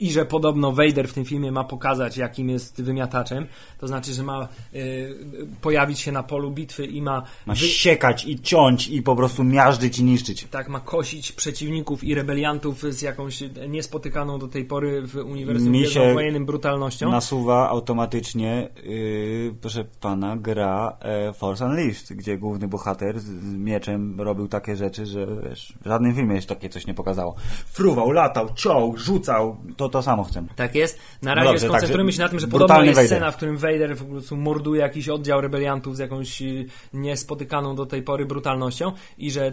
I, 0.00 0.12
że 0.12 0.24
podobno 0.26 0.72
Vader 0.72 1.08
w 1.08 1.12
tym 1.12 1.24
filmie 1.24 1.52
ma 1.52 1.64
pokazać, 1.64 2.16
jakim 2.16 2.48
jest 2.48 2.82
wymiataczem. 2.82 3.46
To 3.78 3.88
znaczy, 3.88 4.12
że 4.12 4.22
ma 4.22 4.48
y, 4.74 5.16
pojawić 5.60 5.98
się 6.00 6.12
na 6.12 6.22
polu 6.22 6.50
bitwy 6.50 6.86
i 6.86 7.02
ma, 7.02 7.22
Ma 7.46 7.54
wy- 7.54 7.58
siekać 7.60 8.24
i 8.26 8.40
ciąć 8.40 8.88
i 8.88 9.02
po 9.02 9.16
prostu 9.16 9.44
miażdżyć 9.44 9.98
i 9.98 10.04
niszczyć. 10.04 10.46
tak, 10.50 10.68
ma 10.68 10.80
kosić 10.80 11.32
przeciwników 11.32 12.04
i 12.04 12.14
rebeliantów 12.14 12.82
z 12.82 13.02
jakąś 13.02 13.42
niespotykaną 13.68 14.38
do 14.38 14.48
tej 14.48 14.64
pory 14.64 15.02
w 15.06 15.16
uniwersum 15.16 15.72
gwiezdnowojennym 15.72 16.46
brutalnością. 16.46 17.10
Nasuwa 17.10 17.68
automatycznie, 17.68 18.68
yy, 18.84 19.54
proszę 19.60 19.84
pana, 20.00 20.36
gra 20.36 20.96
e, 21.00 21.32
Force 21.32 21.64
Unleashed, 21.64 22.16
gdzie 22.16 22.38
główny 22.38 22.68
bohater 22.68 23.20
z, 23.20 23.24
z 23.24 23.54
mieczem 23.54 24.20
robił 24.20 24.48
takie 24.48 24.76
rzeczy, 24.76 25.06
że 25.06 25.26
wiesz, 25.48 25.72
w 25.84 25.88
żadnym 25.88 26.14
filmie 26.14 26.34
jeszcze 26.34 26.54
takie 26.54 26.68
coś 26.68 26.86
nie 26.86 26.94
pokazało. 26.94 27.34
Fruwał, 27.66 28.10
latał, 28.10 28.48
ciął, 28.54 28.96
rzucał, 28.96 29.56
to 29.88 30.02
to 30.02 30.02
samo 30.02 30.24
chcę. 30.24 30.44
Tak 30.56 30.74
jest. 30.74 30.98
Na 31.22 31.30
No 31.30 31.34
razie 31.34 31.48
dobrze, 31.48 31.66
skoncentrujmy 31.66 32.08
także 32.10 32.16
się 32.16 32.22
na 32.22 32.28
tym, 32.28 32.38
że 32.40 32.48
podobno 32.48 32.82
jest 32.82 32.94
Vader. 32.94 33.06
scena, 33.06 33.30
w 33.30 33.36
którym 33.36 33.56
Vader 33.56 33.96
po 33.96 34.04
prostu 34.04 34.36
morduje 34.36 34.80
jakiś 34.80 35.08
oddział 35.08 35.40
rebeliantów 35.40 35.96
z 35.96 35.98
jakąś 35.98 36.42
y, 36.42 36.66
niespotykaną 36.92 37.76
do 37.76 37.86
tej 37.86 38.02
pory 38.02 38.26
brutalnością 38.26 38.92
i 39.18 39.30
że 39.30 39.46
y, 39.48 39.52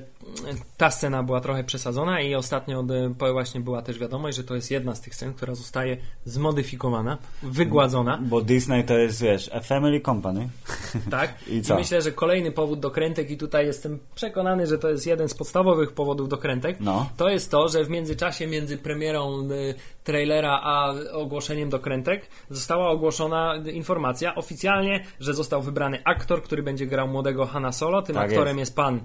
ta 0.77 0.91
scena 0.91 1.23
była 1.23 1.41
trochę 1.41 1.63
przesadzona 1.63 2.21
i 2.21 2.35
ostatnio 2.35 2.83
y, 3.29 3.31
właśnie 3.33 3.61
była 3.61 3.81
też 3.81 3.99
wiadomość, 3.99 4.37
że 4.37 4.43
to 4.43 4.55
jest 4.55 4.71
jedna 4.71 4.95
z 4.95 5.01
tych 5.01 5.15
scen, 5.15 5.33
która 5.33 5.55
zostaje 5.55 5.97
zmodyfikowana, 6.25 7.17
wygładzona. 7.43 8.19
Bo 8.21 8.41
Disney 8.41 8.83
to 8.83 8.97
jest, 8.97 9.21
wiesz, 9.21 9.49
a 9.53 9.59
family 9.59 10.01
company. 10.01 10.49
Tak? 11.11 11.33
I 11.47 11.61
co? 11.61 11.75
myślę, 11.75 12.01
że 12.01 12.11
kolejny 12.11 12.51
powód 12.51 12.79
do 12.79 12.91
krętek, 12.91 13.31
i 13.31 13.37
tutaj 13.37 13.65
jestem 13.65 13.99
przekonany, 14.15 14.67
że 14.67 14.77
to 14.79 14.89
jest 14.89 15.07
jeden 15.07 15.29
z 15.29 15.33
podstawowych 15.33 15.91
powodów 15.91 16.29
do 16.29 16.37
krętek, 16.37 16.77
No. 16.79 17.09
to 17.17 17.29
jest 17.29 17.51
to, 17.51 17.67
że 17.67 17.83
w 17.83 17.89
międzyczasie 17.89 18.47
między 18.47 18.77
premierą 18.77 19.49
y, 19.51 19.75
trailera 20.19 20.59
a 20.63 20.93
ogłoszeniem 21.13 21.69
do 21.69 21.79
krętek 21.79 22.27
została 22.49 22.89
ogłoszona 22.89 23.55
informacja 23.73 24.35
oficjalnie, 24.35 25.05
że 25.19 25.33
został 25.33 25.61
wybrany 25.61 26.01
aktor, 26.03 26.41
który 26.43 26.63
będzie 26.63 26.85
grał 26.87 27.07
młodego 27.07 27.45
Hanna 27.45 27.71
Solo. 27.71 28.01
Tym 28.01 28.15
Tak 28.15 28.29
aktorem 28.29 28.57
jest. 28.57 28.71
jest 28.71 28.75
pan 28.75 28.99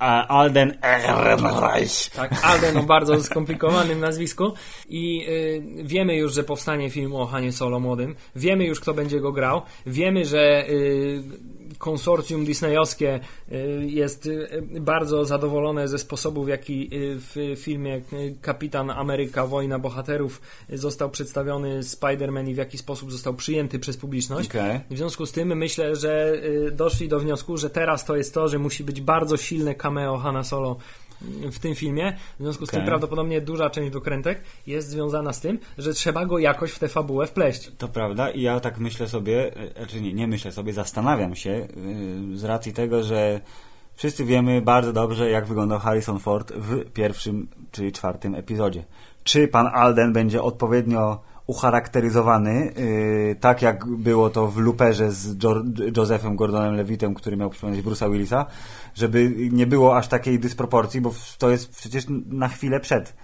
Alden 0.00 0.78
Ehrenreich. 0.82 2.10
tak, 2.16 2.44
Alden 2.44 2.76
o 2.76 2.82
bardzo 2.82 3.22
skomplikowanym 3.22 4.00
nazwisku 4.00 4.52
i 4.88 5.26
y, 5.28 5.62
wiemy 5.84 6.16
już, 6.16 6.34
że 6.34 6.44
powstanie 6.44 6.90
film 6.90 7.14
o 7.14 7.26
Hanie 7.26 7.52
Solo 7.52 7.80
młodym, 7.80 8.14
wiemy 8.36 8.64
już, 8.64 8.80
kto 8.80 8.94
będzie 8.94 9.20
go 9.20 9.32
grał, 9.32 9.62
wiemy, 9.86 10.24
że 10.24 10.68
y, 10.68 11.22
konsorcjum 11.78 12.44
disneyowskie 12.44 13.20
y, 13.52 13.86
jest 13.86 14.26
y, 14.26 14.62
bardzo 14.80 15.24
zadowolone 15.24 15.88
ze 15.88 15.98
sposobu, 15.98 16.44
w 16.44 16.48
jaki 16.48 16.96
y, 16.96 17.18
w 17.18 17.60
filmie 17.60 17.96
y, 18.12 18.34
Kapitan 18.42 18.90
Ameryka 18.90 19.46
Wojna 19.46 19.78
Bohaterów 19.78 20.40
został 20.72 21.10
przedstawiony 21.10 21.80
Spider-Man 21.80 22.48
i 22.48 22.54
w 22.54 22.56
jaki 22.56 22.78
sposób 22.78 23.12
został 23.12 23.34
przyjęty 23.34 23.78
przez 23.78 23.96
publiczność. 23.96 24.48
Okej. 24.48 24.80
W 24.90 24.96
związku 24.96 25.26
z 25.26 25.32
tym 25.32 25.56
myślę, 25.56 25.96
że 25.96 26.42
doszli 26.72 27.08
do 27.08 27.20
wniosku, 27.20 27.56
że 27.56 27.70
teraz 27.70 28.04
to 28.04 28.16
jest 28.16 28.34
to, 28.34 28.48
że 28.48 28.58
musi 28.58 28.84
być 28.84 29.00
bardzo 29.00 29.36
silne 29.36 29.74
cameo 29.90 30.18
Hanna 30.18 30.44
Solo 30.44 30.76
w 31.52 31.58
tym 31.58 31.74
filmie. 31.74 32.12
W 32.38 32.42
związku 32.42 32.66
z 32.66 32.70
tym 32.70 32.84
prawdopodobnie 32.84 33.40
duża 33.40 33.70
część 33.70 33.92
dokrętek 33.92 34.40
jest 34.66 34.88
związana 34.88 35.32
z 35.32 35.40
tym, 35.40 35.58
że 35.78 35.94
trzeba 35.94 36.26
go 36.26 36.38
jakoś 36.38 36.72
w 36.72 36.78
tę 36.78 36.88
fabułę 36.88 37.26
wpleść. 37.26 37.70
To 37.78 37.88
prawda 37.88 38.30
i 38.30 38.42
ja 38.42 38.60
tak 38.60 38.78
myślę 38.78 39.08
sobie, 39.08 39.56
e, 39.56 39.72
znaczy 39.78 40.00
nie, 40.00 40.12
nie 40.12 40.26
myślę 40.26 40.52
sobie, 40.52 40.72
zastanawiam 40.72 41.36
się 41.36 41.50
yy, 42.30 42.38
z 42.38 42.44
racji 42.44 42.72
tego, 42.72 43.02
że 43.02 43.40
wszyscy 43.94 44.24
wiemy 44.24 44.62
bardzo 44.62 44.92
dobrze, 44.92 45.30
jak 45.30 45.46
wyglądał 45.46 45.78
Harrison 45.78 46.18
Ford 46.18 46.52
w 46.52 46.92
pierwszym, 46.92 47.48
czyli 47.72 47.92
czwartym 47.92 48.34
epizodzie. 48.34 48.84
Czy 49.24 49.48
pan 49.48 49.66
Alden 49.66 50.12
będzie 50.12 50.42
odpowiednio 50.42 51.20
ucharakteryzowany, 51.50 52.72
yy, 52.76 53.36
tak 53.40 53.62
jak 53.62 53.86
było 53.86 54.30
to 54.30 54.46
w 54.46 54.56
Luperze 54.56 55.12
z 55.12 55.42
jo 55.42 55.62
Josephem 55.96 56.36
Gordonem 56.36 56.76
Levitem, 56.76 57.14
który 57.14 57.36
miał 57.36 57.50
przypominać 57.50 57.84
Bruce'a 57.84 58.12
Willisa, 58.12 58.46
żeby 58.94 59.34
nie 59.52 59.66
było 59.66 59.96
aż 59.96 60.08
takiej 60.08 60.38
dysproporcji, 60.38 61.00
bo 61.00 61.14
to 61.38 61.50
jest 61.50 61.70
przecież 61.76 62.04
na 62.26 62.48
chwilę 62.48 62.80
przed. 62.80 63.14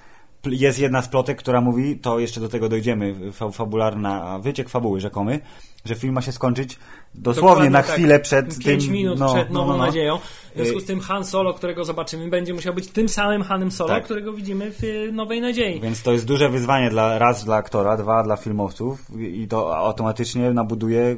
Jest 0.44 0.78
jedna 0.78 1.02
z 1.02 1.08
plotek, 1.08 1.38
która 1.38 1.60
mówi, 1.60 1.98
to 1.98 2.18
jeszcze 2.18 2.40
do 2.40 2.48
tego 2.48 2.68
dojdziemy, 2.68 3.32
fa 3.32 3.50
fabularna, 3.50 4.38
wyciek 4.38 4.68
fabuły 4.68 5.00
rzekomy, 5.00 5.40
że 5.84 5.94
film 5.94 6.14
ma 6.14 6.22
się 6.22 6.32
skończyć 6.32 6.78
dosłownie 7.14 7.48
Dokładnie 7.48 7.70
na 7.70 7.82
tak. 7.82 7.90
chwilę 7.90 8.20
przed 8.20 8.58
Pięć 8.58 8.84
tym. 8.84 8.92
minut 8.92 9.18
no, 9.18 9.34
przed 9.34 9.50
no, 9.50 9.60
nową 9.60 9.72
no, 9.72 9.78
no. 9.78 9.86
nadzieją. 9.86 10.18
W 10.56 10.58
związku 10.58 10.80
z 10.80 10.84
tym 10.84 11.00
Han 11.00 11.24
Solo, 11.24 11.54
którego 11.54 11.84
zobaczymy, 11.84 12.28
będzie 12.28 12.54
musiał 12.54 12.74
być 12.74 12.88
tym 12.88 13.08
samym 13.08 13.42
Hanem 13.42 13.70
Solo, 13.70 13.88
Tak. 13.88 14.04
którego 14.04 14.32
widzimy 14.32 14.70
w 14.70 14.84
y, 14.84 15.10
Nowej 15.12 15.40
Nadziei. 15.40 15.80
Więc 15.80 16.02
to 16.02 16.12
jest 16.12 16.26
duże 16.26 16.48
wyzwanie 16.48 16.90
dla, 16.90 17.18
raz 17.18 17.44
dla 17.44 17.56
aktora, 17.56 17.96
dwa 17.96 18.22
dla 18.22 18.36
filmowców 18.36 19.10
i 19.18 19.48
to 19.48 19.76
automatycznie 19.76 20.50
nabuduje 20.50 21.16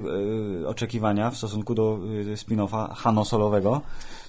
y, 0.62 0.68
oczekiwania 0.68 1.30
w 1.30 1.36
stosunku 1.36 1.74
do 1.74 1.98
y, 2.32 2.36
spin-offa 2.36 2.94
Hano 2.94 3.24
Solowego, 3.24 3.80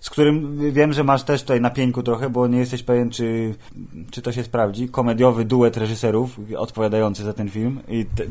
z 0.01 0.09
którym 0.09 0.57
wiem, 0.71 0.93
że 0.93 1.03
masz 1.03 1.23
też 1.23 1.41
tutaj 1.41 1.61
na 1.61 1.69
pieńku 1.69 2.03
trochę, 2.03 2.29
bo 2.29 2.47
nie 2.47 2.59
jesteś 2.59 2.83
pewien, 2.83 3.09
czy, 3.09 3.55
czy 4.11 4.21
to 4.21 4.31
się 4.31 4.43
sprawdzi. 4.43 4.89
Komediowy 4.89 5.45
duet 5.45 5.77
reżyserów 5.77 6.39
odpowiadający 6.57 7.23
za 7.23 7.33
ten 7.33 7.49
film 7.49 7.79
i 7.87 8.05
te, 8.05 8.23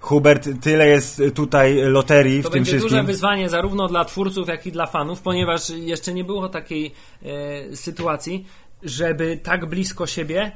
Hubert, 0.00 0.48
tyle 0.60 0.88
jest 0.88 1.22
tutaj 1.34 1.76
loterii 1.76 2.42
To 2.42 2.48
w 2.48 2.52
tym 2.52 2.58
będzie 2.58 2.70
wszystkim. 2.72 2.90
duże 2.90 3.02
wyzwanie 3.02 3.48
zarówno 3.48 3.88
dla 3.88 4.04
twórców, 4.04 4.48
jak 4.48 4.66
i 4.66 4.72
dla 4.72 4.86
fanów, 4.86 5.22
ponieważ 5.22 5.70
jeszcze 5.70 6.14
nie 6.14 6.24
było 6.24 6.48
takiej 6.48 6.92
e, 7.22 7.76
sytuacji, 7.76 8.46
żeby 8.82 9.40
tak 9.42 9.66
blisko 9.66 10.06
siebie 10.06 10.52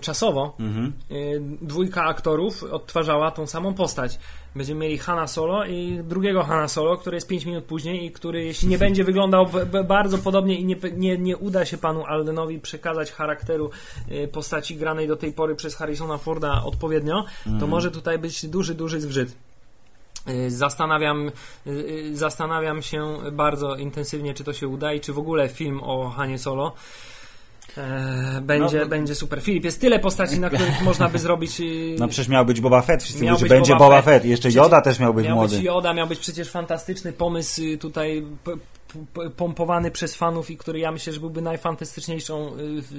czasowo 0.00 0.54
Mhm. 0.60 0.92
e, 1.10 1.14
dwójka 1.62 2.04
aktorów 2.04 2.62
odtwarzała 2.62 3.30
tą 3.30 3.46
samą 3.46 3.74
postać. 3.74 4.18
Będziemy 4.54 4.80
mieli 4.80 4.98
Hanna 4.98 5.26
Solo 5.26 5.64
i 5.64 6.00
drugiego 6.04 6.42
Hanna 6.42 6.68
Solo, 6.68 6.96
który 6.96 7.16
jest 7.16 7.28
5 7.28 7.44
minut 7.44 7.64
później 7.64 8.04
i 8.04 8.10
który, 8.10 8.44
jeśli 8.44 8.68
nie 8.68 8.78
będzie 8.78 9.04
wyglądał 9.04 9.46
bardzo 9.88 10.18
podobnie 10.18 10.58
i 10.60 10.64
nie, 10.64 10.76
nie, 10.96 11.18
nie 11.18 11.36
uda 11.36 11.64
się 11.64 11.78
panu 11.78 12.04
Aldenowi 12.06 12.60
przekazać 12.60 13.12
charakteru 13.12 13.70
e, 14.08 14.28
postaci 14.28 14.76
granej 14.76 15.08
do 15.08 15.16
tej 15.16 15.32
pory 15.32 15.54
przez 15.54 15.74
Harrisona 15.74 16.18
Forda 16.18 16.62
odpowiednio, 16.64 17.24
Mhm. 17.46 17.60
to 17.60 17.66
może 17.66 17.90
tutaj 17.90 18.18
być 18.18 18.46
duży, 18.46 18.74
duży 18.74 19.00
zgrzyt. 19.00 19.32
Y, 20.28 20.50
Zastanawiam, 20.50 21.28
y, 21.66 21.70
y, 21.70 22.16
zastanawiam 22.16 22.82
się 22.82 23.16
bardzo 23.32 23.76
intensywnie, 23.76 24.34
czy 24.34 24.44
to 24.44 24.52
się 24.52 24.68
uda 24.68 24.92
i 24.92 25.00
czy 25.00 25.12
w 25.12 25.18
ogóle 25.18 25.48
film 25.48 25.80
o 25.82 26.08
Hanie 26.10 26.38
Solo 26.38 26.72
e, 27.78 28.40
będzie, 28.42 28.76
No, 28.76 28.82
no- 28.82 28.88
będzie 28.88 29.14
super. 29.14 29.40
Filip, 29.42 29.64
jest 29.64 29.80
tyle 29.80 29.98
postaci, 29.98 30.40
na 30.40 30.50
których 30.50 30.82
można 30.82 31.08
by 31.08 31.18
zrobić. 31.18 31.60
y, 31.60 31.96
No 31.98 32.08
przecież 32.08 32.28
miał 32.28 32.46
być 32.46 32.60
Boba 32.60 32.82
Fett, 32.82 33.02
wszyscy 33.02 33.22
mówią, 33.24 33.36
że 33.38 33.46
będzie 33.46 33.76
Boba 33.76 34.02
Fett. 34.02 34.04
Fett. 34.04 34.24
Jeszcze 34.24 34.50
Yoda 34.50 34.80
też 34.80 34.98
miał 35.00 35.14
być 35.14 35.26
miał 35.26 35.36
młody. 35.36 35.56
być 35.56 35.64
Joda, 35.64 35.94
miał 35.94 36.06
być 36.06 36.18
przecież 36.18 36.50
fantastyczny 36.50 37.12
pomysł 37.12 37.62
y, 37.62 37.78
tutaj 37.78 38.22
pompowany 39.36 39.90
przez 39.90 40.16
fanów 40.16 40.50
i 40.50 40.56
który 40.56 40.78
ja 40.78 40.92
myślę, 40.92 41.12
że 41.12 41.20
byłby 41.20 41.42
najfantastyczniejszą 41.42 42.52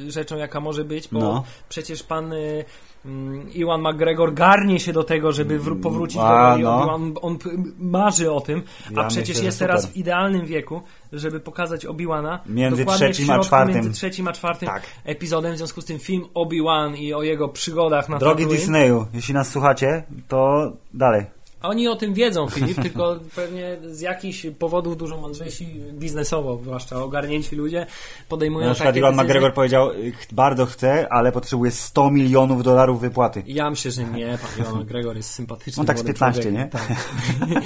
y, 0.08 0.12
rzeczą, 0.12 0.38
jaka 0.38 0.60
może 0.60 0.84
być, 0.86 1.08
bo 1.12 1.20
No. 1.20 1.44
przecież 1.70 2.04
pan 2.04 2.34
y, 2.34 2.66
mm, 3.06 3.54
Iwan 3.54 3.82
McGregor 3.82 4.34
garnie 4.34 4.80
się 4.80 4.94
do 4.94 5.04
tego, 5.04 5.32
żeby 5.32 5.60
wró- 5.60 5.82
powrócić 5.82 6.18
do 6.18 6.28
A, 6.28 6.50
roli 6.52 6.64
no. 6.64 6.94
On 7.22 7.38
p- 7.38 7.50
marzy 7.80 8.32
o 8.32 8.42
tym, 8.42 8.64
a 8.96 9.02
Ja 9.02 9.08
przecież 9.08 9.30
myślę, 9.30 9.44
jest 9.46 9.60
teraz 9.60 9.86
w 9.86 9.96
idealnym 9.98 10.46
wieku, 10.46 10.82
żeby 11.14 11.40
pokazać 11.40 11.86
Obi-Wana 11.86 12.40
Między 12.46 12.86
trzecim 12.86 13.30
a 13.30 13.40
czwartym. 13.40 13.76
Między 13.76 13.92
trzecim 13.92 14.28
a 14.28 14.34
czwartym 14.34 14.70
Tak. 14.70 14.84
epizodem, 15.06 15.54
w 15.54 15.58
związku 15.58 15.82
z 15.82 15.86
tym 15.86 16.00
film 16.00 16.26
Obi-Wan 16.34 16.96
i 16.96 17.14
o 17.14 17.24
jego 17.24 17.48
przygodach 17.50 18.10
na 18.10 18.18
Drogi 18.20 18.44
Tatooine. 18.44 18.60
Disneyu, 18.60 19.06
jeśli 19.14 19.34
nas 19.34 19.50
słuchacie, 19.50 20.04
to 20.28 20.72
dalej. 20.94 21.26
Oni 21.68 21.88
o 21.88 21.96
tym 21.96 22.14
wiedzą, 22.14 22.50
Filip, 22.50 22.82
tylko 22.82 23.20
pewnie 23.36 23.78
z 23.82 24.02
jakichś 24.02 24.46
powodów 24.60 24.98
dużo 24.98 25.18
mądrzejsi 25.18 25.66
biznesowo, 25.94 26.60
zwłaszcza 26.62 27.04
ogarnięci 27.04 27.56
ludzie, 27.56 27.86
podejmują 28.30 28.68
Na 28.68 28.74
przykład 28.74 28.94
takie 28.94 29.00
Iwan 29.00 29.12
decyzje. 29.12 29.26
McGregor 29.26 29.54
powiedział, 29.54 29.90
bardzo 30.32 30.66
chce, 30.66 31.08
ale 31.10 31.32
potrzebuje 31.32 31.72
100 31.72 32.12
milionów 32.12 32.64
dolarów 32.64 33.02
wypłaty. 33.02 33.44
Ja 33.48 33.70
myślę, 33.70 33.92
że 33.92 34.04
nie, 34.04 34.38
pan 34.42 34.66
Iwan 34.66 34.82
McGregor 34.82 35.18
jest 35.18 35.30
sympatyczny. 35.30 35.82
On 35.82 35.88
tak 35.88 35.98
z 35.98 36.02
młody 36.02 36.14
15, 36.14 36.42
człowiek. 36.42 36.60
nie? 36.60 36.68
Tak. 36.68 36.88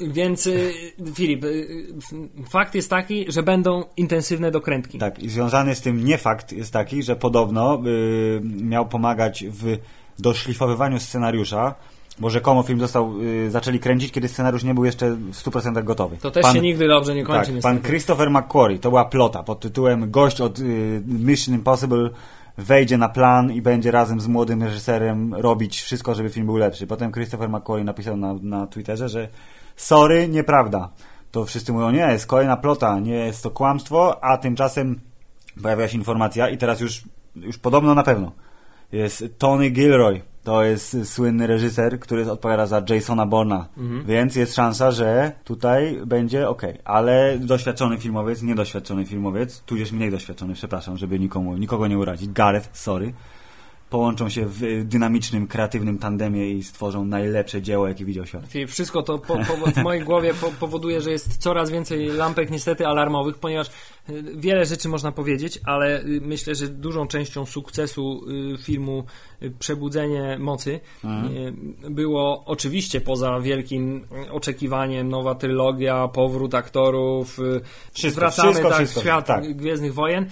Więc 0.00 0.46
y, 0.46 0.72
Filip, 1.14 1.44
y, 1.44 1.86
fakt 2.50 2.74
jest 2.74 2.90
taki, 2.90 3.32
że 3.32 3.42
będą 3.42 3.84
intensywne 3.96 4.50
dokrętki. 4.50 4.98
Tak, 4.98 5.18
i 5.18 5.28
związany 5.28 5.74
z 5.74 5.80
tym 5.80 6.04
nie 6.04 6.18
fakt 6.18 6.52
jest 6.52 6.72
taki, 6.72 7.02
że 7.02 7.16
podobno 7.16 7.82
y, 7.86 8.40
miał 8.44 8.88
pomagać 8.88 9.44
w 9.48 9.76
doszlifowywaniu 10.18 11.00
scenariusza, 11.00 11.74
bo 12.20 12.30
rzekomo 12.30 12.62
film 12.62 12.80
został, 12.80 13.20
y, 13.22 13.50
zaczęli 13.50 13.78
kręcić, 13.78 14.12
kiedy 14.12 14.28
scenariusz 14.28 14.64
nie 14.64 14.74
był 14.74 14.84
jeszcze 14.84 15.10
w 15.10 15.34
100% 15.34 15.84
gotowy. 15.84 16.16
To 16.16 16.30
też 16.30 16.42
Pan- 16.42 16.54
się 16.54 16.60
nigdy 16.60 16.88
dobrze 16.88 17.14
nie 17.14 17.24
kończy. 17.24 17.46
Tak, 17.46 17.54
niestety. 17.54 17.74
pan 17.74 17.90
Christopher 17.90 18.30
McQuarrie, 18.30 18.78
to 18.78 18.88
była 18.88 19.04
plota 19.04 19.42
pod 19.42 19.60
tytułem 19.60 20.10
Gość 20.10 20.40
od 20.40 20.58
y, 20.58 21.02
Mission 21.06 21.54
Impossible 21.54 22.10
wejdzie 22.58 22.98
na 22.98 23.08
plan 23.08 23.52
i 23.52 23.62
będzie 23.62 23.90
razem 23.90 24.20
z 24.20 24.26
młodym 24.26 24.62
reżyserem 24.62 25.34
robić 25.34 25.82
wszystko, 25.82 26.14
żeby 26.14 26.30
film 26.30 26.46
był 26.46 26.56
lepszy. 26.56 26.86
Potem 26.86 27.12
Christopher 27.12 27.48
McQuarrie 27.48 27.84
napisał 27.84 28.16
na, 28.16 28.34
na 28.42 28.66
Twitterze, 28.66 29.08
że 29.08 29.28
sorry, 29.76 30.28
nieprawda. 30.28 30.88
To 31.30 31.44
wszyscy 31.44 31.72
mówią, 31.72 31.90
nie, 31.90 31.98
jest 31.98 32.26
kolejna 32.26 32.56
plota, 32.56 32.98
nie 33.00 33.14
jest 33.14 33.42
to 33.42 33.50
kłamstwo, 33.50 34.24
a 34.24 34.36
tymczasem 34.38 35.00
pojawia 35.62 35.88
się 35.88 35.98
informacja 35.98 36.48
i 36.48 36.58
teraz 36.58 36.80
już, 36.80 37.02
już 37.36 37.58
podobno 37.58 37.94
na 37.94 38.02
pewno 38.02 38.32
jest 38.92 39.24
Tony 39.38 39.70
Gilroy. 39.70 40.20
To 40.44 40.64
jest 40.64 40.96
słynny 41.04 41.46
reżyser, 41.46 42.00
który 42.00 42.30
odpowiada 42.30 42.66
za 42.66 42.82
Jasona 42.88 43.26
Borna. 43.26 43.68
Więc 44.06 44.36
jest 44.36 44.54
szansa, 44.54 44.90
że 44.90 45.32
tutaj 45.44 46.00
będzie 46.06 46.48
ok. 46.48 46.62
Ale 46.84 47.38
doświadczony 47.38 47.98
filmowiec, 47.98 48.42
niedoświadczony 48.42 49.06
filmowiec, 49.06 49.60
tudzież 49.60 49.92
mniej 49.92 50.10
doświadczony, 50.10 50.54
przepraszam, 50.54 50.96
żeby 50.96 51.18
nikomu, 51.18 51.56
nikogo 51.56 51.86
nie 51.86 51.98
urazić. 51.98 52.32
Gareth, 52.32 52.68
sorry. 52.72 53.12
Połączą 53.90 54.28
się 54.28 54.46
w 54.46 54.62
y, 54.62 54.84
dynamicznym, 54.84 55.46
kreatywnym 55.46 55.98
tandemie 55.98 56.50
i 56.50 56.62
stworzą 56.62 57.04
najlepsze 57.04 57.62
dzieło, 57.62 57.88
jakie 57.88 58.04
widział 58.04 58.26
świat. 58.26 58.42
Wszystko 58.68 59.02
to 59.02 59.18
po, 59.18 59.38
po, 59.38 59.70
w 59.70 59.76
mojej 59.76 60.04
głowie 60.04 60.34
po, 60.34 60.52
powoduje, 60.52 61.00
że 61.00 61.10
jest 61.10 61.36
coraz 61.36 61.70
więcej 61.70 62.06
lampek 62.06 62.50
niestety 62.50 62.86
alarmowych, 62.86 63.38
ponieważ 63.38 63.70
y, 64.10 64.24
wiele 64.36 64.64
rzeczy 64.64 64.88
można 64.88 65.12
powiedzieć, 65.12 65.60
ale 65.64 66.00
y, 66.00 66.20
myślę, 66.22 66.54
że 66.54 66.68
dużą 66.68 67.06
częścią 67.06 67.46
sukcesu 67.46 68.20
filmu 68.62 69.04
Przebudzenie 69.58 70.36
Mocy 70.40 70.80
y, 71.84 71.90
było 71.90 72.44
oczywiście 72.46 73.00
poza 73.00 73.40
wielkim 73.40 74.06
oczekiwaniem 74.30 75.08
nowa 75.08 75.34
trylogia, 75.34 76.08
powrót 76.08 76.54
aktorów, 76.54 77.38
Wszystko, 77.92 78.20
wracamy 78.20 78.50
wszystko, 78.50 78.68
tak 78.68 78.78
wszystko, 78.78 79.00
w 79.00 79.02
świat 79.02 79.26
tak. 79.26 79.56
Gwiezdnych 79.56 79.94
Wojen, 79.94 80.26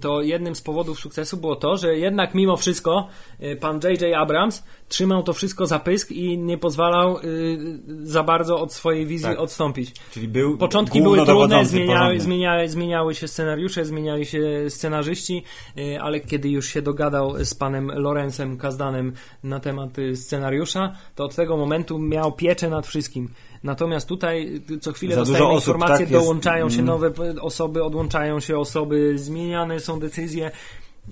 to 0.00 0.22
jednym 0.22 0.54
z 0.54 0.60
powodów 0.60 1.00
sukcesu 1.00 1.36
było 1.36 1.56
to, 1.56 1.76
że 1.76 1.96
jednak 1.96 2.34
mimo 2.34 2.56
wszystko 2.56 3.08
y, 3.42 3.56
pan 3.56 3.80
J.J. 3.84 4.14
Abrams 4.14 4.64
trzymał 4.88 5.22
to 5.22 5.32
wszystko 5.32 5.66
za 5.66 5.78
pysk 5.78 6.10
i 6.10 6.38
nie 6.38 6.58
pozwalał 6.58 7.18
y, 7.18 7.58
za 8.02 8.22
bardzo 8.22 8.60
od 8.60 8.72
swojej 8.72 9.06
wizji 9.06 9.28
Tak. 9.28 9.38
odstąpić. 9.38 9.92
Czyli 10.12 10.28
był 10.28 10.58
Początki 10.58 11.02
były 11.02 11.24
trudne, 11.26 11.66
zmieniały, 11.66 12.20
zmieniały, 12.20 12.68
zmieniały 12.68 13.14
się 13.14 13.28
scenariusze, 13.28 13.84
zmieniali 13.84 14.26
się 14.26 14.40
scenarzyści, 14.68 15.42
y, 15.78 16.00
ale 16.00 16.20
kiedy 16.20 16.48
już 16.48 16.68
się 16.68 16.82
dogadał 16.82 17.44
z 17.44 17.54
panem 17.54 17.90
Lorenzem 17.94 18.58
Kazdanem 18.58 19.12
na 19.42 19.60
temat 19.60 19.90
scenariusza, 20.14 20.92
to 21.14 21.24
od 21.24 21.34
tego 21.34 21.56
momentu 21.56 21.98
miał 21.98 22.32
pieczę 22.32 22.70
nad 22.70 22.86
wszystkim. 22.86 23.28
Natomiast 23.64 24.08
tutaj 24.08 24.62
y, 24.70 24.78
co 24.78 24.92
chwilę 24.92 25.14
Za 25.14 25.20
dostajemy 25.20 25.48
osób, 25.50 25.74
informacje, 25.74 26.06
tak, 26.06 26.10
jest- 26.10 26.24
dołączają 26.24 26.70
się 26.70 26.74
mm. 26.74 26.86
nowe 26.86 27.12
osoby, 27.40 27.84
odłączają 27.84 28.40
się 28.40 28.58
osoby, 28.58 29.18
zmieniane 29.18 29.80
są 29.80 30.00
decyzje. 30.00 30.50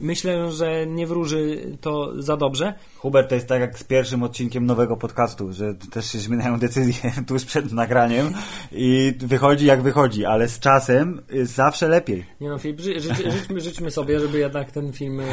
Myślę, 0.01 0.53
że 0.53 0.87
nie 0.87 1.07
wróży 1.07 1.61
to 1.81 2.23
za 2.23 2.37
dobrze. 2.37 2.75
Hubert 2.99 3.29
to 3.29 3.35
jest 3.35 3.47
tak 3.49 3.61
jak 3.61 3.79
z 3.79 3.85
pierwszym 3.85 4.23
odcinkiem 4.23 4.67
nowego 4.67 4.97
podcastu, 4.97 5.53
że 5.53 5.75
też 5.75 6.13
się 6.13 6.19
zmieniają 6.19 6.59
decyzje 6.59 7.13
tuż 7.29 7.45
przed 7.45 7.73
nagraniem 7.73 8.33
i 8.73 9.13
wychodzi 9.19 9.67
jak 9.67 9.83
wychodzi, 9.83 10.25
ale 10.25 10.49
z 10.49 10.59
czasem 10.59 11.23
zawsze 11.43 11.89
lepiej. 11.89 12.25
Nie 12.41 12.49
no, 12.49 12.59
Filip, 12.59 12.81
ży, 12.81 13.01
ży, 13.01 13.15
życzmy, 13.15 13.61
życzmy 13.61 13.91
sobie, 13.91 14.21
żeby 14.21 14.39
jednak 14.39 14.71
ten 14.71 14.93
film. 14.93 15.21
y, 15.21 15.25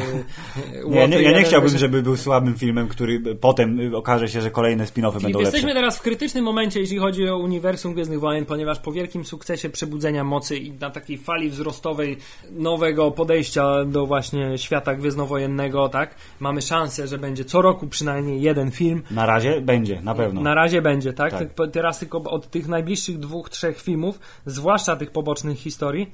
Nie, 0.88 1.08
nie, 1.08 1.22
ja 1.22 1.38
nie 1.38 1.44
chciałbym, 1.44 1.78
żeby 1.78 2.02
był 2.02 2.16
słabym 2.16 2.54
filmem, 2.54 2.88
który 2.88 3.34
potem 3.36 3.94
okaże 3.94 4.28
się, 4.28 4.40
że 4.40 4.50
kolejne 4.50 4.84
spin-offy 4.84 5.22
będą 5.22 5.40
jesteśmy 5.40 5.68
lepsze. 5.68 5.80
teraz 5.80 5.98
w 5.98 6.02
krytycznym 6.02 6.44
momencie, 6.44 6.80
jeśli 6.80 6.98
chodzi 6.98 7.28
o 7.28 7.38
uniwersum 7.38 7.94
Gwiezdnych 7.94 8.20
Wojen, 8.20 8.46
ponieważ 8.46 8.78
po 8.78 8.92
wielkim 8.92 9.24
sukcesie 9.24 9.70
Przebudzenia 9.70 10.24
Mocy 10.24 10.56
i 10.56 10.72
na 10.72 10.90
takiej 10.90 11.18
fali 11.18 11.50
wzrostowej 11.50 12.16
nowego 12.50 13.10
podejścia 13.10 13.84
do 13.84 14.06
właśnie 14.06 14.49
świata 14.58 14.94
gwiezdnowojennego, 14.94 15.88
tak, 15.88 16.14
mamy 16.40 16.62
szansę, 16.62 17.06
że 17.06 17.18
będzie 17.18 17.44
co 17.44 17.62
roku 17.62 17.86
przynajmniej 17.86 18.42
jeden 18.42 18.70
film. 18.70 19.02
Na 19.10 19.26
razie 19.26 19.60
będzie, 19.60 20.00
na 20.02 20.14
pewno. 20.14 20.40
Na 20.40 20.54
razie 20.54 20.82
będzie, 20.82 21.12
tak? 21.12 21.32
Tak. 21.32 21.70
Teraz 21.72 21.98
tylko 21.98 22.18
od 22.18 22.50
tych 22.50 22.68
najbliższych 22.68 23.18
dwóch, 23.18 23.50
trzech 23.50 23.80
filmów, 23.80 24.18
zwłaszcza 24.46 24.96
tych 24.96 25.10
pobocznych 25.10 25.58
historii, 25.58 26.12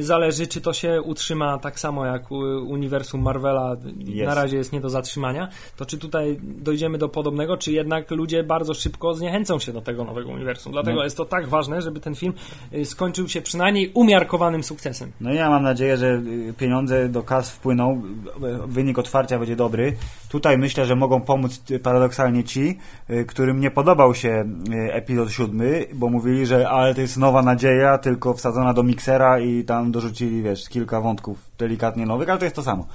zależy, 0.00 0.46
czy 0.46 0.60
to 0.60 0.72
się 0.72 1.02
utrzyma 1.02 1.58
tak 1.58 1.80
samo 1.80 2.06
jak 2.06 2.30
uniwersum 2.66 3.22
Marvela 3.22 3.76
na 4.26 4.34
razie 4.34 4.56
jest 4.56 4.72
nie 4.72 4.80
do 4.80 4.90
zatrzymania, 4.90 5.48
to 5.76 5.86
czy 5.86 5.98
tutaj 5.98 6.38
dojdziemy 6.42 6.98
do 6.98 7.08
podobnego, 7.08 7.56
czy 7.56 7.72
jednak 7.72 8.10
ludzie 8.10 8.44
bardzo 8.44 8.74
szybko 8.74 9.14
zniechęcą 9.14 9.58
się 9.58 9.72
do 9.72 9.80
tego 9.80 10.04
nowego 10.04 10.30
uniwersum. 10.30 10.72
Dlatego 10.72 10.96
No. 10.98 11.04
jest 11.04 11.16
to 11.16 11.24
tak 11.24 11.48
ważne, 11.48 11.82
żeby 11.82 12.00
ten 12.00 12.14
film 12.14 12.32
y, 12.74 12.84
skończył 12.84 13.28
się 13.28 13.42
przynajmniej 13.42 13.90
umiarkowanym 13.94 14.62
sukcesem. 14.64 15.12
No 15.20 15.32
i 15.32 15.36
ja 15.36 15.50
mam 15.50 15.62
nadzieję, 15.62 15.96
że 15.96 16.06
y, 16.06 16.54
pieniądze 16.58 17.08
do 17.08 17.22
kas 17.22 17.50
wpłyną, 17.50 18.02
wynik 18.66 18.98
otwarcia 18.98 19.38
będzie 19.38 19.56
dobry. 19.56 19.96
Tutaj 20.28 20.58
myślę, 20.58 20.86
że 20.86 20.96
mogą 20.96 21.20
pomóc 21.20 21.62
y, 21.70 21.78
paradoksalnie 21.78 22.44
ci, 22.44 22.78
którym 23.26 23.60
nie 23.60 23.70
podobał 23.70 24.14
się 24.14 24.44
epizod 24.92 25.30
siódmy, 25.30 25.86
bo 25.94 26.08
mówili, 26.08 26.46
że 26.46 26.68
ale 26.68 26.94
to 26.94 27.00
jest 27.00 27.16
nowa 27.16 27.42
nadzieja, 27.42 27.98
tylko 27.98 28.34
wsadzona 28.34 28.74
do 28.74 28.82
miksera 28.82 29.40
i 29.40 29.49
tam 29.66 29.92
dorzucili, 29.92 30.42
wiesz, 30.42 30.68
kilka 30.68 31.00
wątków 31.00 31.50
delikatnie 31.58 32.06
nowych, 32.06 32.28
ale 32.28 32.38
to 32.38 32.44
jest 32.44 32.56
to 32.56 32.62
samo. 32.62 32.86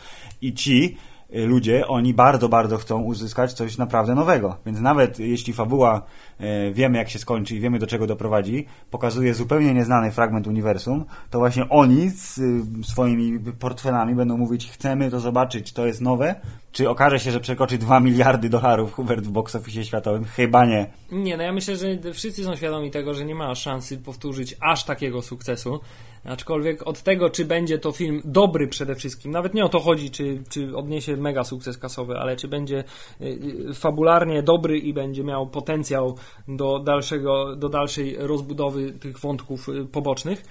I 0.42 0.54
ci 0.54 0.98
y, 1.36 1.46
ludzie, 1.46 1.88
oni 1.88 2.14
bardzo, 2.14 2.50
bardzo 2.50 2.78
chcą 2.78 3.02
uzyskać 3.02 3.54
coś 3.54 3.78
naprawdę 3.78 4.16
nowego. 4.16 4.58
Więc 4.66 4.80
nawet 4.80 5.20
jeśli 5.20 5.54
fabuła 5.54 6.02
e, 6.40 6.72
wiemy 6.72 6.98
jak 6.98 7.10
się 7.10 7.20
skończy 7.20 7.56
i 7.56 7.60
wiemy 7.60 7.80
do 7.80 7.88
czego 7.88 8.08
doprowadzi, 8.08 8.66
pokazuje 8.92 9.34
zupełnie 9.34 9.74
nieznany 9.74 10.12
fragment 10.12 10.48
uniwersum, 10.48 11.06
to 11.30 11.40
właśnie 11.40 11.70
oni 11.70 12.10
z 12.10 12.38
y, 12.38 12.64
swoimi 12.84 13.40
portfelami 13.40 14.16
będą 14.16 14.38
mówić 14.38 14.72
chcemy 14.72 15.12
to 15.12 15.20
zobaczyć, 15.20 15.74
to 15.74 15.86
jest 15.86 16.02
nowe, 16.02 16.36
czy 16.72 16.90
okaże 16.90 17.20
się, 17.20 17.32
że 17.32 17.40
przekroczy 17.40 17.78
2 17.78 18.00
miliardy 18.00 18.50
dolarów 18.50 18.94
Hubert 18.94 19.26
w 19.26 19.32
box 19.32 19.56
office 19.56 19.86
światowym? 19.86 20.26
Chyba 20.26 20.66
nie. 20.66 20.92
Nie, 21.12 21.38
no 21.38 21.44
ja 21.44 21.54
myślę, 21.54 21.76
że 21.76 22.14
wszyscy 22.14 22.44
są 22.44 22.56
świadomi 22.56 22.92
tego, 22.92 23.14
że 23.14 23.26
nie 23.26 23.36
ma 23.36 23.56
szansy 23.56 23.98
powtórzyć 23.98 24.56
aż 24.62 24.84
takiego 24.84 25.22
sukcesu. 25.22 25.80
Aczkolwiek 26.26 26.88
od 26.88 27.02
tego, 27.02 27.30
czy 27.30 27.46
będzie 27.46 27.80
to 27.80 27.92
film 27.92 28.22
dobry 28.26 28.68
przede 28.68 28.96
wszystkim, 28.96 29.32
nawet 29.32 29.54
nie 29.54 29.66
o 29.66 29.70
to 29.70 29.80
chodzi, 29.80 30.12
czy, 30.12 30.44
czy 30.50 30.78
odniesie 30.78 31.18
mega 31.18 31.44
sukces 31.44 31.78
kasowy, 31.78 32.18
ale 32.18 32.36
czy 32.36 32.48
będzie 32.48 32.84
y, 33.22 33.26
y, 33.70 33.74
fabularnie 33.74 34.44
dobry 34.44 34.80
i 34.80 34.94
będzie 34.94 35.24
miał 35.24 35.48
potencjał 35.48 36.16
do, 36.48 36.80
dalszego, 36.80 37.56
do 37.56 37.70
dalszej 37.70 38.16
rozbudowy 38.20 38.92
tych 38.92 39.20
wątków 39.20 39.70
y, 39.70 39.86
pobocznych. 39.86 40.46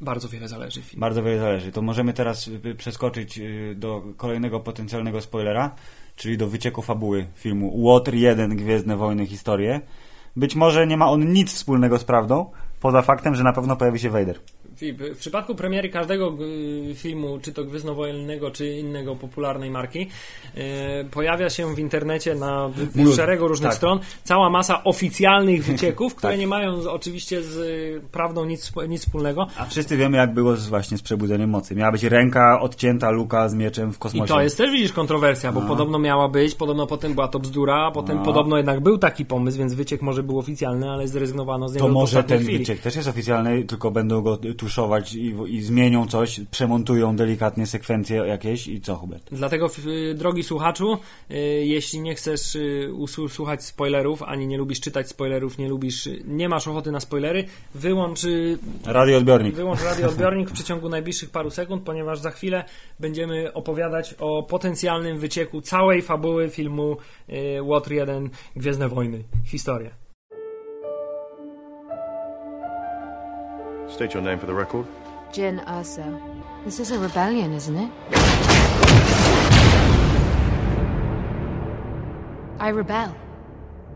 Bardzo 0.00 0.28
wiele 0.28 0.48
zależy. 0.48 0.82
Film. 0.82 1.00
Bardzo 1.00 1.22
wiele 1.22 1.38
zależy. 1.38 1.72
To 1.72 1.82
możemy 1.82 2.12
teraz 2.12 2.50
przeskoczyć 2.76 3.40
do 3.74 4.02
kolejnego 4.16 4.60
potencjalnego 4.60 5.20
spoilera, 5.20 5.74
czyli 6.16 6.38
do 6.38 6.48
wycieku 6.48 6.82
fabuły 6.82 7.26
filmu 7.34 7.92
Water 7.92 8.14
1 8.14 8.56
Gwiezdne 8.56 8.96
Wojny 8.96 9.26
Historie. 9.26 9.80
Być 10.36 10.54
może 10.54 10.86
nie 10.86 10.96
ma 10.96 11.10
on 11.10 11.32
nic 11.32 11.54
wspólnego 11.54 11.98
z 11.98 12.04
prawdą, 12.04 12.50
poza 12.80 13.02
faktem, 13.02 13.34
że 13.34 13.44
na 13.44 13.52
pewno 13.52 13.76
pojawi 13.76 13.98
się 13.98 14.10
Vader. 14.10 14.38
W 15.14 15.16
przypadku 15.18 15.54
premiery 15.54 15.88
każdego 15.88 16.34
y, 16.90 16.94
filmu, 16.94 17.38
czy 17.42 17.52
to 17.52 17.64
gwiezdnowojennego, 17.64 18.50
czy 18.50 18.68
innego 18.70 19.16
popularnej 19.16 19.70
marki, 19.70 20.00
y, 21.00 21.04
pojawia 21.10 21.50
się 21.50 21.74
w 21.74 21.78
internecie 21.78 22.34
na 22.34 22.70
Mnóstwo, 22.94 23.16
szeregu 23.16 23.48
różnych 23.48 23.68
tak. 23.68 23.76
stron 23.76 23.98
cała 24.24 24.50
masa 24.50 24.84
oficjalnych 24.84 25.64
wycieków, 25.64 26.14
które 26.16 26.32
Tak. 26.32 26.40
nie 26.40 26.46
mają 26.46 26.90
oczywiście 26.90 27.42
z 27.42 27.56
y, 27.56 28.00
prawdą 28.12 28.44
nic, 28.44 28.72
nic 28.88 29.02
wspólnego. 29.02 29.46
A 29.56 29.64
wszyscy 29.64 29.96
wiemy, 29.96 30.16
jak 30.16 30.34
było 30.34 30.56
z, 30.56 30.68
właśnie 30.68 30.98
z 30.98 31.02
przebudzeniem 31.02 31.50
mocy. 31.50 31.74
Miała 31.76 31.92
być 31.92 32.04
ręka 32.04 32.60
odcięta 32.60 33.10
Luka 33.10 33.48
z 33.48 33.54
mieczem 33.54 33.92
w 33.92 33.96
I 33.96 33.98
kosmosie. 33.98 34.28
to 34.34 34.40
jest 34.42 34.56
też, 34.56 34.70
widzisz, 34.72 34.92
kontrowersja, 34.92 35.52
bo 35.52 35.60
podobno 35.60 35.98
miała 35.98 36.28
być, 36.28 36.54
podobno 36.54 36.86
potem 36.86 37.14
była 37.14 37.28
to 37.28 37.38
bzdura, 37.38 37.86
a 37.86 37.90
potem 37.90 38.16
No. 38.18 38.24
podobno 38.24 38.56
jednak 38.56 38.80
był 38.80 38.98
taki 38.98 39.24
pomysł, 39.24 39.58
więc 39.58 39.74
wyciek 39.74 40.02
może 40.02 40.22
był 40.22 40.38
oficjalny, 40.38 40.90
ale 40.90 41.08
zrezygnowano 41.08 41.68
z 41.68 41.74
niego 41.74 41.86
To 41.86 41.92
może 41.92 42.24
ten 42.24 42.38
chwili. 42.42 42.58
wyciek 42.58 42.80
też 42.80 42.96
jest 42.96 43.08
oficjalny, 43.08 43.64
tylko 43.64 43.90
będą 43.90 44.22
go 44.22 44.38
tuszować 44.72 45.14
i, 45.14 45.34
i 45.48 45.62
zmienią 45.62 46.06
coś, 46.06 46.40
przemontują 46.50 47.16
delikatnie 47.16 47.66
sekwencje 47.66 48.16
jakieś 48.16 48.66
i 48.68 48.80
co, 48.80 48.96
Hubert? 48.96 49.22
Dlatego, 49.32 49.70
drogi 50.14 50.42
słuchaczu, 50.42 50.98
y, 51.30 51.34
jeśli 51.64 52.00
nie 52.00 52.14
chcesz 52.14 52.54
y, 52.56 52.90
usłu- 52.92 53.28
słuchać 53.28 53.64
spoilerów, 53.64 54.22
ani 54.22 54.46
nie 54.46 54.58
lubisz 54.58 54.80
czytać 54.80 55.08
spoilerów, 55.08 55.58
nie 55.58 55.68
lubisz, 55.68 56.06
y, 56.06 56.22
nie 56.26 56.48
masz 56.48 56.68
ochoty 56.68 56.92
na 56.92 57.00
spoilery, 57.00 57.44
wyłącz, 57.74 58.20
Radioodbiornik. 58.86 59.54
wyłącz 59.54 59.82
radioodbiornik 59.82 60.50
w 60.50 60.52
przeciągu 60.58 60.88
najbliższych 60.88 61.30
paru 61.30 61.50
sekund, 61.50 61.82
ponieważ 61.82 62.18
za 62.18 62.30
chwilę 62.30 62.64
będziemy 63.00 63.52
opowiadać 63.52 64.14
o 64.18 64.42
potencjalnym 64.42 65.18
wycieku 65.18 65.60
całej 65.60 66.02
fabuły 66.02 66.48
filmu 66.50 66.96
Łotr 67.62 67.92
1 67.92 68.30
Gwiezdne 68.56 68.88
Wojny. 68.88 69.24
Historia. 69.44 70.07
State 73.90 74.14
your 74.14 74.22
name 74.22 74.38
for 74.38 74.46
the 74.46 74.54
record. 74.54 74.86
Jin 75.32 75.60
Ursa. 75.68 76.20
This 76.64 76.78
is 76.80 76.90
a 76.90 76.98
rebellion, 76.98 77.52
isn't 77.52 77.76
it? 77.76 77.90
I 82.60 82.68
rebel. 82.68 83.14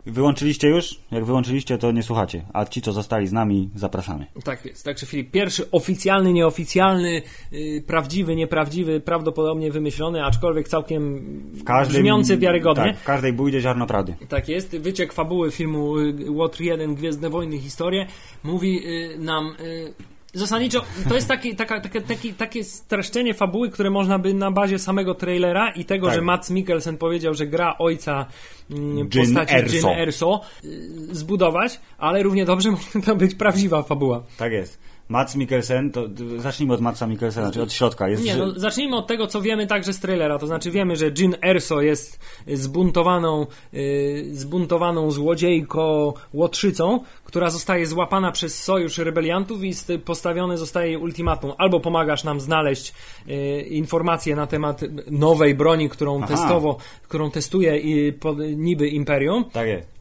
Wyłączyliście 0.06 0.68
już? 0.68 1.00
Jak 1.10 1.24
wyłączyliście, 1.24 1.78
to 1.78 1.92
nie 1.92 2.02
słuchacie. 2.02 2.44
A 2.52 2.64
ci, 2.64 2.82
co 2.82 2.92
zostali 2.92 3.26
z 3.26 3.32
nami, 3.32 3.70
zapraszamy. 3.74 4.26
Tak 4.44 4.64
jest. 4.64 4.84
Także 4.84 5.06
Filip, 5.06 5.30
pierwszy 5.30 5.70
oficjalny, 5.70 6.32
nieoficjalny, 6.32 7.22
y, 7.52 7.84
prawdziwy, 7.86 8.36
nieprawdziwy, 8.36 9.00
prawdopodobnie 9.00 9.72
wymyślony, 9.72 10.24
aczkolwiek 10.24 10.68
całkiem 10.68 11.18
W 11.54 11.64
każdym, 11.64 11.96
brzmiący 11.96 12.38
wiarygodnie. 12.38 12.84
Tak, 12.84 12.98
w 12.98 13.04
każdej 13.04 13.32
bójdzie 13.32 13.60
ziarno 13.60 13.86
prawdy. 13.86 14.14
Tak 14.28 14.48
jest. 14.48 14.76
Wyciek 14.78 15.12
fabuły 15.12 15.50
filmu 15.50 15.98
y, 15.98 16.30
Łotr 16.30 16.60
1 16.60 16.94
Gwiezdne 16.94 17.30
Wojny 17.30 17.58
Historie 17.58 18.06
mówi 18.44 18.86
y, 18.86 19.18
nam 19.18 19.56
y, 19.60 19.94
zasadniczo 20.32 20.82
to 21.08 21.14
jest 21.14 21.28
taki, 21.28 21.56
taka, 21.56 21.80
takie, 21.80 22.00
taki, 22.00 22.34
takie 22.34 22.64
streszczenie 22.64 23.34
fabuły, 23.34 23.70
które 23.70 23.90
można 23.90 24.18
by 24.18 24.34
na 24.34 24.50
bazie 24.50 24.78
samego 24.78 25.14
trailera 25.14 25.70
i 25.70 25.84
tego, 25.84 26.06
Tak. 26.06 26.14
że 26.14 26.22
Mats 26.22 26.50
Mikkelsen 26.50 26.98
powiedział, 26.98 27.34
że 27.34 27.46
gra 27.46 27.78
ojca 27.78 28.26
mm, 28.70 29.08
postaci 29.08 29.54
Erso. 29.54 29.90
Jyn 29.90 29.98
Erso 29.98 30.40
y, 30.64 30.68
zbudować, 31.12 31.80
ale 31.98 32.22
równie 32.22 32.44
dobrze 32.44 32.70
może 32.94 33.06
to 33.06 33.16
być 33.16 33.34
prawdziwa 33.34 33.82
fabuła. 33.82 34.22
Tak 34.36 34.52
jest. 34.52 34.78
Mats 35.08 35.36
Mikkelsen, 35.36 35.90
to 35.90 36.08
zacznijmy 36.38 36.74
od 36.74 36.80
Matsa 36.80 37.06
Mikkelsena, 37.06 37.50
czyli 37.50 37.62
od 37.62 37.72
środka. 37.72 38.08
Jest, 38.08 38.24
Nie, 38.24 38.36
no, 38.36 38.50
zacznijmy 38.60 38.96
od 38.96 39.06
tego, 39.06 39.26
co 39.26 39.40
wiemy 39.42 39.66
także 39.66 39.92
z 39.92 40.00
trailera. 40.00 40.38
To 40.38 40.46
znaczy 40.46 40.70
wiemy, 40.70 40.96
że 40.96 41.10
Jean 41.18 41.34
Erso 41.44 41.80
jest 41.80 42.18
zbuntowaną, 42.46 43.46
y, 43.74 44.28
zbuntowaną 44.32 45.10
złodziejką 45.10 46.12
łotrzycą, 46.34 47.00
która 47.24 47.50
zostaje 47.50 47.86
złapana 47.86 48.32
przez 48.32 48.62
sojusz 48.62 48.98
rebeliantów 48.98 49.64
i 49.64 49.74
st- 49.74 49.98
postawione 50.04 50.58
zostaje 50.58 50.86
jej 50.92 50.96
ultimatum. 50.96 51.52
Albo 51.58 51.80
pomagasz 51.80 52.24
nam 52.24 52.40
znaleźć 52.40 52.92
y, 53.28 53.60
informacje 53.62 54.36
na 54.36 54.46
temat 54.46 54.80
nowej 55.10 55.54
broni, 55.54 55.88
którą 55.88 56.18
Aha. 56.18 56.26
testowo, 56.26 56.76
którą 57.08 57.30
testuje 57.30 57.78
i, 57.78 58.12
po, 58.12 58.34
niby 58.56 58.88
Imperium, 58.88 59.44
Tak 59.52 59.66
jest. 59.68 59.91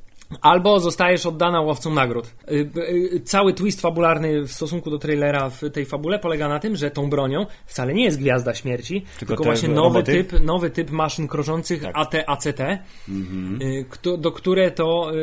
Albo 0.41 0.79
zostajesz 0.79 1.25
oddana 1.25 1.61
łowcom 1.61 1.93
nagród. 1.93 2.33
Y, 2.51 2.69
y, 3.15 3.19
Cały 3.25 3.53
twist 3.53 3.81
fabularny 3.81 4.41
w 4.41 4.51
stosunku 4.51 4.89
do 4.89 4.97
trailera 4.97 5.49
w 5.49 5.61
tej 5.73 5.85
fabule 5.85 6.19
polega 6.19 6.47
na 6.47 6.59
tym, 6.59 6.75
że 6.75 6.91
tą 6.91 7.09
bronią 7.09 7.45
wcale 7.65 7.93
nie 7.93 8.03
jest 8.03 8.19
Gwiazda 8.19 8.53
Śmierci, 8.53 9.05
tylko, 9.19 9.35
te 9.35 9.43
właśnie 9.43 9.69
nowy 9.69 9.99
roboty? 9.99 10.23
typ, 10.23 10.43
nowy 10.43 10.69
typ 10.69 10.91
maszyn 10.91 11.27
kroczących 11.27 11.81
Tak. 11.81 11.91
AT, 11.97 12.13
ACT, 12.27 12.59
y, 12.59 13.85
kto, 13.89 14.17
do 14.17 14.31
które 14.31 14.71
to 14.71 15.11
y, 15.13 15.17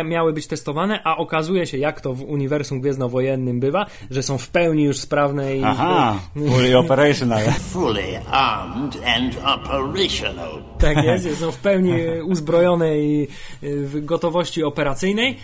y, 0.00 0.04
miały 0.04 0.32
być 0.32 0.46
testowane, 0.46 1.00
a 1.04 1.16
okazuje 1.16 1.66
się, 1.66 1.78
jak 1.78 2.00
to 2.00 2.12
w 2.14 2.22
uniwersum 2.22 2.80
gwiezdnowojennym 2.80 3.60
bywa, 3.60 3.86
że 4.10 4.22
są 4.22 4.38
w 4.38 4.48
pełni 4.48 4.84
już 4.84 4.98
sprawne 4.98 5.56
i 5.56 5.62
Aha, 5.64 6.18
fully 6.34 6.78
operational. 6.78 7.42
fully 7.52 8.18
armed 8.30 8.96
and 9.16 9.36
operational. 9.44 10.62
Tak 10.82 11.04
jest, 11.04 11.40
są 11.40 11.52
w 11.52 11.58
pełni 11.58 11.92
uzbrojone 12.24 12.98
i 12.98 13.28
y, 13.62 13.86
w 13.86 14.04
gotowości 14.04 14.64
operacyjnej. 14.64 15.38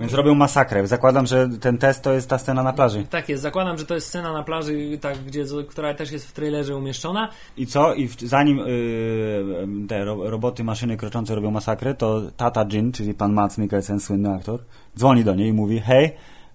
Więc 0.00 0.14
robią 0.14 0.34
masakrę. 0.34 0.86
Zakładam, 0.86 1.26
że 1.26 1.48
ten 1.60 1.78
test 1.78 2.02
to 2.02 2.12
jest 2.12 2.28
ta 2.28 2.38
scena 2.38 2.62
na 2.62 2.72
plaży. 2.72 3.06
Tak 3.10 3.28
jest, 3.28 3.42
zakładam, 3.42 3.78
że 3.78 3.86
to 3.86 3.94
jest 3.94 4.06
scena 4.06 4.32
na 4.32 4.42
plaży, 4.42 4.98
tak, 5.00 5.18
gdzie, 5.18 5.44
która 5.68 5.94
też 5.94 6.12
jest 6.12 6.28
w 6.28 6.32
trailerze 6.32 6.76
umieszczona. 6.76 7.28
I 7.56 7.66
co? 7.66 7.94
I 7.94 8.08
w, 8.08 8.20
zanim 8.20 8.58
y, 8.58 9.86
te 9.88 10.04
ro, 10.04 10.30
roboty, 10.30 10.64
maszyny 10.64 10.96
kroczące 10.96 11.34
robią 11.34 11.50
masakrę, 11.50 11.94
to 11.94 12.22
tata 12.36 12.64
Jin, 12.64 12.92
czyli 12.92 13.14
pan 13.14 13.32
Mats 13.32 13.58
Mikkelsen, 13.58 14.00
słynny 14.00 14.34
aktor, 14.34 14.60
dzwoni 14.96 15.24
do 15.24 15.34
niej 15.34 15.48
i 15.48 15.52
mówi, 15.52 15.80
hej, 15.80 16.10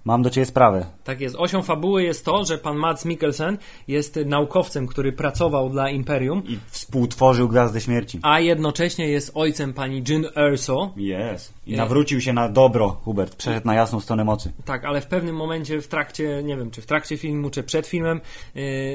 mam 0.05 0.21
do 0.21 0.29
ciebie 0.29 0.45
sprawę. 0.45 0.85
Tak 1.03 1.21
jest. 1.21 1.35
Osią 1.39 1.61
fabuły 1.63 2.03
jest 2.03 2.25
to, 2.25 2.45
że 2.45 2.57
pan 2.57 2.77
Mads 2.77 3.05
Mikkelsen 3.05 3.57
jest 3.87 4.19
naukowcem, 4.25 4.87
który 4.87 5.11
pracował 5.13 5.69
dla 5.69 5.89
Imperium, 5.89 6.43
I 6.47 6.57
współtworzył 6.69 7.47
Gwiazdę 7.49 7.81
Śmierci. 7.81 8.19
a 8.21 8.39
jednocześnie 8.39 9.07
jest 9.07 9.31
ojcem 9.35 9.73
pani 9.73 10.03
Jin 10.03 10.25
Erso. 10.35 10.91
Jest. 10.97 11.53
I 11.67 11.71
Nie. 11.71 11.77
nawrócił 11.77 12.21
się 12.21 12.33
na 12.33 12.49
dobro, 12.49 12.89
Hubert. 12.89 13.35
Przeszedł 13.35 13.67
na 13.67 13.73
jasną 13.75 13.99
stronę 13.99 14.23
mocy. 14.23 14.51
Tak, 14.65 14.85
ale 14.85 15.01
w 15.01 15.07
pewnym 15.07 15.35
momencie 15.35 15.81
w 15.81 15.87
trakcie, 15.87 16.43
nie 16.43 16.57
wiem, 16.57 16.71
czy 16.71 16.81
w 16.81 16.85
trakcie 16.85 17.17
filmu, 17.17 17.49
czy 17.49 17.63
przed 17.63 17.87
filmem, 17.87 18.21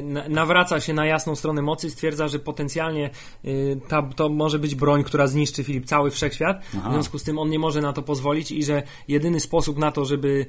na- 0.03 0.29
nawraca 0.29 0.81
się 0.81 0.95
na 0.95 1.07
jasną 1.07 1.37
stronę 1.37 1.63
mocy 1.63 1.87
i 1.87 1.91
stwierdza, 1.91 2.29
że 2.29 2.39
potencjalnie 2.39 3.11
yy, 3.45 3.81
ta, 3.89 4.03
to 4.03 4.29
może 4.29 4.59
być 4.59 4.75
broń, 4.75 5.05
która 5.05 5.27
zniszczy 5.27 5.65
Filip 5.65 5.85
cały 5.87 6.11
wszechświat. 6.11 6.65
W 6.65 6.93
związku 6.93 7.19
z 7.19 7.23
tym 7.23 7.39
on 7.39 7.51
nie 7.51 7.59
może 7.59 7.81
na 7.81 7.93
to 7.93 8.03
pozwolić 8.03 8.53
i 8.53 8.65
że 8.65 8.83
jedyny 9.09 9.41
sposób 9.41 9.79
na 9.79 9.93
to, 9.93 10.05
żeby 10.05 10.47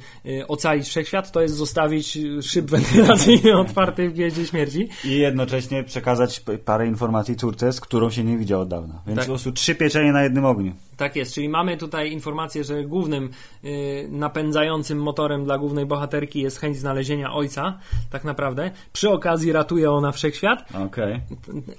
ocalić 0.48 0.88
wszechświat, 0.88 1.32
to 1.32 1.42
jest 1.42 1.56
zostawić 1.56 2.18
szyb 2.42 2.66
wentylacyjny 2.70 3.58
otwarty 3.60 4.10
w 4.10 4.14
Gwieździe 4.14 4.46
Śmierci. 4.46 4.90
I 5.06 5.12
jednocześnie 5.18 5.84
przekazać 5.84 6.42
parę 6.66 6.88
informacji 6.88 7.36
córce, 7.36 7.74
z 7.74 7.82
którą 7.82 8.10
się 8.10 8.24
nie 8.24 8.38
widział 8.38 8.62
od 8.62 8.70
dawna. 8.70 9.02
Więc 9.08 9.18
Tak. 9.18 9.26
po 9.26 9.32
prostu 9.32 9.52
trzy 9.52 9.76
pieczenie 9.76 10.12
na 10.12 10.24
jednym 10.24 10.46
ogniu. 10.46 10.74
Tak 10.98 11.16
jest, 11.16 11.34
czyli 11.34 11.50
mamy 11.50 11.78
tutaj 11.78 12.12
informację, 12.12 12.64
że 12.64 12.84
głównym 12.84 13.30
y, 13.64 14.08
napędzającym 14.12 15.02
motorem 15.02 15.44
dla 15.44 15.58
głównej 15.58 15.86
bohaterki 15.86 16.42
jest 16.42 16.60
chęć 16.60 16.78
znalezienia 16.78 17.34
ojca, 17.34 17.80
tak 18.10 18.24
naprawdę. 18.24 18.72
Przy 18.94 19.10
okazji 19.10 19.52
ratuje 19.52 19.92
ona 19.92 20.12
wszechświat, 20.12 20.66
Okej. 20.86 21.20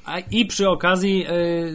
a, 0.04 0.18
i 0.18 0.46
przy 0.46 0.68
okazji 0.68 1.26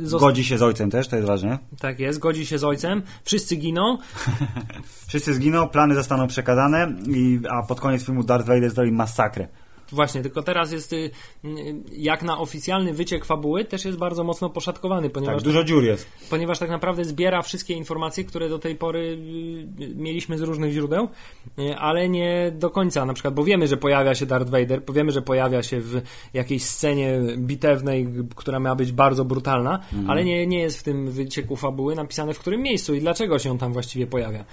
y, 0.02 0.08
zosta- 0.08 0.20
Godzi 0.28 0.44
się 0.46 0.58
z 0.58 0.62
ojcem 0.62 0.92
też, 0.92 1.08
to 1.08 1.16
jest 1.16 1.28
ważne. 1.28 1.60
tak 1.80 2.00
jest, 2.00 2.20
godzi 2.20 2.46
się 2.46 2.58
z 2.58 2.64
ojcem, 2.64 3.02
wszyscy 3.24 3.56
giną, 3.56 3.98
Wszyscy 5.08 5.34
zginą, 5.34 5.68
plany 5.70 5.96
zostaną 5.96 6.28
przekazane, 6.28 6.83
i, 7.08 7.40
a 7.50 7.64
pod 7.64 7.80
koniec 7.80 8.06
filmu 8.06 8.24
Darth 8.24 8.48
Vader 8.48 8.70
zrobi 8.70 8.92
masakrę. 8.92 9.48
Właśnie, 9.94 10.22
tylko 10.22 10.44
teraz 10.44 10.72
jest, 10.72 10.94
y, 10.94 11.12
jak 11.92 12.24
na 12.24 12.40
oficjalny 12.40 12.94
wyciek 12.94 13.26
fabuły, 13.26 13.66
też 13.66 13.86
jest 13.86 13.98
bardzo 13.98 14.24
mocno 14.24 14.50
poszatkowany, 14.50 15.10
ponieważ 15.10 15.36
Tak, 15.36 15.44
dużo 15.44 15.64
dziur 15.64 15.84
jest. 15.84 16.08
ponieważ 16.30 16.60
tak 16.60 16.70
naprawdę 16.70 17.06
zbiera 17.06 17.42
wszystkie 17.42 17.74
informacje, 17.74 18.24
które 18.24 18.50
do 18.50 18.60
tej 18.60 18.76
pory 18.76 19.00
y, 19.80 19.96
mieliśmy 19.96 20.38
z 20.38 20.42
różnych 20.42 20.72
źródeł, 20.74 21.08
y, 21.60 21.76
ale 21.78 22.10
nie 22.10 22.52
do 22.60 22.70
końca. 22.70 23.06
Na 23.06 23.14
przykład, 23.14 23.34
bo 23.34 23.44
wiemy, 23.44 23.68
że 23.68 23.78
pojawia 23.78 24.16
się 24.16 24.26
Darth 24.26 24.50
Vader, 24.52 24.82
wiemy, 24.94 25.12
że 25.12 25.22
pojawia 25.22 25.64
się 25.64 25.80
w 25.82 26.02
jakiejś 26.34 26.64
scenie 26.64 27.20
bitewnej, 27.38 28.08
która 28.36 28.60
miała 28.60 28.76
być 28.76 28.92
bardzo 28.92 29.26
brutalna, 29.26 29.80
ale 30.08 30.24
nie, 30.26 30.48
nie 30.48 30.60
jest 30.60 30.80
w 30.80 30.84
tym 30.84 31.12
wycieku 31.12 31.56
fabuły 31.56 31.96
napisane 31.96 32.34
w 32.34 32.40
którym 32.40 32.62
miejscu 32.62 32.94
i 32.96 33.00
dlaczego 33.00 33.40
się 33.40 33.52
on 33.52 33.58
tam 33.58 33.74
właściwie 33.74 34.08
pojawia. 34.08 34.46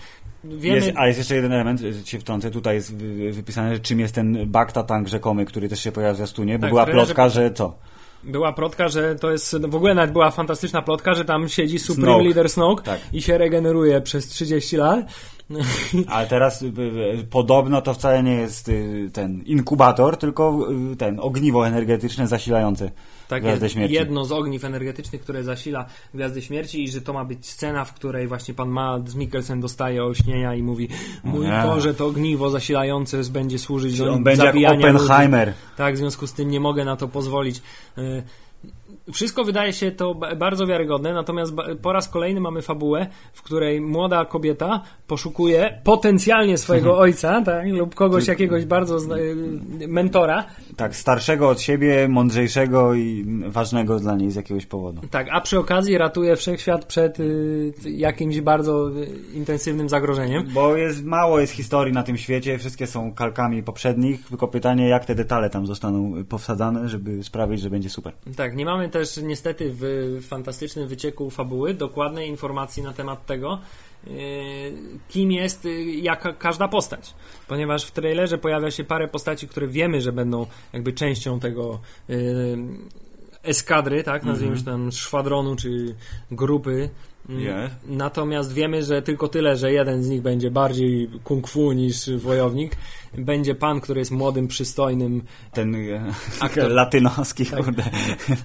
Wiemy, 0.44 0.76
Jest, 0.76 0.92
a 0.96 1.06
jest 1.06 1.18
jeszcze 1.18 1.34
jeden 1.34 1.52
element, 1.52 1.80
się 2.04 2.18
wtrącę, 2.18 2.50
tutaj 2.50 2.74
jest 2.74 2.96
wy- 2.96 3.32
wypisane, 3.32 3.78
czym 3.78 4.00
jest 4.00 4.14
ten 4.14 4.50
Bacta 4.50 4.82
tank 4.82 5.08
rzekomy, 5.30 5.44
który 5.44 5.68
też 5.68 5.80
się 5.80 5.92
pojawia 5.92 6.12
w 6.12 6.16
zwiastunie, 6.16 6.58
bo 6.58 6.62
Tak, 6.62 6.70
była 6.70 6.86
plotka, 6.86 7.28
że 7.28 7.50
co? 7.50 7.76
Była 8.24 8.52
plotka, 8.52 8.88
że 8.88 9.14
to 9.14 9.30
jest. 9.30 9.56
W 9.66 9.74
ogóle 9.74 9.94
nawet 9.94 10.12
była 10.12 10.30
fantastyczna 10.30 10.82
plotka, 10.82 11.14
że 11.14 11.24
tam 11.24 11.48
siedzi 11.48 11.78
Supreme 11.78 12.12
Snoke. 12.12 12.24
Leader 12.24 12.48
Snoke 12.48 12.82
Tak. 12.82 13.00
i 13.12 13.22
się 13.22 13.38
regeneruje 13.38 14.00
przez 14.00 14.26
30 14.28 14.76
lat. 14.76 15.00
Ale 16.08 16.26
teraz 16.26 16.62
y, 16.62 16.66
y, 16.66 17.26
podobno 17.30 17.82
to 17.82 17.94
wcale 17.94 18.22
nie 18.22 18.34
jest 18.34 18.68
y, 18.68 19.10
ten 19.12 19.42
inkubator, 19.46 20.16
tylko 20.16 20.66
y, 20.92 20.96
ten 20.96 21.20
ogniwo 21.20 21.66
energetyczne 21.66 22.26
zasilające 22.26 22.90
Tak 23.28 23.42
Gwiazdę 23.42 23.70
Śmierci. 23.70 23.94
jedno 23.94 24.24
z 24.24 24.32
ogniw 24.32 24.64
energetycznych, 24.64 25.22
które 25.22 25.44
zasila 25.44 25.86
Gwiazdy 26.14 26.42
Śmierci 26.42 26.84
i 26.84 26.88
że 26.88 27.00
to 27.00 27.12
ma 27.12 27.24
być 27.24 27.46
scena, 27.46 27.84
w 27.84 27.94
której 27.94 28.28
właśnie 28.28 28.54
pan 28.54 28.68
Mads 28.68 29.14
Mikkelsen 29.14 29.60
dostaje 29.60 30.04
olśnienia 30.04 30.54
i 30.54 30.62
mówi 30.62 30.88
mój 31.24 31.46
nie. 31.46 31.62
Boże, 31.64 31.94
to 31.94 32.06
ogniwo 32.06 32.50
zasilające 32.50 33.20
będzie 33.30 33.58
służyć 33.58 33.98
do 33.98 34.12
On 34.12 34.24
będzie 34.24 34.44
jak 34.44 34.54
zabijania 34.54 34.78
Oppenheimer. 34.78 35.48
Ludzi. 35.48 35.58
Tak, 35.76 35.94
w 35.94 35.98
związku 35.98 36.26
z 36.26 36.32
tym 36.32 36.50
nie 36.50 36.60
mogę 36.60 36.84
na 36.84 36.96
to 36.96 37.08
pozwolić. 37.08 37.62
Wszystko 39.12 39.44
wydaje 39.44 39.72
się 39.72 39.90
to 39.90 40.14
ba- 40.14 40.34
bardzo 40.36 40.66
wiarygodne, 40.66 41.12
natomiast 41.12 41.52
po 41.82 41.92
raz 41.92 42.08
kolejny 42.08 42.40
mamy 42.40 42.62
fabułę, 42.62 43.06
w 43.32 43.42
której 43.42 43.80
młoda 43.80 44.24
kobieta 44.24 44.82
poszukuje 45.06 45.80
potencjalnie 45.84 46.58
swojego 46.58 46.98
ojca, 47.04 47.42
tak, 47.42 47.68
lub 47.68 47.94
kogoś 47.94 48.26
jakiegoś 48.26 48.64
bardzo 48.64 49.16
y, 49.16 49.88
mentora, 49.88 50.44
Tak, 50.76 50.96
starszego 50.96 51.48
od 51.48 51.60
siebie, 51.60 52.08
mądrzejszego 52.08 52.94
i 52.94 53.26
ważnego 53.46 53.98
dla 54.00 54.16
niej 54.16 54.30
z 54.30 54.34
jakiegoś 54.34 54.66
powodu. 54.66 55.00
Tak, 55.10 55.26
a 55.32 55.40
przy 55.40 55.58
okazji 55.58 55.98
ratuje 55.98 56.36
wszechświat 56.36 56.84
przed 56.84 57.20
y, 57.20 57.72
jakimś 57.86 58.40
bardzo 58.40 58.90
y, 58.90 59.06
intensywnym 59.34 59.88
zagrożeniem. 59.88 60.44
Bo 60.54 60.76
jest 60.76 61.04
mało 61.04 61.40
jest 61.40 61.52
historii 61.52 61.92
na 61.94 62.02
tym 62.02 62.16
świecie, 62.16 62.58
wszystkie 62.58 62.86
są 62.86 63.14
kalkami 63.14 63.62
poprzednich, 63.62 64.28
tylko 64.28 64.48
pytanie, 64.48 64.88
jak 64.88 65.04
te 65.04 65.14
detale 65.14 65.50
tam 65.50 65.66
zostaną 65.66 66.24
powsadzane, 66.28 66.88
żeby 66.88 67.24
sprawić, 67.24 67.60
że 67.60 67.70
będzie 67.70 67.90
super. 67.90 68.12
Tak, 68.36 68.56
nie 68.56 68.64
mamy 68.64 68.88
też 69.00 69.16
niestety 69.22 69.70
w 69.72 70.18
fantastycznym 70.28 70.88
wycieku 70.88 71.30
fabuły 71.30 71.74
dokładnej 71.74 72.28
informacji 72.28 72.82
na 72.82 72.92
temat 72.92 73.26
tego, 73.26 73.58
y, 74.06 74.10
kim 75.08 75.32
jest 75.32 75.64
y, 75.64 75.84
jaka 75.84 76.32
każda 76.32 76.68
postać. 76.68 77.14
Ponieważ 77.48 77.84
w 77.84 77.90
trailerze 77.90 78.38
pojawia 78.38 78.70
się 78.70 78.84
parę 78.84 79.08
postaci, 79.08 79.48
które 79.48 79.68
wiemy, 79.68 80.00
że 80.00 80.12
będą 80.12 80.46
jakby 80.72 80.92
częścią 80.92 81.40
tego 81.40 81.80
y, 82.10 82.58
eskadry, 83.42 84.04
tak, 84.04 84.24
nazwijmy 84.24 84.58
to 84.58 84.64
tam 84.64 84.92
szwadronu 84.92 85.56
czy 85.56 85.94
grupy. 86.30 86.90
Yes. 87.30 87.72
Natomiast 87.86 88.52
wiemy, 88.52 88.84
że 88.84 89.02
tylko 89.02 89.28
tyle, 89.28 89.56
że 89.56 89.72
jeden 89.72 90.02
z 90.02 90.08
nich 90.08 90.22
będzie 90.22 90.50
bardziej 90.50 91.10
kung 91.24 91.48
fu 91.48 91.72
niż 91.72 92.10
wojownik. 92.10 92.76
Będzie 93.18 93.54
pan, 93.54 93.80
który 93.80 94.00
jest 94.00 94.10
młodym, 94.10 94.48
przystojnym, 94.48 95.22
Ten 95.52 95.74
e, 95.74 96.12
Aktor. 96.40 96.70
latynoski, 96.70 97.46
kurde, 97.46 97.82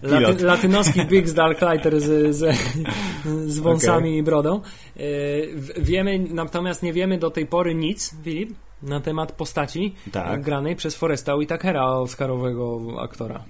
pilot. 0.02 0.22
Laty, 0.22 0.46
latynoski 0.46 1.06
Big 1.12 1.32
Darklighter 1.32 2.02
z, 2.02 2.36
z, 2.36 2.58
z 3.54 3.60
wąsami 3.60 4.18
i 4.18 4.24
brodą. 4.24 4.62
E, 4.98 5.02
Wiemy, 5.78 6.20
natomiast 6.20 6.84
nie 6.84 6.94
wiemy 6.94 7.18
do 7.18 7.32
tej 7.32 7.46
pory 7.46 7.76
nic, 7.76 8.16
Filip, 8.24 8.54
na 8.86 9.00
temat 9.00 9.32
postaci 9.32 9.96
Tak. 10.12 10.42
granej 10.42 10.76
przez 10.76 10.96
Foresta 10.96 11.36
Whitakera, 11.36 11.86
oscarowego 11.86 12.82
aktora. 13.02 13.44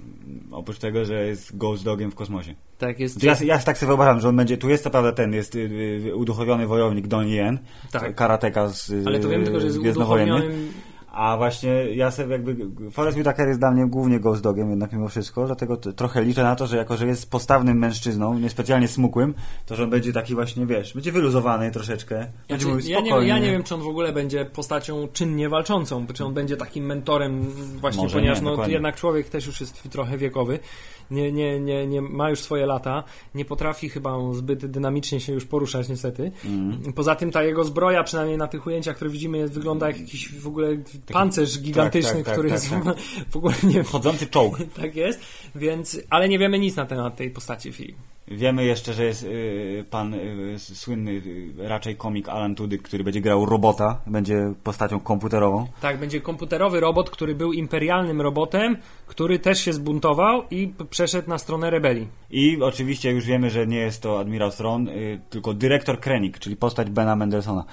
Oprócz 0.52 0.78
tego, 0.80 1.06
że 1.06 1.28
jest 1.28 1.58
Ghost 1.58 1.84
Dogiem 1.84 2.12
w 2.12 2.16
kosmosie. 2.16 2.56
Tak 2.78 3.00
jest. 3.00 3.24
Ja, 3.24 3.36
ja 3.44 3.60
tak 3.60 3.78
sobie 3.78 3.88
wyobrażam, 3.88 4.20
że 4.20 4.30
on 4.30 4.36
będzie, 4.36 4.58
tu 4.58 4.70
jest 4.70 4.84
co 4.84 4.90
prawda 4.90 5.12
ten, 5.12 5.34
jest 5.34 5.56
y, 5.56 5.60
y, 6.08 6.16
uduchowiony 6.16 6.68
wojownik 6.68 7.08
Donnie 7.08 7.36
Yen, 7.36 7.60
Tak. 7.92 8.16
karateka 8.16 8.68
z 8.70 8.90
y, 8.90 9.04
ale 9.06 9.20
to 9.20 9.30
wiemy 9.30 9.44
tylko, 9.44 9.60
że 9.60 9.66
jest 9.66 9.80
Gwiezdnowojennych. 9.80 10.36
uduchowionym 10.36 10.74
A 11.16 11.38
właśnie 11.38 11.70
ja 11.96 12.12
sobie 12.12 12.32
jakby, 12.32 12.56
Forrest 12.92 13.18
Whitaker 13.18 13.48
jest 13.48 13.60
dla 13.60 13.72
mnie 13.72 13.88
głównie 13.88 14.20
Ghost 14.20 14.42
Dogiem 14.42 14.70
jednak 14.70 14.94
mimo 14.94 15.08
wszystko, 15.08 15.46
dlatego 15.46 15.78
trochę 15.78 16.24
liczę 16.24 16.44
na 16.44 16.56
to, 16.56 16.68
że 16.68 16.78
jako, 16.78 16.98
że 16.98 17.08
jest 17.08 17.32
postawnym 17.32 17.78
mężczyzną, 17.78 18.40
niespecjalnie 18.40 18.88
smukłym, 18.88 19.34
to 19.66 19.76
że 19.76 19.84
on 19.84 19.90
będzie 19.90 20.14
taki 20.14 20.36
właśnie, 20.36 20.66
wiesz, 20.66 20.94
będzie 20.94 21.12
wyluzowany 21.12 21.72
troszeczkę, 21.72 22.28
będzie 22.50 22.66
Znaczy, 22.66 22.90
ja, 22.90 23.00
nie, 23.00 23.28
ja 23.28 23.40
nie 23.40 23.52
wiem, 23.52 23.64
czy 23.64 23.76
on 23.76 23.82
w 23.82 23.88
ogóle 23.88 24.14
będzie 24.14 24.46
postacią 24.46 25.08
czynnie 25.14 25.50
walczącą, 25.50 26.08
czy 26.14 26.26
on 26.26 26.34
będzie 26.34 26.58
takim 26.58 26.86
mentorem 26.86 27.42
właśnie, 27.82 28.04
Może 28.04 28.18
ponieważ 28.18 28.42
nie, 28.42 28.52
no, 28.58 28.68
jednak 28.68 28.96
człowiek 28.96 29.30
też 29.30 29.46
już 29.46 29.62
jest 29.62 29.90
trochę 29.90 30.18
wiekowy, 30.18 30.60
nie, 31.12 31.32
nie, 31.32 31.60
nie, 31.60 31.88
nie 31.88 32.02
ma 32.02 32.30
już 32.30 32.40
swoje 32.40 32.66
lata, 32.66 33.04
nie 33.36 33.46
potrafi 33.46 33.90
chyba 33.90 34.34
zbyt 34.34 34.66
dynamicznie 34.66 35.20
się 35.20 35.34
już 35.34 35.46
poruszać 35.46 35.90
niestety. 35.90 36.32
Mm. 36.46 36.94
Poza 36.94 37.16
tym 37.16 37.32
ta 37.32 37.44
jego 37.44 37.64
zbroja, 37.64 38.04
przynajmniej 38.04 38.38
na 38.38 38.48
tych 38.48 38.68
ujęciach, 38.68 38.96
które 38.96 39.12
widzimy, 39.12 39.38
jest, 39.38 39.54
wygląda 39.54 39.88
jak 39.88 40.00
jakiś 40.00 40.40
w 40.40 40.48
ogóle 40.48 40.78
pancerz 41.14 41.60
gigantyczny, 41.60 42.14
tak, 42.14 42.26
tak, 42.26 42.34
który 42.34 42.50
tak, 42.50 42.60
jest 42.60 42.70
tak. 42.70 43.00
w 43.30 43.38
ogóle, 43.38 43.54
nie 43.64 43.84
Chodzący 43.84 44.28
czołg. 44.28 44.58
tak 44.82 44.96
jest, 44.96 45.20
więc, 45.56 46.00
ale 46.10 46.30
nie 46.30 46.40
wiemy 46.40 46.60
nic 46.60 46.76
na 46.76 46.86
temat 46.86 47.16
tej 47.16 47.32
postaci 47.32 47.72
w 47.72 47.76
filmie. 47.76 47.96
Wiemy 48.28 48.66
jeszcze, 48.66 48.94
że 48.94 49.06
jest 49.06 49.24
y, 49.24 49.86
pan 49.90 50.14
y, 50.14 50.60
słynny 50.60 51.12
y, 51.12 51.54
raczej 51.58 51.96
komik 51.96 52.30
Alan 52.30 52.56
Tudyk, 52.56 52.82
który 52.82 53.04
będzie 53.04 53.22
grał 53.22 53.46
robota, 53.46 54.02
będzie 54.08 54.54
postacią 54.64 55.00
komputerową. 55.00 55.68
Tak, 55.82 56.00
będzie 56.00 56.22
komputerowy 56.22 56.80
robot, 56.80 57.10
który 57.10 57.36
był 57.36 57.54
imperialnym 57.54 58.22
robotem, 58.22 58.78
który 59.08 59.40
też 59.40 59.60
się 59.60 59.74
zbuntował 59.74 60.44
i 60.52 60.74
przeszedł 60.90 61.30
na 61.30 61.38
stronę 61.38 61.70
rebelii. 61.70 62.08
I 62.32 62.58
oczywiście 62.62 63.12
już 63.12 63.26
wiemy, 63.26 63.50
że 63.50 63.68
nie 63.68 63.80
jest 63.80 64.02
to 64.02 64.20
Admiral 64.20 64.52
Thrawn, 64.52 64.88
y, 64.88 65.22
tylko 65.30 65.54
dyrektor 65.54 66.00
Krennic, 66.00 66.40
czyli 66.40 66.56
postać 66.56 66.90
Bena 66.90 67.16
Mendelssohna. 67.16 67.66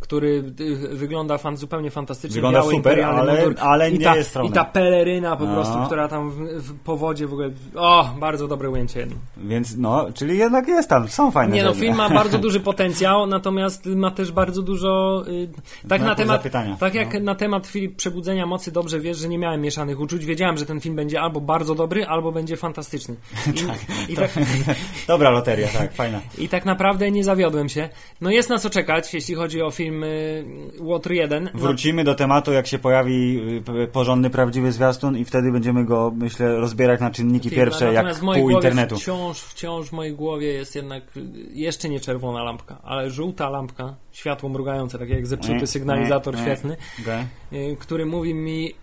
Który 0.00 0.44
y, 0.60 0.74
wygląda 0.96 1.38
fan, 1.38 1.56
zupełnie 1.56 1.90
fantastycznie. 1.90 2.34
Wygląda 2.34 2.58
biały, 2.58 2.74
super, 2.74 2.76
imperialny 2.92 3.20
ale- 3.20 3.34
mundur. 3.44 3.54
ale 3.60 3.90
I 3.90 3.98
nie 3.98 4.04
ta, 4.04 4.16
jest. 4.16 4.38
I 4.48 4.52
ta 4.52 4.64
peleryna 4.64 5.36
po 5.36 5.44
No. 5.44 5.54
prostu, 5.54 5.78
która 5.86 6.08
tam 6.08 6.30
w, 6.30 6.36
w 6.68 6.78
powodzie 6.78 7.26
w 7.26 7.32
ogóle... 7.32 7.50
O, 7.76 8.10
bardzo 8.20 8.48
dobre 8.48 8.70
ujęcie. 8.70 9.06
Więc 9.36 9.76
no, 9.76 10.06
czyli 10.14 10.38
jednak 10.38 10.68
jest 10.68 10.88
tam, 10.88 11.08
są 11.08 11.30
fajne 11.30 11.56
Nie 11.56 11.62
no, 11.62 11.68
rzeczy. 11.68 11.80
film 11.80 11.96
ma 11.96 12.10
bardzo 12.20 12.38
duży 12.38 12.60
potencjał, 12.60 13.26
natomiast 13.26 13.86
ma 13.86 14.10
też 14.10 14.32
bardzo 14.32 14.62
dużo... 14.62 15.22
Y, 15.28 15.48
tak 15.48 15.62
Znaków 15.88 16.06
na 16.06 16.14
temat, 16.14 16.36
zapytania. 16.40 16.76
tak 16.80 16.94
jak 16.94 17.14
No. 17.14 17.20
na 17.20 17.34
temat 17.34 17.66
Filip 17.66 17.96
Przebudzenia 17.96 18.46
Mocy 18.46 18.72
dobrze 18.72 19.00
wiesz, 19.00 19.18
że 19.18 19.28
nie 19.28 19.38
miałem 19.38 19.60
mieszanych 19.60 20.00
uczuć. 20.00 20.24
Wiedziałem, 20.24 20.58
że 20.58 20.66
ten 20.66 20.80
film 20.80 20.96
będzie 20.96 21.20
albo 21.20 21.40
bardzo 21.40 21.74
dobry, 21.74 22.06
albo 22.06 22.32
będzie 22.32 22.56
fantastyczny. 22.56 23.14
I, 24.08 24.12
i, 24.12 24.16
tak, 24.16 24.30
Dobra 25.08 25.30
loteria, 25.30 25.68
tak, 25.68 25.92
fajna. 25.94 26.20
I 26.38 26.48
tak 26.48 26.64
naprawdę 26.64 27.10
nie 27.10 27.24
zawiodłem 27.24 27.68
się. 27.68 27.88
No 28.20 28.30
jest 28.30 28.48
na 28.48 28.58
co 28.58 28.70
czekać, 28.70 29.14
jeśli 29.14 29.34
chodzi 29.34 29.62
o 29.62 29.70
film 29.70 29.83
y, 29.92 30.44
Water 30.80 31.12
1. 31.12 31.50
No, 31.54 31.60
Wrócimy 31.60 32.04
do 32.04 32.14
tematu, 32.14 32.52
jak 32.52 32.66
się 32.66 32.78
pojawi 32.78 33.40
y, 33.82 33.88
porządny, 33.88 34.30
prawdziwy 34.30 34.72
zwiastun 34.72 35.18
i 35.18 35.24
wtedy 35.24 35.52
będziemy 35.52 35.84
go, 35.84 36.12
myślę, 36.16 36.56
rozbierać 36.56 37.00
na 37.00 37.10
czynniki 37.10 37.50
pierwsze, 37.50 37.92
jak 37.92 38.16
w 38.16 38.20
pół 38.20 38.50
internetu. 38.50 38.96
Wciąż, 38.96 39.40
wciąż 39.40 39.88
w 39.88 39.92
mojej 39.92 40.12
głowie 40.14 40.46
jest 40.46 40.74
jednak 40.74 41.02
jeszcze 41.52 41.88
nie 41.88 42.00
czerwona 42.00 42.42
lampka, 42.42 42.78
ale 42.82 43.10
żółta 43.10 43.50
lampka, 43.50 43.94
światło 44.12 44.48
mrugające, 44.48 44.98
tak 44.98 45.08
jak 45.08 45.26
zepsuty 45.26 45.54
Nie, 45.54 45.66
sygnalizator 45.66 46.34
nie, 46.34 46.40
nie. 46.40 46.46
świetny, 46.46 46.76
Okej. 47.02 47.24
y, 47.72 47.76
który 47.76 48.06
mówi 48.06 48.34
mi, 48.34 48.74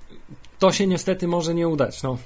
to 0.60 0.72
się 0.72 0.88
niestety 0.88 1.28
może 1.28 1.54
nie 1.54 1.68
udać. 1.68 2.04
No. 2.04 2.18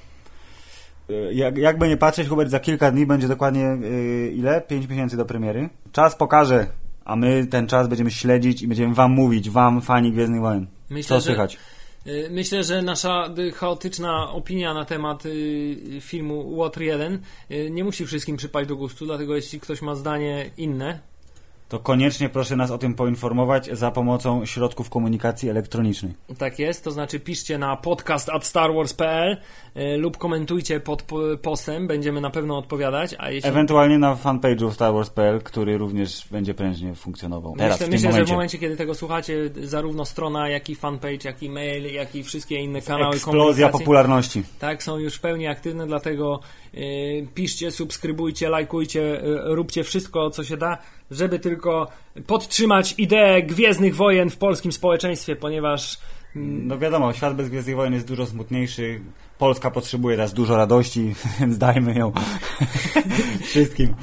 Jak, 1.32 1.58
jakby 1.58 1.88
nie 1.88 1.96
patrzeć, 1.96 2.28
Hubert, 2.28 2.50
za 2.50 2.60
kilka 2.60 2.90
dni 2.90 3.06
będzie 3.06 3.28
dokładnie 3.28 3.78
y, 3.84 4.32
ile? 4.34 4.60
Pięć 4.60 4.88
miesięcy 4.88 5.16
do 5.16 5.24
premiery. 5.24 5.68
Czas 5.92 6.16
pokaże, 6.16 6.66
a 7.06 7.16
my 7.16 7.46
ten 7.46 7.66
czas 7.66 7.88
będziemy 7.88 8.10
śledzić 8.10 8.62
i 8.62 8.68
będziemy 8.68 8.94
wam 8.94 9.12
mówić, 9.12 9.50
wam, 9.50 9.82
fani 9.82 10.12
Gwiezdnych 10.12 10.40
Wojen. 10.40 10.66
Myślę, 10.90 11.08
Co 11.08 11.14
że- 11.20 11.20
słychać? 11.26 11.58
Y, 12.06 12.28
Myślę, 12.30 12.64
że 12.64 12.82
nasza 12.82 13.28
y, 13.38 13.52
chaotyczna 13.52 14.30
opinia 14.32 14.74
na 14.74 14.84
temat 14.84 15.26
y, 15.26 15.98
filmu 16.00 16.56
Water 16.56 16.82
1 16.82 17.18
y, 17.50 17.70
nie 17.70 17.84
musi 17.84 18.06
wszystkim 18.06 18.36
przypaść 18.36 18.68
do 18.68 18.76
gustu, 18.76 19.06
dlatego 19.06 19.36
jeśli 19.36 19.60
ktoś 19.60 19.82
ma 19.82 19.94
zdanie 19.94 20.50
inne, 20.56 20.98
To 21.68 21.78
koniecznie 21.78 22.28
proszę 22.28 22.56
nas 22.56 22.70
o 22.70 22.78
tym 22.78 22.94
poinformować 22.94 23.70
za 23.72 23.90
pomocą 23.90 24.46
środków 24.46 24.90
komunikacji 24.90 25.48
elektronicznej. 25.48 26.12
Tak 26.38 26.58
jest, 26.58 26.84
to 26.84 26.90
znaczy 26.90 27.20
piszcie 27.20 27.58
na 27.58 27.76
podcast 27.76 28.28
at 28.28 28.44
starwars.pl 28.44 29.36
y, 29.76 29.96
lub 29.96 30.16
komentujcie 30.16 30.80
pod 30.80 31.02
po- 31.02 31.20
postem, 31.42 31.86
będziemy 31.86 32.20
na 32.20 32.30
pewno 32.30 32.58
odpowiadać, 32.58 33.14
a 33.18 33.30
jeśli... 33.30 33.50
Ewentualnie 33.50 33.98
na 33.98 34.14
fanpage'u 34.14 34.70
StarWars.pl, 34.72 35.40
który 35.42 35.78
również 35.78 36.28
będzie 36.30 36.54
prężnie 36.54 36.94
funkcjonował. 36.94 37.54
Teraz, 37.58 37.72
Myślę, 37.80 37.86
w 37.86 37.90
myślę 37.90 38.08
że 38.08 38.08
w 38.10 38.12
momencie. 38.12 38.32
momencie, 38.32 38.58
kiedy 38.58 38.76
tego 38.76 38.94
słuchacie, 38.94 39.50
zarówno 39.62 40.04
strona, 40.04 40.48
jak 40.48 40.70
i 40.70 40.74
fanpage, 40.74 41.18
jak 41.24 41.42
i 41.42 41.50
mail, 41.50 41.92
jak 41.94 42.14
i 42.14 42.22
wszystkie 42.24 42.56
inne 42.56 42.80
kanały 42.82 43.14
Eksplozja 43.14 43.32
komunikacji 43.42 43.78
popularności. 43.78 44.42
tak, 44.58 44.82
są 44.82 44.98
już 44.98 45.14
w 45.14 45.20
pełni 45.20 45.46
aktywne, 45.46 45.86
dlatego 45.86 46.40
piszcie, 47.34 47.70
subskrybujcie, 47.70 48.48
lajkujcie, 48.48 49.24
y, 49.24 49.54
róbcie 49.54 49.84
wszystko, 49.84 50.30
co 50.30 50.44
się 50.44 50.56
da, 50.56 50.78
żeby 51.10 51.38
tylko 51.38 51.88
podtrzymać 52.26 52.94
ideę 52.98 53.42
Gwiezdnych 53.42 53.96
Wojen 53.96 54.30
w 54.30 54.36
polskim 54.36 54.72
społeczeństwie, 54.72 55.36
ponieważ 55.36 55.98
No 56.34 56.78
wiadomo, 56.78 57.12
świat 57.12 57.36
bez 57.36 57.48
Gwiezdnych 57.48 57.76
Wojen 57.76 57.94
jest 57.94 58.08
dużo 58.08 58.26
smutniejszy. 58.26 59.00
Polska 59.38 59.70
potrzebuje 59.70 60.16
teraz 60.16 60.34
dużo 60.34 60.56
radości, 60.56 61.14
więc 61.40 61.58
dajmy 61.58 61.94
ją 61.94 62.12
wszystkim. 63.50 63.94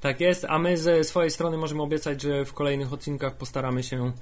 tak 0.00 0.20
jest, 0.20 0.46
a 0.48 0.58
my 0.58 0.76
ze 0.76 1.04
swojej 1.04 1.30
strony 1.30 1.56
możemy 1.56 1.82
obiecać, 1.82 2.22
że 2.22 2.44
w 2.44 2.52
kolejnych 2.52 2.92
odcinkach 2.92 3.36
postaramy 3.36 3.82
się 3.82 4.12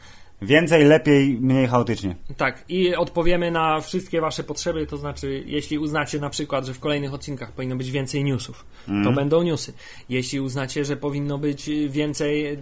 Więcej, 0.42 0.84
lepiej, 0.84 1.38
mniej 1.40 1.66
chaotycznie. 1.66 2.16
Tak, 2.36 2.64
i 2.68 2.94
odpowiemy 2.94 3.50
na 3.50 3.80
wszystkie 3.80 4.20
Wasze 4.20 4.44
potrzeby, 4.44 4.86
to 4.86 4.96
znaczy, 4.96 5.42
jeśli 5.46 5.78
uznacie 5.78 6.20
na 6.20 6.30
przykład, 6.30 6.66
że 6.66 6.74
w 6.74 6.80
kolejnych 6.80 7.14
odcinkach 7.14 7.52
powinno 7.52 7.76
być 7.76 7.90
więcej 7.90 8.24
newsów, 8.24 8.64
to 9.04 9.12
będą 9.12 9.42
newsy. 9.42 9.72
Jeśli 10.08 10.40
uznacie, 10.40 10.84
że 10.84 10.96
powinno 10.96 11.38
być 11.38 11.70
więcej, 11.88 12.58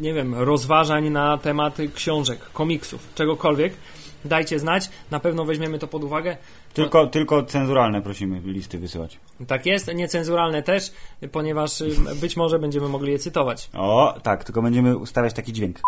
nie 0.00 0.14
wiem, 0.14 0.34
rozważań 0.34 1.10
na 1.10 1.38
tematy 1.38 1.88
książek, 1.88 2.40
komiksów, 2.52 3.08
czegokolwiek, 3.14 3.72
dajcie 4.24 4.58
znać, 4.58 4.90
na 5.10 5.20
pewno 5.20 5.44
weźmiemy 5.44 5.78
to 5.78 5.86
pod 5.86 6.04
uwagę. 6.04 6.36
Tylko, 6.74 7.06
tylko 7.06 7.42
cenzuralne 7.42 8.02
prosimy 8.02 8.40
listy 8.44 8.78
wysyłać. 8.78 9.18
Tak 9.46 9.66
jest, 9.66 9.94
niecenzuralne 9.94 10.62
też, 10.62 10.92
ponieważ 11.32 11.80
y, 11.80 11.90
być 12.20 12.36
może 12.36 12.58
będziemy 12.58 12.88
mogli 12.88 13.12
je 13.12 13.18
cytować. 13.18 13.70
O, 13.74 14.14
tak, 14.22 14.44
tylko 14.44 14.62
będziemy 14.62 14.96
ustawiać 14.96 15.34
taki 15.34 15.52
dźwięk. 15.52 15.80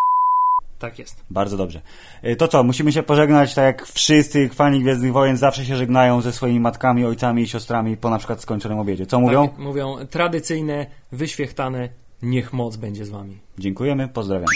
Tak 0.83 0.99
jest. 0.99 1.24
Bardzo 1.30 1.57
dobrze. 1.57 1.80
Y, 2.24 2.37
To 2.37 2.49
co, 2.49 2.62
musimy 2.64 2.93
się 2.93 3.03
pożegnać, 3.03 3.55
tak 3.55 3.64
jak 3.64 3.87
wszyscy 3.87 4.49
fani 4.49 4.80
Gwiezdnych 4.80 5.12
Wojen 5.12 5.37
zawsze 5.37 5.64
się 5.64 5.76
żegnają 5.76 6.20
ze 6.20 6.33
swoimi 6.33 6.61
matkami, 6.61 7.05
ojcami 7.05 7.43
i 7.43 7.49
siostrami 7.49 7.97
po 7.97 8.11
na 8.11 8.18
przykład 8.18 8.41
skończonym 8.41 8.78
obiedzie. 8.78 9.07
Co 9.07 9.20
mówią? 9.20 9.49
Tak, 9.49 9.59
mówią 9.59 9.97
tradycyjne, 10.11 10.87
wyświechtane, 11.12 11.89
niech 12.22 12.53
moc 12.53 12.76
będzie 12.76 13.05
z 13.05 13.11
Wami. 13.11 13.39
Dziękujemy, 13.59 14.09
pozdrawiamy. 14.09 14.47